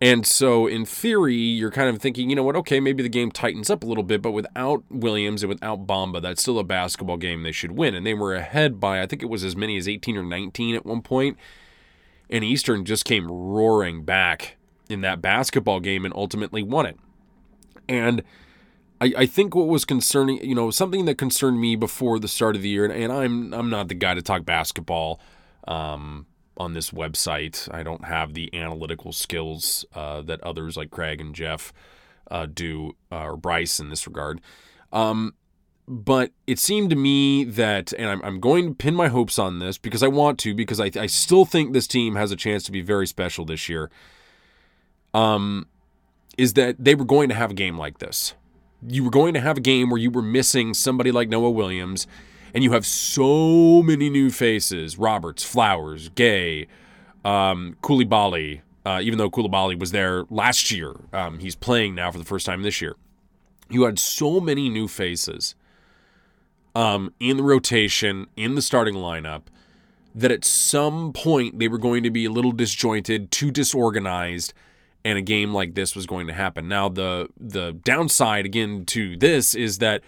And 0.00 0.26
so, 0.26 0.66
in 0.66 0.84
theory, 0.84 1.36
you're 1.36 1.70
kind 1.70 1.88
of 1.88 2.02
thinking, 2.02 2.28
you 2.28 2.36
know 2.36 2.42
what, 2.42 2.56
okay, 2.56 2.80
maybe 2.80 3.02
the 3.02 3.08
game 3.08 3.30
tightens 3.30 3.70
up 3.70 3.82
a 3.82 3.86
little 3.86 4.02
bit, 4.02 4.20
but 4.20 4.32
without 4.32 4.84
Williams 4.90 5.42
and 5.42 5.48
without 5.48 5.86
Bamba, 5.86 6.20
that's 6.20 6.42
still 6.42 6.58
a 6.58 6.64
basketball 6.64 7.16
game 7.16 7.42
they 7.42 7.52
should 7.52 7.72
win. 7.72 7.94
And 7.94 8.04
they 8.04 8.12
were 8.12 8.34
ahead 8.34 8.78
by, 8.78 9.00
I 9.00 9.06
think 9.06 9.22
it 9.22 9.30
was 9.30 9.42
as 9.42 9.56
many 9.56 9.76
as 9.78 9.88
18 9.88 10.18
or 10.18 10.22
19 10.22 10.74
at 10.74 10.84
one 10.84 11.00
point. 11.00 11.38
And 12.28 12.44
Eastern 12.44 12.84
just 12.84 13.06
came 13.06 13.30
roaring 13.30 14.04
back 14.04 14.56
in 14.90 15.00
that 15.00 15.22
basketball 15.22 15.80
game 15.80 16.04
and 16.04 16.12
ultimately 16.14 16.62
won 16.62 16.84
it. 16.84 16.98
And 17.88 18.22
I, 19.00 19.12
I 19.18 19.26
think 19.26 19.54
what 19.54 19.68
was 19.68 19.84
concerning, 19.84 20.42
you 20.42 20.54
know, 20.54 20.70
something 20.70 21.04
that 21.04 21.16
concerned 21.18 21.60
me 21.60 21.76
before 21.76 22.18
the 22.18 22.28
start 22.28 22.56
of 22.56 22.62
the 22.62 22.68
year, 22.68 22.84
and, 22.84 22.92
and 22.92 23.12
I'm 23.12 23.52
I'm 23.52 23.70
not 23.70 23.88
the 23.88 23.94
guy 23.94 24.14
to 24.14 24.22
talk 24.22 24.44
basketball, 24.44 25.20
um, 25.68 26.26
on 26.56 26.72
this 26.72 26.90
website. 26.90 27.72
I 27.72 27.82
don't 27.82 28.04
have 28.04 28.34
the 28.34 28.54
analytical 28.54 29.12
skills 29.12 29.84
uh, 29.94 30.22
that 30.22 30.42
others 30.42 30.76
like 30.76 30.90
Craig 30.90 31.20
and 31.20 31.34
Jeff 31.34 31.72
uh, 32.30 32.46
do, 32.46 32.96
uh, 33.12 33.24
or 33.24 33.36
Bryce 33.36 33.78
in 33.78 33.90
this 33.90 34.06
regard. 34.06 34.40
Um, 34.92 35.34
but 35.88 36.32
it 36.46 36.58
seemed 36.58 36.90
to 36.90 36.96
me 36.96 37.44
that, 37.44 37.92
and 37.92 38.08
I'm, 38.08 38.22
I'm 38.22 38.40
going 38.40 38.68
to 38.68 38.74
pin 38.74 38.94
my 38.94 39.08
hopes 39.08 39.38
on 39.38 39.58
this 39.58 39.78
because 39.78 40.02
I 40.02 40.08
want 40.08 40.38
to, 40.40 40.54
because 40.54 40.80
I, 40.80 40.90
I 40.98 41.06
still 41.06 41.44
think 41.44 41.72
this 41.72 41.86
team 41.86 42.16
has 42.16 42.32
a 42.32 42.36
chance 42.36 42.64
to 42.64 42.72
be 42.72 42.80
very 42.80 43.06
special 43.06 43.44
this 43.44 43.68
year. 43.68 43.90
Um, 45.14 45.66
is 46.36 46.54
that 46.54 46.76
they 46.78 46.94
were 46.94 47.04
going 47.04 47.28
to 47.28 47.34
have 47.34 47.52
a 47.52 47.54
game 47.54 47.78
like 47.78 47.98
this. 47.98 48.34
You 48.86 49.04
were 49.04 49.10
going 49.10 49.34
to 49.34 49.40
have 49.40 49.58
a 49.58 49.60
game 49.60 49.90
where 49.90 50.00
you 50.00 50.10
were 50.10 50.22
missing 50.22 50.74
somebody 50.74 51.12
like 51.12 51.28
Noah 51.28 51.50
Williams, 51.50 52.06
and 52.54 52.62
you 52.64 52.72
have 52.72 52.86
so 52.86 53.82
many 53.82 54.10
new 54.10 54.30
faces 54.30 54.98
Roberts, 54.98 55.44
Flowers, 55.44 56.08
Gueye, 56.10 56.66
um, 57.24 57.76
Coulibaly, 57.82 58.60
uh, 58.84 59.00
even 59.02 59.18
though 59.18 59.30
Coulibaly 59.30 59.78
was 59.78 59.90
there 59.90 60.24
last 60.30 60.70
year. 60.70 60.94
Um, 61.12 61.38
he's 61.38 61.56
playing 61.56 61.94
now 61.94 62.10
for 62.10 62.18
the 62.18 62.24
first 62.24 62.46
time 62.46 62.62
this 62.62 62.80
year. 62.80 62.96
You 63.68 63.82
had 63.82 63.98
so 63.98 64.40
many 64.40 64.68
new 64.68 64.86
faces 64.86 65.54
um, 66.74 67.12
in 67.18 67.36
the 67.38 67.42
rotation, 67.42 68.28
in 68.36 68.54
the 68.54 68.62
starting 68.62 68.94
lineup, 68.94 69.42
that 70.14 70.30
at 70.30 70.44
some 70.44 71.12
point 71.12 71.58
they 71.58 71.68
were 71.68 71.78
going 71.78 72.02
to 72.02 72.10
be 72.10 72.24
a 72.24 72.30
little 72.30 72.52
disjointed, 72.52 73.30
too 73.30 73.50
disorganized, 73.50 74.54
and 75.06 75.16
a 75.16 75.22
game 75.22 75.54
like 75.54 75.76
this 75.76 75.94
was 75.94 76.04
going 76.04 76.26
to 76.26 76.32
happen. 76.32 76.66
Now 76.66 76.88
the 76.88 77.28
the 77.38 77.72
downside 77.72 78.44
again 78.44 78.84
to 78.86 79.16
this 79.16 79.54
is 79.54 79.78
that 79.78 80.02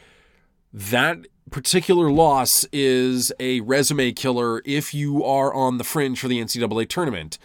that 0.72 1.18
particular 1.52 2.10
loss 2.10 2.66
is 2.72 3.32
a 3.38 3.60
resume 3.60 4.10
killer 4.10 4.60
if 4.64 4.92
you 4.92 5.22
are 5.22 5.54
on 5.54 5.78
the 5.78 5.84
fringe 5.84 6.18
for 6.18 6.26
the 6.26 6.40
NCAA 6.40 6.88
tournament. 6.88 7.38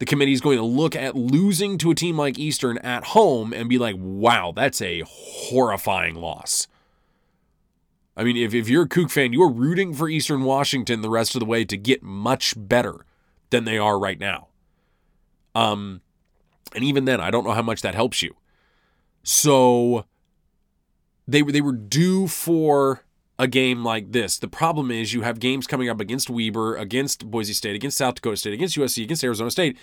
The 0.00 0.04
committee 0.04 0.32
is 0.32 0.42
going 0.42 0.58
to 0.58 0.64
look 0.64 0.94
at 0.94 1.16
losing 1.16 1.78
to 1.78 1.92
a 1.92 1.94
team 1.94 2.18
like 2.18 2.38
Eastern 2.38 2.76
at 2.78 3.04
home 3.04 3.54
and 3.54 3.70
be 3.70 3.78
like, 3.78 3.96
wow, 3.98 4.52
that's 4.54 4.82
a 4.82 5.02
horrifying 5.06 6.16
loss. 6.16 6.66
I 8.16 8.24
mean, 8.24 8.36
if, 8.36 8.52
if 8.52 8.68
you're 8.68 8.82
a 8.82 8.88
Coug 8.88 9.10
fan, 9.10 9.32
you're 9.32 9.50
rooting 9.50 9.94
for 9.94 10.10
Eastern 10.10 10.42
Washington 10.42 11.00
the 11.00 11.08
rest 11.08 11.34
of 11.34 11.40
the 11.40 11.46
way 11.46 11.64
to 11.64 11.76
get 11.78 12.02
much 12.02 12.54
better 12.54 13.06
than 13.48 13.64
they 13.64 13.78
are 13.78 13.98
right 13.98 14.18
now. 14.18 14.48
Um, 15.54 16.02
and 16.74 16.84
even 16.84 17.04
then, 17.04 17.20
I 17.20 17.30
don't 17.30 17.44
know 17.44 17.52
how 17.52 17.62
much 17.62 17.82
that 17.82 17.94
helps 17.94 18.22
you. 18.22 18.34
So 19.22 20.04
they 21.26 21.42
they 21.42 21.60
were 21.60 21.72
due 21.72 22.26
for 22.28 23.04
a 23.38 23.46
game 23.46 23.84
like 23.84 24.12
this. 24.12 24.38
The 24.38 24.48
problem 24.48 24.90
is 24.90 25.12
you 25.12 25.22
have 25.22 25.40
games 25.40 25.66
coming 25.66 25.88
up 25.88 26.00
against 26.00 26.30
Weber, 26.30 26.76
against 26.76 27.30
Boise 27.30 27.52
State, 27.52 27.74
against 27.74 27.96
South 27.96 28.16
Dakota 28.16 28.36
State, 28.36 28.54
against 28.54 28.76
USC, 28.76 29.02
against 29.04 29.24
Arizona 29.24 29.50
State. 29.50 29.76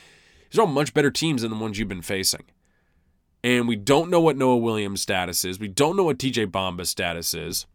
These 0.49 0.59
are 0.59 0.61
all 0.61 0.67
much 0.67 0.93
better 0.93 1.11
teams 1.11 1.41
than 1.41 1.51
the 1.51 1.57
ones 1.57 1.77
you've 1.77 1.87
been 1.87 2.01
facing. 2.01 2.43
And 3.43 3.67
we 3.67 3.75
don't 3.75 4.09
know 4.09 4.19
what 4.19 4.37
Noah 4.37 4.57
Williams' 4.57 5.01
status 5.01 5.45
is. 5.45 5.59
We 5.59 5.67
don't 5.67 5.95
know 5.95 6.03
what 6.03 6.17
TJ 6.17 6.51
Bamba's 6.51 6.89
status 6.89 7.33
is. 7.33 7.65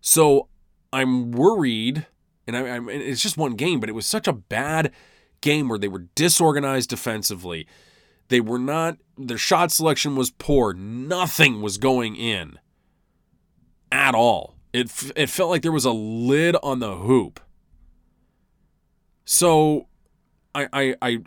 So 0.00 0.48
I'm 0.92 1.32
worried, 1.32 2.06
and 2.46 2.56
I, 2.56 2.68
I'm, 2.68 2.88
it's 2.88 3.22
just 3.22 3.36
one 3.36 3.54
game, 3.54 3.80
but 3.80 3.88
it 3.88 3.94
was 3.94 4.06
such 4.06 4.26
a 4.26 4.32
bad 4.32 4.92
game 5.42 5.68
where 5.68 5.78
they 5.78 5.88
were 5.88 6.06
disorganized 6.14 6.88
defensively. 6.88 7.66
They 8.28 8.40
were 8.40 8.58
not, 8.58 8.96
their 9.18 9.36
shot 9.36 9.70
selection 9.70 10.16
was 10.16 10.30
poor. 10.30 10.72
Nothing 10.72 11.60
was 11.60 11.76
going 11.76 12.16
in 12.16 12.58
at 13.90 14.14
all. 14.14 14.56
It, 14.72 14.90
it 15.14 15.28
felt 15.28 15.50
like 15.50 15.60
there 15.60 15.70
was 15.70 15.84
a 15.84 15.92
lid 15.92 16.56
on 16.62 16.78
the 16.78 16.94
hoop. 16.96 17.40
So 19.26 19.88
I, 20.54 20.68
I, 20.72 20.94
I 21.02 21.18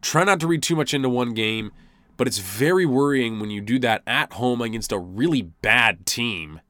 try 0.00 0.22
not 0.22 0.38
to 0.40 0.46
read 0.46 0.62
too 0.62 0.76
much 0.76 0.94
into 0.94 1.08
one 1.08 1.34
game, 1.34 1.72
but 2.16 2.28
it's 2.28 2.38
very 2.38 2.86
worrying 2.86 3.40
when 3.40 3.50
you 3.50 3.60
do 3.60 3.80
that 3.80 4.02
at 4.06 4.34
home 4.34 4.60
against 4.60 4.92
a 4.92 4.98
really 4.98 5.42
bad 5.42 6.06
team 6.06 6.60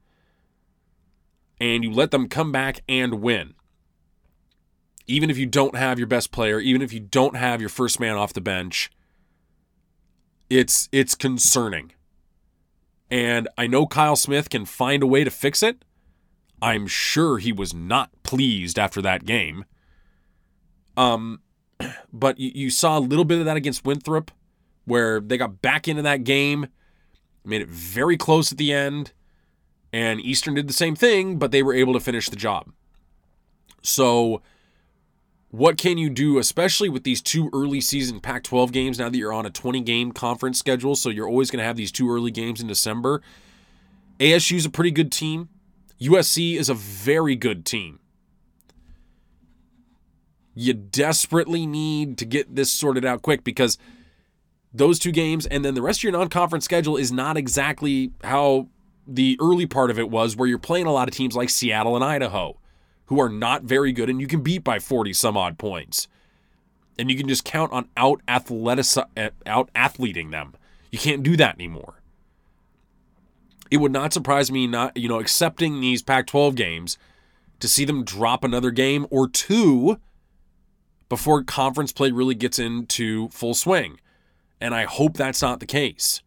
and 1.59 1.83
you 1.83 1.91
let 1.91 2.11
them 2.11 2.27
come 2.27 2.51
back 2.51 2.81
and 2.89 3.21
win. 3.21 3.53
Even 5.07 5.29
if 5.29 5.37
you 5.37 5.45
don't 5.45 5.75
have 5.75 5.97
your 5.97 6.07
best 6.07 6.31
player, 6.31 6.59
even 6.59 6.81
if 6.81 6.93
you 6.93 6.99
don't 6.99 7.35
have 7.35 7.59
your 7.59 7.69
first 7.69 7.99
man 7.99 8.15
off 8.15 8.33
the 8.33 8.41
bench, 8.41 8.89
it's 10.49 10.87
it's 10.91 11.15
concerning. 11.15 11.91
And 13.09 13.47
I 13.57 13.67
know 13.67 13.85
Kyle 13.85 14.15
Smith 14.15 14.49
can 14.49 14.65
find 14.65 15.03
a 15.03 15.07
way 15.07 15.23
to 15.23 15.29
fix 15.29 15.61
it. 15.61 15.83
I'm 16.61 16.87
sure 16.87 17.37
he 17.37 17.51
was 17.51 17.73
not 17.73 18.09
pleased 18.23 18.79
after 18.79 19.01
that 19.01 19.25
game. 19.25 19.65
Um, 20.95 21.41
but 22.13 22.39
you, 22.39 22.51
you 22.55 22.69
saw 22.69 22.97
a 22.97 22.99
little 22.99 23.25
bit 23.25 23.39
of 23.39 23.45
that 23.45 23.57
against 23.57 23.85
Winthrop, 23.85 24.31
where 24.85 25.19
they 25.19 25.37
got 25.37 25.61
back 25.61 25.87
into 25.87 26.01
that 26.01 26.23
game, 26.23 26.67
made 27.43 27.61
it 27.61 27.69
very 27.69 28.17
close 28.17 28.51
at 28.51 28.57
the 28.57 28.71
end 28.71 29.11
and 29.93 30.19
Eastern 30.19 30.55
did 30.55 30.67
the 30.67 30.73
same 30.73 30.95
thing, 30.95 31.37
but 31.37 31.51
they 31.51 31.61
were 31.61 31.73
able 31.73 31.93
to 31.93 31.99
finish 31.99 32.27
the 32.27 32.35
job. 32.35 32.71
So, 33.83 34.41
what 35.53 35.77
can 35.77 35.99
you 35.99 36.09
do, 36.09 36.39
especially 36.39 36.89
with 36.89 37.03
these 37.03 37.21
two 37.21 37.51
early 37.53 37.79
season 37.79 38.19
Pac 38.19 38.41
12 38.41 38.71
games 38.71 38.97
now 38.97 39.07
that 39.07 39.15
you're 39.15 39.31
on 39.31 39.45
a 39.45 39.51
20 39.51 39.81
game 39.81 40.11
conference 40.11 40.57
schedule? 40.57 40.95
So, 40.95 41.09
you're 41.09 41.27
always 41.27 41.51
going 41.51 41.59
to 41.59 41.63
have 41.63 41.77
these 41.77 41.91
two 41.91 42.11
early 42.11 42.31
games 42.31 42.59
in 42.59 42.65
December. 42.65 43.21
ASU 44.19 44.55
is 44.55 44.65
a 44.65 44.71
pretty 44.71 44.89
good 44.89 45.11
team, 45.11 45.49
USC 46.01 46.55
is 46.57 46.69
a 46.69 46.73
very 46.73 47.35
good 47.35 47.67
team. 47.67 47.99
You 50.55 50.73
desperately 50.73 51.67
need 51.67 52.17
to 52.17 52.25
get 52.25 52.55
this 52.55 52.71
sorted 52.71 53.05
out 53.05 53.21
quick 53.21 53.43
because 53.43 53.77
those 54.73 54.97
two 54.97 55.11
games 55.11 55.45
and 55.45 55.63
then 55.63 55.75
the 55.75 55.83
rest 55.83 55.99
of 55.99 56.03
your 56.05 56.13
non 56.13 56.29
conference 56.29 56.65
schedule 56.65 56.97
is 56.97 57.11
not 57.11 57.37
exactly 57.37 58.11
how 58.23 58.69
the 59.05 59.37
early 59.39 59.67
part 59.67 59.91
of 59.91 59.99
it 59.99 60.09
was 60.09 60.35
where 60.35 60.49
you're 60.49 60.57
playing 60.57 60.87
a 60.87 60.91
lot 60.91 61.07
of 61.07 61.13
teams 61.13 61.35
like 61.35 61.51
Seattle 61.51 61.95
and 61.95 62.03
Idaho 62.03 62.57
who 63.05 63.19
are 63.19 63.29
not 63.29 63.63
very 63.63 63.91
good 63.91 64.09
and 64.09 64.21
you 64.21 64.27
can 64.27 64.41
beat 64.41 64.63
by 64.63 64.79
40 64.79 65.13
some 65.13 65.37
odd 65.37 65.57
points. 65.57 66.07
And 66.97 67.09
you 67.09 67.17
can 67.17 67.27
just 67.27 67.43
count 67.43 67.71
on 67.71 67.89
out 67.97 68.21
athletic 68.27 68.85
uh, 69.17 69.29
out 69.45 69.69
athleting 69.75 70.31
them. 70.31 70.53
You 70.91 70.99
can't 70.99 71.23
do 71.23 71.35
that 71.37 71.55
anymore. 71.55 71.95
It 73.71 73.77
would 73.77 73.91
not 73.91 74.13
surprise 74.13 74.51
me 74.51 74.67
not, 74.67 74.95
you 74.95 75.09
know, 75.09 75.19
accepting 75.19 75.81
these 75.81 76.03
Pac-12 76.03 76.53
games 76.53 76.97
to 77.59 77.67
see 77.67 77.85
them 77.85 78.03
drop 78.03 78.43
another 78.43 78.69
game 78.69 79.07
or 79.09 79.27
two 79.27 79.99
before 81.09 81.43
conference 81.43 81.91
play 81.91 82.11
really 82.11 82.35
gets 82.35 82.59
into 82.59 83.29
full 83.29 83.53
swing. 83.53 83.99
And 84.61 84.75
I 84.75 84.85
hope 84.85 85.17
that's 85.17 85.41
not 85.41 85.59
the 85.59 85.65
case. 85.65 86.21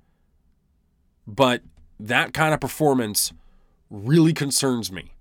But 1.26 1.62
that 2.00 2.32
kind 2.32 2.52
of 2.52 2.60
performance 2.60 3.32
really 3.90 4.32
concerns 4.32 4.90
me. 4.90 5.12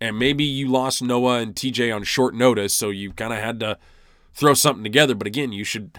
And 0.00 0.18
maybe 0.18 0.44
you 0.44 0.68
lost 0.68 1.02
Noah 1.02 1.38
and 1.38 1.54
TJ 1.54 1.94
on 1.94 2.04
short 2.04 2.34
notice, 2.34 2.74
so 2.74 2.90
you 2.90 3.12
kind 3.12 3.32
of 3.32 3.38
had 3.38 3.60
to 3.60 3.78
throw 4.34 4.54
something 4.54 4.84
together. 4.84 5.14
But 5.14 5.26
again, 5.26 5.52
you 5.52 5.64
should 5.64 5.98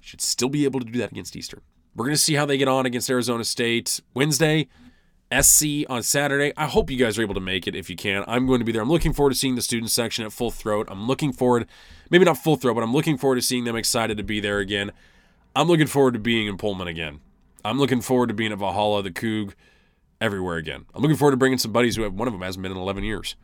should 0.00 0.20
still 0.20 0.48
be 0.48 0.64
able 0.64 0.80
to 0.80 0.86
do 0.86 0.98
that 0.98 1.12
against 1.12 1.36
Eastern. 1.36 1.60
We're 1.94 2.06
going 2.06 2.14
to 2.14 2.22
see 2.22 2.34
how 2.34 2.46
they 2.46 2.56
get 2.56 2.68
on 2.68 2.86
against 2.86 3.10
Arizona 3.10 3.44
State 3.44 4.00
Wednesday, 4.14 4.68
SC 5.38 5.84
on 5.90 6.02
Saturday. 6.02 6.52
I 6.56 6.66
hope 6.66 6.90
you 6.90 6.96
guys 6.96 7.18
are 7.18 7.22
able 7.22 7.34
to 7.34 7.40
make 7.40 7.66
it 7.66 7.74
if 7.74 7.90
you 7.90 7.96
can. 7.96 8.24
I'm 8.26 8.46
going 8.46 8.60
to 8.60 8.64
be 8.64 8.72
there. 8.72 8.80
I'm 8.80 8.88
looking 8.88 9.12
forward 9.12 9.30
to 9.30 9.38
seeing 9.38 9.54
the 9.54 9.62
student 9.62 9.90
section 9.90 10.24
at 10.24 10.32
full 10.32 10.50
throat. 10.50 10.86
I'm 10.90 11.06
looking 11.06 11.32
forward, 11.32 11.66
maybe 12.08 12.24
not 12.24 12.38
full 12.38 12.56
throat, 12.56 12.74
but 12.74 12.82
I'm 12.82 12.92
looking 12.92 13.18
forward 13.18 13.36
to 13.36 13.42
seeing 13.42 13.64
them 13.64 13.76
excited 13.76 14.16
to 14.16 14.22
be 14.22 14.40
there 14.40 14.58
again. 14.58 14.92
I'm 15.54 15.68
looking 15.68 15.86
forward 15.86 16.14
to 16.14 16.20
being 16.20 16.46
in 16.46 16.56
Pullman 16.56 16.88
again. 16.88 17.20
I'm 17.64 17.78
looking 17.78 18.00
forward 18.00 18.28
to 18.28 18.34
being 18.34 18.52
at 18.52 18.58
Valhalla, 18.58 19.02
the 19.02 19.10
Coug, 19.10 19.52
everywhere 20.20 20.56
again. 20.56 20.84
I'm 20.94 21.02
looking 21.02 21.16
forward 21.16 21.32
to 21.32 21.36
bringing 21.36 21.58
some 21.58 21.72
buddies 21.72 21.96
who 21.96 22.02
have 22.02 22.14
one 22.14 22.28
of 22.28 22.34
them 22.34 22.42
hasn't 22.42 22.62
been 22.62 22.72
in 22.72 22.78
11 22.78 23.04
years. 23.04 23.36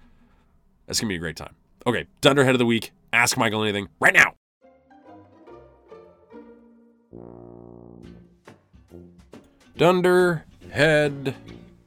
That's 0.86 1.00
gonna 1.00 1.08
be 1.08 1.16
a 1.16 1.18
great 1.18 1.36
time. 1.36 1.54
Okay, 1.86 2.06
Dunderhead 2.20 2.54
of 2.54 2.58
the 2.58 2.66
week. 2.66 2.92
Ask 3.12 3.36
Michael 3.36 3.62
anything 3.62 3.88
right 4.00 4.14
now. 4.14 4.34
Dunderhead 9.76 11.34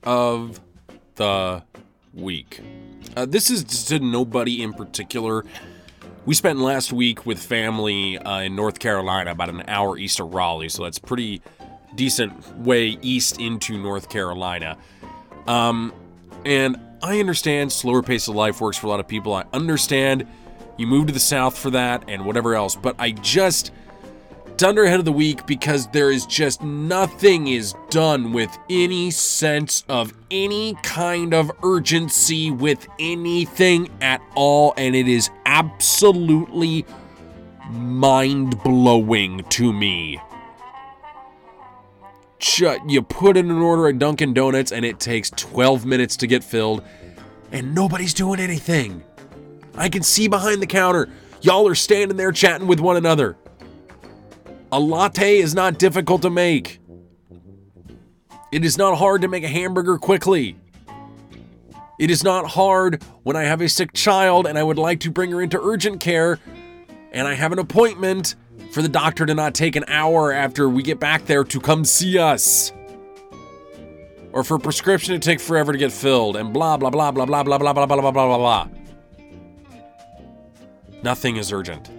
of 0.04 0.60
the 1.16 1.64
week. 2.14 2.62
Uh, 3.16 3.26
this 3.26 3.50
is 3.50 3.64
to 3.86 4.00
nobody 4.00 4.62
in 4.62 4.74
particular. 4.74 5.44
We 6.26 6.36
spent 6.36 6.60
last 6.60 6.92
week 6.92 7.26
with 7.26 7.42
family 7.42 8.18
uh, 8.18 8.42
in 8.42 8.56
North 8.56 8.80
Carolina, 8.80 9.32
about 9.32 9.50
an 9.50 9.64
hour 9.68 9.98
east 9.98 10.20
of 10.20 10.34
Raleigh, 10.34 10.70
so 10.70 10.84
that's 10.84 11.00
pretty 11.00 11.42
decent 11.96 12.58
way 12.58 12.98
east 13.02 13.40
into 13.40 13.78
North 13.78 14.10
Carolina. 14.10 14.78
Um, 15.48 15.94
and 16.46 16.78
I 17.02 17.20
understand 17.20 17.72
slower 17.72 18.02
pace 18.02 18.28
of 18.28 18.36
life 18.36 18.62
works 18.62 18.78
for 18.78 18.88
a 18.88 18.90
lot 18.90 19.00
of 19.00 19.08
people. 19.08 19.34
I 19.34 19.46
understand 19.54 20.28
you 20.78 20.88
move 20.88 21.08
to 21.08 21.14
the 21.14 21.20
south 21.20 21.58
for 21.58 21.72
that 21.72 22.04
and 22.08 22.26
whatever 22.26 22.56
else, 22.56 22.76
but 22.76 22.96
I 23.00 23.12
just 23.12 23.72
Dunderhead 24.58 24.98
of 24.98 25.06
the 25.06 25.12
week 25.12 25.46
because 25.46 25.86
there 25.90 26.10
is 26.10 26.26
just 26.26 26.64
nothing 26.64 27.48
is 27.48 27.76
done 27.92 28.34
with 28.34 28.58
any 28.72 29.12
sense 29.12 29.84
of 29.88 30.12
any 30.32 30.74
kind 30.82 31.36
of 31.36 31.52
urgency 31.62 32.50
with 32.50 32.88
anything 32.98 33.88
at 34.02 34.20
all, 34.34 34.74
and 34.76 34.96
it 34.96 35.08
is 35.08 35.30
absolutely 35.46 36.88
mind 37.70 38.58
blowing 38.64 39.44
to 39.50 39.72
me. 39.72 40.20
You 42.40 43.02
put 43.02 43.38
in 43.38 43.50
an 43.50 43.58
order 43.58 43.88
at 43.88 44.00
Dunkin' 44.00 44.34
Donuts 44.34 44.72
and 44.72 44.86
it 44.86 45.00
takes 45.00 45.30
12 45.32 45.86
minutes 45.86 46.16
to 46.18 46.28
get 46.28 46.44
filled, 46.44 46.84
and 47.52 47.74
nobody's 47.74 48.14
doing 48.14 48.40
anything. 48.40 49.04
I 49.76 49.90
can 49.90 50.04
see 50.04 50.28
behind 50.28 50.62
the 50.62 50.68
counter, 50.68 51.10
y'all 51.42 51.68
are 51.68 51.76
standing 51.76 52.18
there 52.18 52.32
chatting 52.32 52.68
with 52.68 52.80
one 52.80 52.98
another. 52.98 53.38
A 54.72 54.80
latte 54.80 55.38
is 55.38 55.56
not 55.56 55.80
difficult 55.80 56.22
to 56.24 56.30
make. 56.30 56.80
It 58.52 58.64
is 58.64 58.78
not 58.78 58.98
hard 58.98 59.22
to 59.22 59.28
make 59.28 59.44
a 59.44 59.50
hamburger 59.50 59.98
quickly. 59.98 60.58
It 62.00 62.12
is 62.12 62.24
not 62.24 62.46
hard 62.46 63.04
when 63.24 63.36
I 63.36 63.44
have 63.44 63.62
a 63.62 63.70
sick 63.70 63.94
child 63.94 64.46
and 64.46 64.58
I 64.58 64.64
would 64.64 64.78
like 64.78 65.00
to 65.02 65.12
bring 65.12 65.32
her 65.32 65.42
into 65.42 65.60
urgent 65.60 66.00
care 66.00 66.40
and 67.12 67.28
I 67.28 67.34
have 67.34 67.52
an 67.52 67.60
appointment 67.60 68.36
for 68.72 68.82
the 68.82 68.90
doctor 68.90 69.26
to 69.26 69.34
not 69.34 69.54
take 69.54 69.76
an 69.76 69.86
hour 69.88 70.32
after 70.32 70.70
we 70.70 70.84
get 70.84 71.00
back 71.00 71.26
there 71.26 71.44
to 71.44 71.60
come 71.60 71.86
see 71.86 72.18
us. 72.18 72.72
Or 74.34 74.44
for 74.44 74.56
a 74.56 74.60
prescription 74.60 75.14
to 75.14 75.20
take 75.20 75.40
forever 75.40 75.72
to 75.72 75.78
get 75.78 75.92
filled 75.92 76.36
and 76.36 76.54
blah 76.54 76.78
blah 76.78 76.90
blah 76.90 77.12
blah 77.12 77.26
blah 77.26 77.44
blah 77.44 77.58
blah 77.58 77.74
blah 77.74 77.86
blah 77.86 78.02
blah 78.02 78.12
blah 78.12 78.38
blah. 78.38 78.68
Nothing 81.04 81.38
is 81.38 81.52
urgent. 81.52 81.90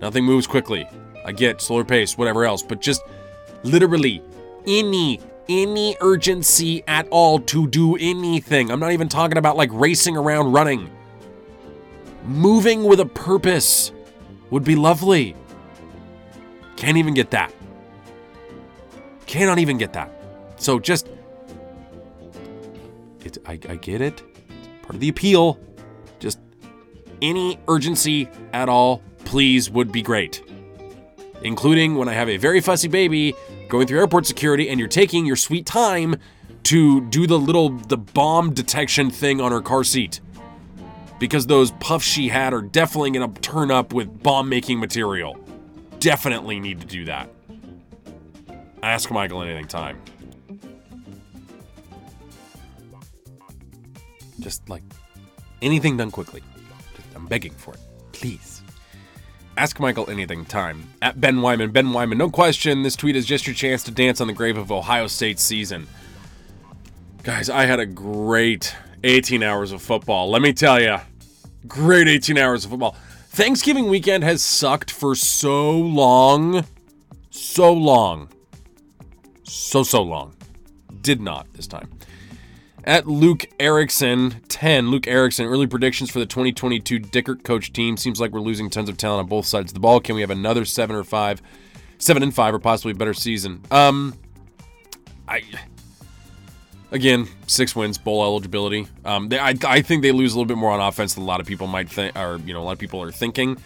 Nothing 0.00 0.24
moves 0.24 0.46
quickly. 0.46 0.88
I 1.24 1.32
get 1.32 1.60
slower 1.60 1.84
pace, 1.84 2.16
whatever 2.16 2.44
else, 2.44 2.62
but 2.62 2.80
just 2.80 3.02
literally 3.62 4.22
any 4.66 5.20
any 5.48 5.96
urgency 6.00 6.82
at 6.88 7.08
all 7.08 7.38
to 7.38 7.66
do 7.68 7.96
anything. 7.96 8.70
I'm 8.70 8.80
not 8.80 8.92
even 8.92 9.08
talking 9.08 9.38
about 9.38 9.56
like 9.56 9.70
racing 9.72 10.16
around 10.16 10.52
running. 10.52 10.90
Moving 12.24 12.84
with 12.84 13.00
a 13.00 13.06
purpose 13.06 13.92
would 14.50 14.64
be 14.64 14.76
lovely. 14.76 15.36
Can't 16.76 16.96
even 16.96 17.14
get 17.14 17.30
that. 17.30 17.52
Cannot 19.26 19.58
even 19.58 19.78
get 19.78 19.92
that. 19.94 20.10
So 20.56 20.78
just 20.78 21.08
it's 23.24 23.38
I, 23.44 23.52
I 23.68 23.76
get 23.76 24.00
it. 24.00 24.22
It's 24.48 24.68
part 24.82 24.94
of 24.94 25.00
the 25.00 25.08
appeal. 25.08 25.58
Just 26.18 26.38
any 27.20 27.58
urgency 27.68 28.28
at 28.52 28.68
all, 28.68 29.02
please, 29.24 29.70
would 29.70 29.90
be 29.90 30.02
great. 30.02 30.42
Including 31.42 31.96
when 31.96 32.08
I 32.08 32.14
have 32.14 32.28
a 32.28 32.36
very 32.36 32.60
fussy 32.60 32.88
baby 32.88 33.34
going 33.68 33.86
through 33.86 33.98
airport 33.98 34.26
security 34.26 34.68
and 34.68 34.78
you're 34.78 34.88
taking 34.88 35.26
your 35.26 35.36
sweet 35.36 35.66
time 35.66 36.16
to 36.64 37.00
do 37.08 37.26
the 37.26 37.38
little 37.38 37.70
the 37.70 37.96
bomb 37.96 38.54
detection 38.54 39.10
thing 39.10 39.40
on 39.40 39.52
her 39.52 39.60
car 39.60 39.84
seat 39.84 40.20
because 41.18 41.46
those 41.46 41.72
puffs 41.72 42.04
she 42.04 42.28
had 42.28 42.52
are 42.52 42.62
definitely 42.62 43.10
going 43.10 43.32
to 43.32 43.40
turn 43.40 43.70
up 43.70 43.92
with 43.92 44.22
bomb 44.22 44.48
making 44.48 44.78
material. 44.78 45.38
Definitely 45.98 46.60
need 46.60 46.80
to 46.80 46.86
do 46.86 47.04
that. 47.06 47.30
Ask 48.82 49.10
Michael 49.10 49.42
anything 49.42 49.66
time. 49.66 50.00
Just 54.40 54.68
like 54.68 54.82
anything 55.62 55.96
done 55.96 56.10
quickly. 56.10 56.42
Just, 56.94 57.08
I'm 57.16 57.26
begging 57.26 57.52
for 57.52 57.74
it. 57.74 57.80
Please. 58.12 58.62
Ask 59.56 59.80
Michael 59.80 60.08
anything 60.10 60.44
time. 60.44 60.88
At 61.00 61.20
Ben 61.20 61.40
Wyman. 61.40 61.70
Ben 61.70 61.92
Wyman, 61.92 62.18
no 62.18 62.28
question, 62.28 62.82
this 62.82 62.94
tweet 62.94 63.16
is 63.16 63.24
just 63.24 63.46
your 63.46 63.54
chance 63.54 63.82
to 63.84 63.90
dance 63.90 64.20
on 64.20 64.26
the 64.26 64.34
grave 64.34 64.58
of 64.58 64.70
Ohio 64.70 65.06
State 65.06 65.38
season. 65.38 65.86
Guys, 67.22 67.48
I 67.48 67.64
had 67.64 67.80
a 67.80 67.86
great 67.86 68.74
18 69.02 69.42
hours 69.42 69.72
of 69.72 69.80
football. 69.80 70.30
Let 70.30 70.42
me 70.42 70.52
tell 70.52 70.80
you, 70.80 70.98
great 71.66 72.06
18 72.06 72.36
hours 72.36 72.64
of 72.64 72.70
football. 72.70 72.96
Thanksgiving 73.36 73.88
weekend 73.90 74.24
has 74.24 74.42
sucked 74.42 74.90
for 74.90 75.14
so 75.14 75.70
long. 75.70 76.64
So 77.28 77.70
long. 77.70 78.30
So, 79.42 79.82
so 79.82 80.02
long. 80.02 80.34
Did 81.02 81.20
not 81.20 81.52
this 81.52 81.66
time. 81.66 81.90
At 82.84 83.06
Luke 83.06 83.44
Erickson, 83.60 84.36
10. 84.48 84.90
Luke 84.90 85.06
Erickson, 85.06 85.44
early 85.44 85.66
predictions 85.66 86.10
for 86.10 86.18
the 86.18 86.24
2022 86.24 86.98
Dickert 86.98 87.44
coach 87.44 87.74
team. 87.74 87.98
Seems 87.98 88.22
like 88.22 88.32
we're 88.32 88.40
losing 88.40 88.70
tons 88.70 88.88
of 88.88 88.96
talent 88.96 89.20
on 89.20 89.26
both 89.26 89.44
sides 89.44 89.70
of 89.70 89.74
the 89.74 89.80
ball. 89.80 90.00
Can 90.00 90.14
we 90.14 90.22
have 90.22 90.30
another 90.30 90.64
seven 90.64 90.96
or 90.96 91.04
five, 91.04 91.42
seven 91.98 92.22
and 92.22 92.34
five, 92.34 92.54
or 92.54 92.58
possibly 92.58 92.92
a 92.92 92.94
better 92.94 93.12
season? 93.12 93.60
Um, 93.70 94.14
I 95.28 95.42
again, 96.90 97.28
six 97.46 97.74
wins, 97.74 97.98
bowl 97.98 98.22
eligibility. 98.22 98.86
Um, 99.04 99.28
they, 99.28 99.38
I, 99.38 99.54
I 99.64 99.82
think 99.82 100.02
they 100.02 100.12
lose 100.12 100.32
a 100.32 100.36
little 100.36 100.48
bit 100.48 100.58
more 100.58 100.70
on 100.70 100.80
offense 100.80 101.14
than 101.14 101.22
a 101.22 101.26
lot 101.26 101.40
of 101.40 101.46
people 101.46 101.66
might 101.66 101.88
think, 101.88 102.16
or 102.16 102.40
you 102.44 102.52
know, 102.52 102.60
a 102.60 102.64
lot 102.64 102.72
of 102.72 102.78
people 102.78 103.02
are 103.02 103.12
thinking. 103.12 103.58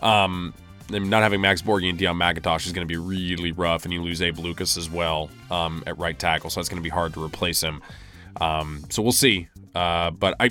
Um, 0.00 0.54
not 0.90 1.22
having 1.22 1.40
Max 1.40 1.60
Borghi 1.60 1.90
and 1.90 1.98
Deon 1.98 2.16
McIntosh 2.16 2.66
is 2.66 2.72
going 2.72 2.86
to 2.86 2.90
be 2.90 2.96
really 2.96 3.52
rough, 3.52 3.84
and 3.84 3.92
you 3.92 4.02
lose 4.02 4.22
Abe 4.22 4.38
Lucas 4.38 4.76
as 4.76 4.88
well 4.88 5.30
um, 5.50 5.82
at 5.86 5.98
right 5.98 6.18
tackle, 6.18 6.50
so 6.50 6.60
that's 6.60 6.68
going 6.68 6.80
to 6.80 6.82
be 6.82 6.88
hard 6.88 7.12
to 7.14 7.22
replace 7.22 7.60
him. 7.60 7.82
Um, 8.40 8.84
so 8.88 9.02
we'll 9.02 9.12
see. 9.12 9.48
Uh, 9.74 10.10
but 10.10 10.34
I, 10.40 10.46
I 10.46 10.48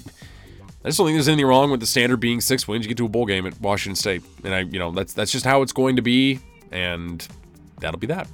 just 0.86 0.98
don't 0.98 1.08
think 1.08 1.16
there's 1.16 1.28
anything 1.28 1.48
wrong 1.48 1.72
with 1.72 1.80
the 1.80 1.88
standard 1.88 2.18
being 2.18 2.40
six 2.42 2.68
wins. 2.68 2.86
You 2.86 2.90
get 2.90 2.98
to 2.98 3.06
a 3.06 3.10
bowl 3.10 3.26
game 3.26 3.48
at 3.48 3.60
Washington 3.60 3.96
State, 3.96 4.24
and 4.44 4.54
I, 4.54 4.60
you 4.60 4.80
know, 4.80 4.92
that's 4.92 5.14
that's 5.14 5.32
just 5.32 5.46
how 5.46 5.62
it's 5.62 5.74
going 5.74 5.96
to 5.96 6.02
be, 6.02 6.40
and 6.72 7.28
that'll 7.80 8.00
be 8.00 8.08
that. 8.08 8.28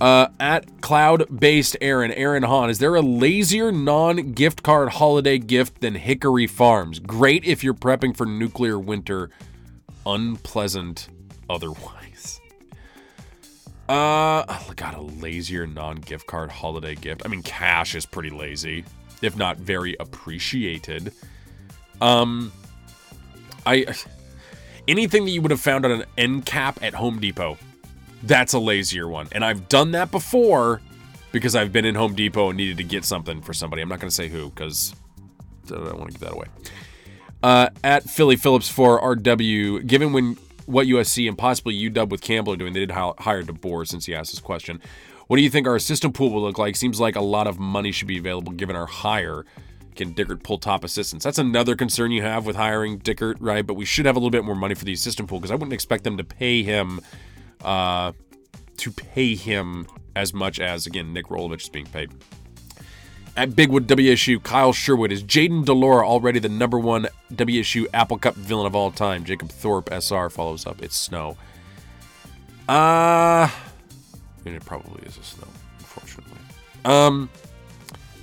Uh, 0.00 0.26
at 0.40 0.80
cloud 0.80 1.24
based 1.38 1.76
Aaron, 1.80 2.10
Aaron 2.12 2.42
Hahn, 2.42 2.68
is 2.68 2.78
there 2.78 2.94
a 2.96 3.00
lazier 3.00 3.70
non 3.70 4.32
gift 4.32 4.62
card 4.62 4.88
holiday 4.88 5.38
gift 5.38 5.80
than 5.80 5.94
Hickory 5.94 6.46
Farms? 6.46 6.98
Great 6.98 7.44
if 7.44 7.62
you're 7.62 7.74
prepping 7.74 8.16
for 8.16 8.26
nuclear 8.26 8.78
winter, 8.78 9.30
unpleasant 10.06 11.08
otherwise. 11.48 12.40
Uh, 13.86 14.46
i 14.48 14.72
got 14.76 14.94
a 14.94 15.00
lazier 15.02 15.66
non 15.66 15.96
gift 15.96 16.26
card 16.26 16.50
holiday 16.50 16.94
gift. 16.94 17.20
I 17.22 17.28
mean, 17.28 17.42
cash 17.42 17.94
is 17.94 18.06
pretty 18.06 18.30
lazy, 18.30 18.82
if 19.20 19.36
not 19.36 19.58
very 19.58 19.94
appreciated. 20.00 21.12
Um, 22.00 22.50
I 23.66 23.94
anything 24.88 25.26
that 25.26 25.32
you 25.32 25.42
would 25.42 25.50
have 25.50 25.60
found 25.60 25.84
on 25.84 25.90
an 25.90 26.04
end 26.16 26.46
cap 26.46 26.78
at 26.82 26.94
Home 26.94 27.20
Depot 27.20 27.58
that's 28.26 28.52
a 28.52 28.58
lazier 28.58 29.08
one. 29.08 29.28
And 29.32 29.44
I've 29.44 29.68
done 29.68 29.92
that 29.92 30.10
before 30.10 30.80
because 31.32 31.56
I've 31.56 31.72
been 31.72 31.84
in 31.84 31.94
Home 31.94 32.14
Depot 32.14 32.50
and 32.50 32.56
needed 32.56 32.76
to 32.78 32.84
get 32.84 33.04
something 33.04 33.40
for 33.42 33.52
somebody. 33.52 33.82
I'm 33.82 33.88
not 33.88 34.00
going 34.00 34.08
to 34.08 34.14
say 34.14 34.28
who 34.28 34.50
because 34.50 34.94
I 35.66 35.74
don't 35.74 35.98
want 35.98 36.12
to 36.12 36.18
give 36.18 36.28
that 36.28 36.32
away. 36.32 36.46
Uh, 37.42 37.68
at 37.82 38.04
Philly 38.04 38.36
Phillips 38.36 38.68
for 38.68 39.00
RW, 39.00 39.86
given 39.86 40.12
when 40.12 40.38
what 40.66 40.86
USC 40.86 41.28
and 41.28 41.36
possibly 41.36 41.74
UW 41.74 42.08
with 42.08 42.22
Campbell 42.22 42.54
are 42.54 42.56
doing, 42.56 42.72
they 42.72 42.80
did 42.80 42.90
hire 42.90 43.42
DeBoer 43.42 43.86
since 43.86 44.06
he 44.06 44.14
asked 44.14 44.32
this 44.32 44.40
question. 44.40 44.80
What 45.26 45.36
do 45.36 45.42
you 45.42 45.50
think 45.50 45.66
our 45.66 45.76
assistant 45.76 46.14
pool 46.14 46.30
will 46.30 46.42
look 46.42 46.58
like? 46.58 46.76
Seems 46.76 47.00
like 47.00 47.16
a 47.16 47.20
lot 47.20 47.46
of 47.46 47.58
money 47.58 47.92
should 47.92 48.08
be 48.08 48.18
available 48.18 48.52
given 48.52 48.76
our 48.76 48.86
hire. 48.86 49.44
Can 49.96 50.14
Dickert 50.14 50.42
pull 50.42 50.58
top 50.58 50.84
assistants? 50.84 51.24
That's 51.24 51.38
another 51.38 51.76
concern 51.76 52.10
you 52.10 52.22
have 52.22 52.46
with 52.46 52.56
hiring 52.56 52.98
Dickert, 52.98 53.36
right? 53.40 53.66
But 53.66 53.74
we 53.74 53.84
should 53.84 54.06
have 54.06 54.16
a 54.16 54.18
little 54.18 54.30
bit 54.30 54.44
more 54.44 54.56
money 54.56 54.74
for 54.74 54.84
the 54.84 54.92
assistant 54.92 55.28
pool 55.28 55.38
because 55.38 55.50
I 55.50 55.54
wouldn't 55.54 55.72
expect 55.72 56.04
them 56.04 56.16
to 56.16 56.24
pay 56.24 56.62
him 56.62 57.00
uh, 57.64 58.12
to 58.76 58.90
pay 58.90 59.34
him 59.34 59.86
as 60.14 60.32
much 60.32 60.60
as, 60.60 60.86
again, 60.86 61.12
Nick 61.12 61.26
Rolovich 61.26 61.62
is 61.62 61.68
being 61.68 61.86
paid. 61.86 62.10
At 63.36 63.50
Bigwood 63.50 63.86
WSU, 63.86 64.40
Kyle 64.42 64.72
Sherwood 64.72 65.10
is 65.10 65.24
Jayden 65.24 65.64
de 65.64 65.72
Laura 65.72 66.06
already 66.06 66.38
the 66.38 66.48
number 66.48 66.78
one 66.78 67.08
WSU 67.32 67.86
Apple 67.92 68.18
Cup 68.18 68.36
villain 68.36 68.66
of 68.66 68.76
all 68.76 68.92
time. 68.92 69.24
Jacob 69.24 69.48
Thorpe 69.48 69.90
SR 69.90 70.30
follows 70.30 70.66
up. 70.66 70.80
It's 70.82 70.96
snow. 70.96 71.36
Uh, 72.68 73.50
mean, 74.44 74.54
it 74.54 74.64
probably 74.64 75.02
is 75.06 75.16
a 75.16 75.22
snow, 75.22 75.48
unfortunately. 75.78 76.38
Um, 76.84 77.30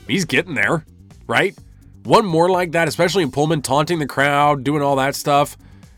he's 0.07 0.25
getting 0.25 0.53
there, 0.53 0.85
right? 1.27 1.57
One 2.03 2.25
more 2.25 2.49
like 2.49 2.71
that, 2.71 2.87
especially 2.87 3.23
in 3.23 3.31
Pullman, 3.31 3.61
taunting 3.61 3.99
the 3.99 4.07
crowd, 4.07 4.63
doing 4.63 4.81
all 4.81 4.95
that 4.97 5.15
stuff. 5.15 5.57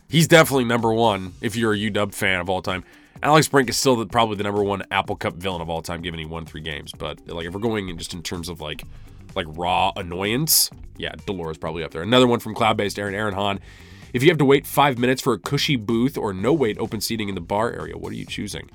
He's 0.09 0.27
definitely 0.27 0.65
number 0.65 0.93
one 0.93 1.33
if 1.41 1.55
you're 1.55 1.73
a 1.73 1.77
UW 1.77 2.13
fan 2.13 2.39
of 2.39 2.49
all 2.49 2.61
time. 2.61 2.83
Alex 3.23 3.47
Brink 3.47 3.69
is 3.69 3.77
still 3.77 3.95
the, 3.95 4.05
probably 4.05 4.35
the 4.35 4.43
number 4.43 4.61
one 4.61 4.83
Apple 4.91 5.15
Cup 5.15 5.35
villain 5.35 5.61
of 5.61 5.69
all 5.69 5.81
time, 5.81 6.01
given 6.01 6.19
he 6.19 6.25
won 6.25 6.45
three 6.45 6.61
games. 6.61 6.91
But 6.91 7.25
like, 7.25 7.45
if 7.45 7.53
we're 7.53 7.61
going 7.61 7.87
in 7.87 7.97
just 7.97 8.13
in 8.13 8.21
terms 8.21 8.49
of 8.49 8.59
like, 8.59 8.83
like 9.33 9.45
raw 9.49 9.93
annoyance, 9.95 10.69
yeah, 10.97 11.13
de 11.25 11.31
Laura's 11.31 11.57
probably 11.57 11.83
up 11.83 11.91
there. 11.91 12.01
Another 12.01 12.27
one 12.27 12.39
from 12.39 12.53
cloud-based 12.53 12.99
Aaron 12.99 13.15
Aaron 13.15 13.33
Hahn. 13.33 13.61
If 14.11 14.23
you 14.23 14.29
have 14.29 14.37
to 14.39 14.45
wait 14.45 14.67
five 14.67 14.99
minutes 14.99 15.21
for 15.21 15.33
a 15.33 15.39
cushy 15.39 15.77
booth 15.77 16.17
or 16.17 16.33
no 16.33 16.51
wait 16.51 16.77
open 16.77 16.99
seating 16.99 17.29
in 17.29 17.35
the 17.35 17.41
bar 17.41 17.71
area, 17.71 17.97
what 17.97 18.11
are 18.11 18.15
you 18.15 18.25
choosing? 18.25 18.69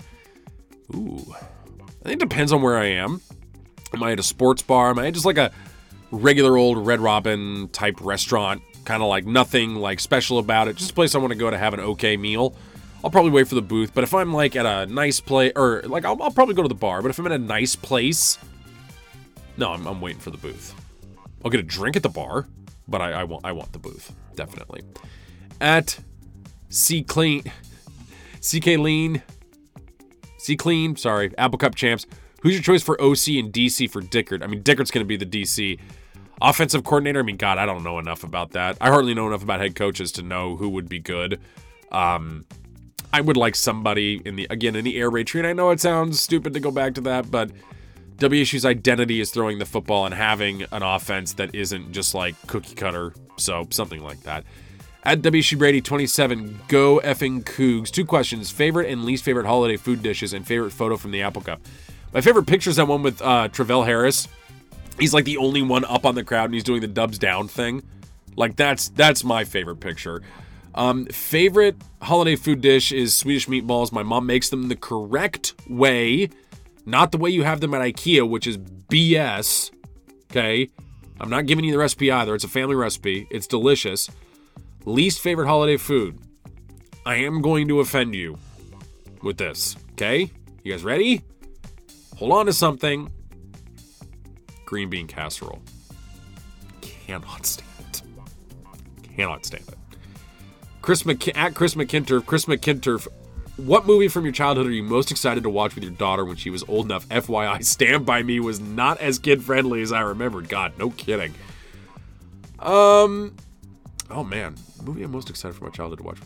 Ooh, 0.97 1.23
I 1.31 2.09
think 2.09 2.15
it 2.15 2.19
depends 2.19 2.51
on 2.51 2.63
where 2.63 2.79
I 2.79 2.87
am. 2.87 3.21
Am 3.93 4.03
I 4.03 4.13
at 4.13 4.19
a 4.19 4.23
sports 4.23 4.63
bar? 4.63 4.91
Am 4.91 4.99
I 4.99 5.11
just 5.11 5.27
like 5.27 5.39
a 5.39 5.53
regular 6.11 6.57
old 6.57 6.87
Red 6.87 7.01
Robin 7.01 7.69
type 7.69 8.01
restaurant? 8.01 8.63
Kind 8.87 9.03
of 9.03 9.11
like 9.11 9.27
nothing 9.27 9.75
like 9.75 10.01
special 10.01 10.39
about 10.39 10.69
it. 10.69 10.77
Just 10.77 10.93
a 10.93 10.95
place 10.95 11.15
I 11.15 11.19
want 11.19 11.33
to 11.33 11.39
go 11.39 11.51
to 11.51 11.59
have 11.59 11.75
an 11.75 11.81
okay 11.81 12.17
meal. 12.17 12.57
I'll 13.05 13.11
probably 13.11 13.31
wait 13.31 13.49
for 13.49 13.55
the 13.55 13.63
booth. 13.63 13.95
But 13.95 14.05
if 14.05 14.13
I'm 14.13 14.33
like 14.33 14.57
at 14.57 14.67
a 14.67 14.87
nice 14.93 15.21
place, 15.21 15.53
or 15.57 15.83
like 15.87 16.05
I'll, 16.05 16.21
I'll 16.23 16.31
probably 16.31 16.55
go 16.55 16.63
to 16.63 16.69
the 16.69 16.75
bar. 16.75 17.03
But 17.03 17.11
if 17.11 17.19
I'm 17.19 17.27
in 17.27 17.33
a 17.33 17.39
nice 17.39 17.77
place, 17.77 18.39
no, 19.57 19.73
I'm, 19.73 19.87
I'm 19.87 20.01
waiting 20.01 20.21
for 20.21 20.31
the 20.31 20.39
booth. 20.39 20.75
I'll 21.45 21.51
get 21.51 21.61
a 21.61 21.65
drink 21.65 21.97
at 21.97 22.03
the 22.03 22.09
bar, 22.09 22.47
but 22.89 23.01
I, 23.01 23.13
I 23.13 23.25
want 23.25 23.45
I 23.45 23.53
want 23.53 23.73
the 23.73 23.79
booth 23.79 24.13
definitely. 24.35 24.83
At 25.61 25.99
C 26.69 27.03
Clean, 27.03 27.43
CK 28.41 28.67
Lean, 28.79 29.23
C 30.39 30.57
Clean. 30.57 30.97
Sorry, 30.97 31.33
Apple 31.39 31.59
Cup 31.59 31.75
champs. 31.75 32.07
Who's 32.43 32.55
your 32.55 32.63
choice 32.63 32.83
for 32.83 33.01
OC 33.01 33.29
and 33.39 33.53
DC 33.53 33.91
for 33.91 34.01
Dickert? 34.01 34.43
I 34.43 34.47
mean, 34.47 34.63
Dickert's 34.63 34.93
going 34.93 35.05
to 35.05 35.09
be 35.09 35.17
the 35.17 35.27
DC. 35.27 35.79
Offensive 36.41 36.85
coordinator, 36.85 37.19
I 37.19 37.23
mean, 37.23 37.37
God, 37.37 37.59
I 37.59 37.67
don't 37.67 37.83
know 37.83 37.99
enough 37.99 38.23
about 38.23 38.53
that. 38.53 38.77
I 38.81 38.91
hardly 38.91 39.13
know 39.13 39.27
enough 39.27 39.43
about 39.43 39.59
head 39.59 39.75
coaches 39.75 40.13
to 40.13 40.23
know 40.23 40.57
who 40.57 40.69
would 40.69 40.89
be 40.89 41.01
good. 41.01 41.41
Um, 41.91 42.47
I 43.13 43.21
would 43.21 43.37
like 43.37 43.55
somebody 43.55 44.21
in 44.25 44.37
the 44.37 44.47
again 44.51 44.77
in 44.77 44.85
the 44.85 44.99
air 44.99 45.11
raid 45.11 45.27
tree. 45.27 45.41
And 45.41 45.47
I 45.47 45.53
know 45.53 45.71
it 45.71 45.81
sounds 45.81 46.21
stupid 46.21 46.55
to 46.55 46.61
go 46.61 46.71
back 46.71 46.95
to 46.95 47.01
that, 47.03 47.31
but 47.31 47.51
WSU's 48.17 48.65
identity 48.65 49.21
is 49.21 49.31
throwing 49.31 49.59
the 49.59 49.65
football 49.65 50.05
and 50.05 50.15
having 50.15 50.65
an 50.73 50.83
offense 50.83 51.35
that 51.35 51.55
isn't 51.55 51.93
just 51.93 52.15
like 52.15 52.35
cookie 52.47 52.75
cutter. 52.75 53.15
So 53.37 53.67
something 53.71 54.03
like 54.03 54.23
that. 54.23 54.45
At 55.05 55.23
WSU 55.23 55.57
Brady 55.57 55.81
27, 55.81 56.61
go 56.69 57.01
effing 57.05 57.45
Cougs. 57.45 57.91
Two 57.91 58.05
questions: 58.05 58.51
favorite 58.51 58.91
and 58.91 59.05
least 59.05 59.25
favorite 59.25 59.47
holiday 59.47 59.77
food 59.77 60.03
dishes, 60.03 60.33
and 60.33 60.47
favorite 60.47 60.73
photo 60.73 60.97
from 60.97 61.13
the 61.13 61.23
Apple 61.23 61.41
Cup. 61.41 61.61
My 62.13 62.21
favorite 62.21 62.47
picture 62.47 62.71
is 62.71 62.77
that 62.77 62.89
one 62.89 63.03
with 63.03 63.23
uh, 63.23 63.49
Travell 63.49 63.85
Harris. 63.85 64.29
He's 64.99 65.15
like 65.15 65.25
the 65.25 65.37
only 65.37 65.63
one 65.63 65.85
up 65.85 66.05
on 66.05 66.15
the 66.15 66.25
crowd, 66.25 66.47
and 66.47 66.55
he's 66.55 66.65
doing 66.65 66.81
the 66.81 66.89
dubs 66.89 67.19
down 67.19 67.49
thing. 67.49 67.83
Like 68.37 68.57
that's 68.57 68.89
that's 68.91 69.25
my 69.25 69.45
favorite 69.45 69.81
picture. 69.81 70.23
Um, 70.75 71.07
favorite 71.07 71.77
holiday 72.03 72.37
food 72.37 72.61
dish 72.61 72.93
is 72.93 73.17
Swedish 73.17 73.49
meatballs. 73.49 73.93
My 73.93 74.03
mom 74.03 74.27
makes 74.27 74.49
them 74.49 74.69
the 74.69 74.77
correct 74.77 75.55
way, 75.69 76.29
not 76.87 77.13
the 77.13 77.19
way 77.19 77.31
you 77.31 77.43
have 77.43 77.61
them 77.61 77.75
at 77.75 77.81
IKEA, 77.81 78.29
which 78.29 78.47
is 78.47 78.59
BS. 78.59 79.71
Okay, 80.31 80.71
I'm 81.21 81.31
not 81.31 81.47
giving 81.47 81.65
you 81.65 81.73
the 81.73 81.79
recipe 81.79 82.11
either. 82.11 82.35
It's 82.35 82.45
a 82.45 82.49
family 82.49 82.75
recipe. 82.75 83.27
It's 83.31 83.47
delicious. 83.47 84.11
Least 84.85 85.21
favorite 85.21 85.47
holiday 85.47 85.77
food. 85.77 86.19
I 87.05 87.17
am 87.17 87.41
going 87.41 87.69
to 87.69 87.81
offend 87.81 88.15
you 88.15 88.39
with 89.23 89.39
this. 89.39 89.77
Okay, 89.93 90.31
you 90.63 90.73
guys 90.73 90.85
ready? 90.85 91.23
Hold 92.17 92.33
on 92.33 92.47
to 92.47 92.53
something. 92.53 93.11
Green 94.65 94.91
bean 94.91 95.07
casserole. 95.07 95.63
Cannot 96.81 97.47
stand 97.47 97.69
it. 97.89 98.03
Cannot 99.17 99.47
stand 99.47 99.67
it. 99.69 99.88
Chris 100.89 101.03
McK- 101.03 101.37
at 101.37 101.55
Chris 101.55 101.75
McKinter, 101.75 102.25
Chris 102.25 102.47
McKinter, 102.47 103.07
what 103.59 103.85
movie 103.85 104.09
from 104.09 104.25
your 104.25 104.33
childhood 104.33 104.67
are 104.67 104.71
you 104.71 104.83
most 104.83 105.11
excited 105.11 105.43
to 105.43 105.51
watch 105.51 105.75
with 105.75 105.85
your 105.85 105.93
daughter 105.93 106.25
when 106.25 106.37
she 106.37 106.49
was 106.49 106.65
old 106.67 106.87
enough? 106.87 107.07
FYI, 107.11 107.63
Stand 107.63 108.07
By 108.07 108.23
Me 108.23 108.41
was 108.41 108.59
not 108.59 108.99
as 108.99 109.19
kid 109.19 109.43
friendly 109.43 109.83
as 109.83 109.93
I 109.93 110.01
remembered. 110.01 110.49
God, 110.49 110.73
no 110.79 110.89
kidding. 110.89 111.35
Um, 112.59 113.37
oh 114.11 114.25
man, 114.25 114.55
movie 114.83 115.03
I'm 115.03 115.13
most 115.13 115.29
excited 115.29 115.59
for 115.59 115.65
my 115.65 115.71
childhood 115.71 115.99
to 115.99 116.05
watch. 116.05 116.21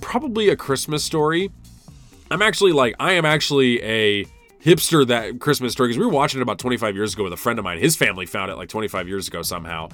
Probably 0.00 0.48
a 0.48 0.56
Christmas 0.56 1.04
story. 1.04 1.52
I'm 2.28 2.42
actually 2.42 2.72
like, 2.72 2.96
I 2.98 3.12
am 3.12 3.24
actually 3.24 3.80
a 3.84 4.24
hipster 4.60 5.06
that 5.06 5.38
Christmas 5.38 5.74
story 5.74 5.90
because 5.90 6.00
we 6.00 6.06
were 6.06 6.12
watching 6.12 6.40
it 6.40 6.42
about 6.42 6.58
25 6.58 6.96
years 6.96 7.14
ago 7.14 7.22
with 7.22 7.34
a 7.34 7.36
friend 7.36 7.56
of 7.60 7.64
mine. 7.64 7.78
His 7.78 7.94
family 7.94 8.26
found 8.26 8.50
it 8.50 8.56
like 8.56 8.68
25 8.68 9.06
years 9.06 9.28
ago 9.28 9.42
somehow. 9.42 9.90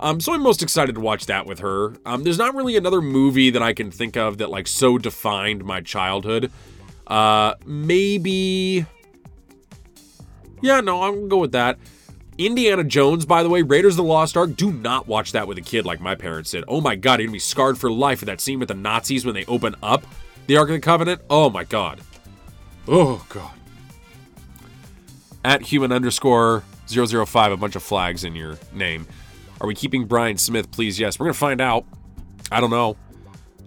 Um, 0.00 0.18
so 0.18 0.32
I'm 0.32 0.42
most 0.42 0.62
excited 0.62 0.94
to 0.94 1.00
watch 1.00 1.26
that 1.26 1.44
with 1.44 1.58
her. 1.58 1.94
Um, 2.06 2.24
there's 2.24 2.38
not 2.38 2.54
really 2.54 2.76
another 2.76 3.02
movie 3.02 3.50
that 3.50 3.62
I 3.62 3.74
can 3.74 3.90
think 3.90 4.16
of 4.16 4.38
that 4.38 4.48
like 4.48 4.66
so 4.66 4.96
defined 4.96 5.62
my 5.62 5.82
childhood. 5.82 6.50
Uh, 7.06 7.54
maybe. 7.66 8.86
Yeah, 10.62 10.80
no, 10.80 11.02
I'm 11.02 11.14
gonna 11.14 11.28
go 11.28 11.38
with 11.38 11.52
that. 11.52 11.78
Indiana 12.38 12.82
Jones, 12.82 13.26
by 13.26 13.42
the 13.42 13.50
way, 13.50 13.60
Raiders 13.60 13.94
of 13.94 13.98
the 13.98 14.04
Lost 14.04 14.38
Ark. 14.38 14.56
Do 14.56 14.72
not 14.72 15.06
watch 15.06 15.32
that 15.32 15.46
with 15.46 15.58
a 15.58 15.62
kid 15.62 15.84
like 15.84 16.00
my 16.00 16.14
parents 16.14 16.52
did. 16.52 16.64
Oh 16.66 16.80
my 16.80 16.96
god, 16.96 17.18
you're 17.20 17.26
gonna 17.26 17.34
be 17.34 17.38
scarred 17.38 17.76
for 17.76 17.90
life 17.90 18.20
with 18.20 18.28
that 18.28 18.40
scene 18.40 18.58
with 18.58 18.68
the 18.68 18.74
Nazis 18.74 19.26
when 19.26 19.34
they 19.34 19.44
open 19.44 19.76
up 19.82 20.06
the 20.46 20.56
Ark 20.56 20.70
of 20.70 20.74
the 20.74 20.80
Covenant. 20.80 21.20
Oh 21.28 21.50
my 21.50 21.64
god. 21.64 22.00
Oh 22.88 23.24
god. 23.28 23.52
At 25.44 25.60
human 25.60 25.92
underscore 25.92 26.64
005, 26.88 27.52
a 27.52 27.56
bunch 27.58 27.76
of 27.76 27.82
flags 27.82 28.24
in 28.24 28.34
your 28.34 28.58
name. 28.72 29.06
Are 29.60 29.66
we 29.66 29.74
keeping 29.74 30.06
Brian 30.06 30.36
Smith? 30.38 30.70
Please, 30.70 30.98
yes. 30.98 31.18
We're 31.18 31.24
going 31.24 31.34
to 31.34 31.38
find 31.38 31.60
out. 31.60 31.84
I 32.50 32.60
don't 32.60 32.70
know. 32.70 32.96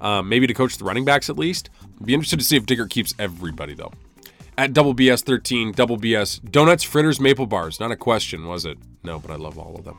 Um, 0.01 0.27
maybe 0.27 0.47
to 0.47 0.53
coach 0.53 0.77
the 0.77 0.83
running 0.85 1.05
backs 1.05 1.29
at 1.29 1.37
least. 1.37 1.69
Be 2.03 2.13
interested 2.13 2.39
to 2.39 2.45
see 2.45 2.57
if 2.57 2.65
Dickert 2.65 2.89
keeps 2.89 3.13
everybody, 3.19 3.73
though. 3.73 3.91
At 4.57 4.73
Double 4.73 4.93
BS 4.93 5.23
13, 5.23 5.71
Double 5.71 5.97
BS, 5.97 6.43
donuts, 6.51 6.83
fritters, 6.83 7.19
maple 7.19 7.47
bars. 7.47 7.79
Not 7.79 7.91
a 7.91 7.95
question, 7.95 8.47
was 8.47 8.65
it? 8.65 8.77
No, 9.03 9.19
but 9.19 9.31
I 9.31 9.35
love 9.35 9.57
all 9.57 9.75
of 9.75 9.85
them. 9.85 9.97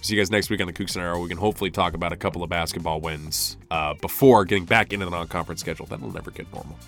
See 0.00 0.14
you 0.14 0.20
guys 0.20 0.30
next 0.30 0.48
week 0.50 0.60
on 0.60 0.66
the 0.66 0.72
Coug 0.72 0.90
Center 0.90 1.08
Hour. 1.08 1.18
We 1.18 1.28
can 1.28 1.38
hopefully 1.38 1.70
talk 1.70 1.94
about 1.94 2.12
a 2.12 2.16
couple 2.16 2.42
of 2.42 2.50
basketball 2.50 3.00
wins 3.00 3.56
uh, 3.70 3.94
before 3.94 4.44
getting 4.44 4.64
back 4.64 4.92
into 4.92 5.04
the 5.04 5.10
non 5.10 5.26
conference 5.26 5.60
schedule. 5.60 5.86
That'll 5.86 6.12
never 6.12 6.30
get 6.30 6.52
normal. 6.52 6.78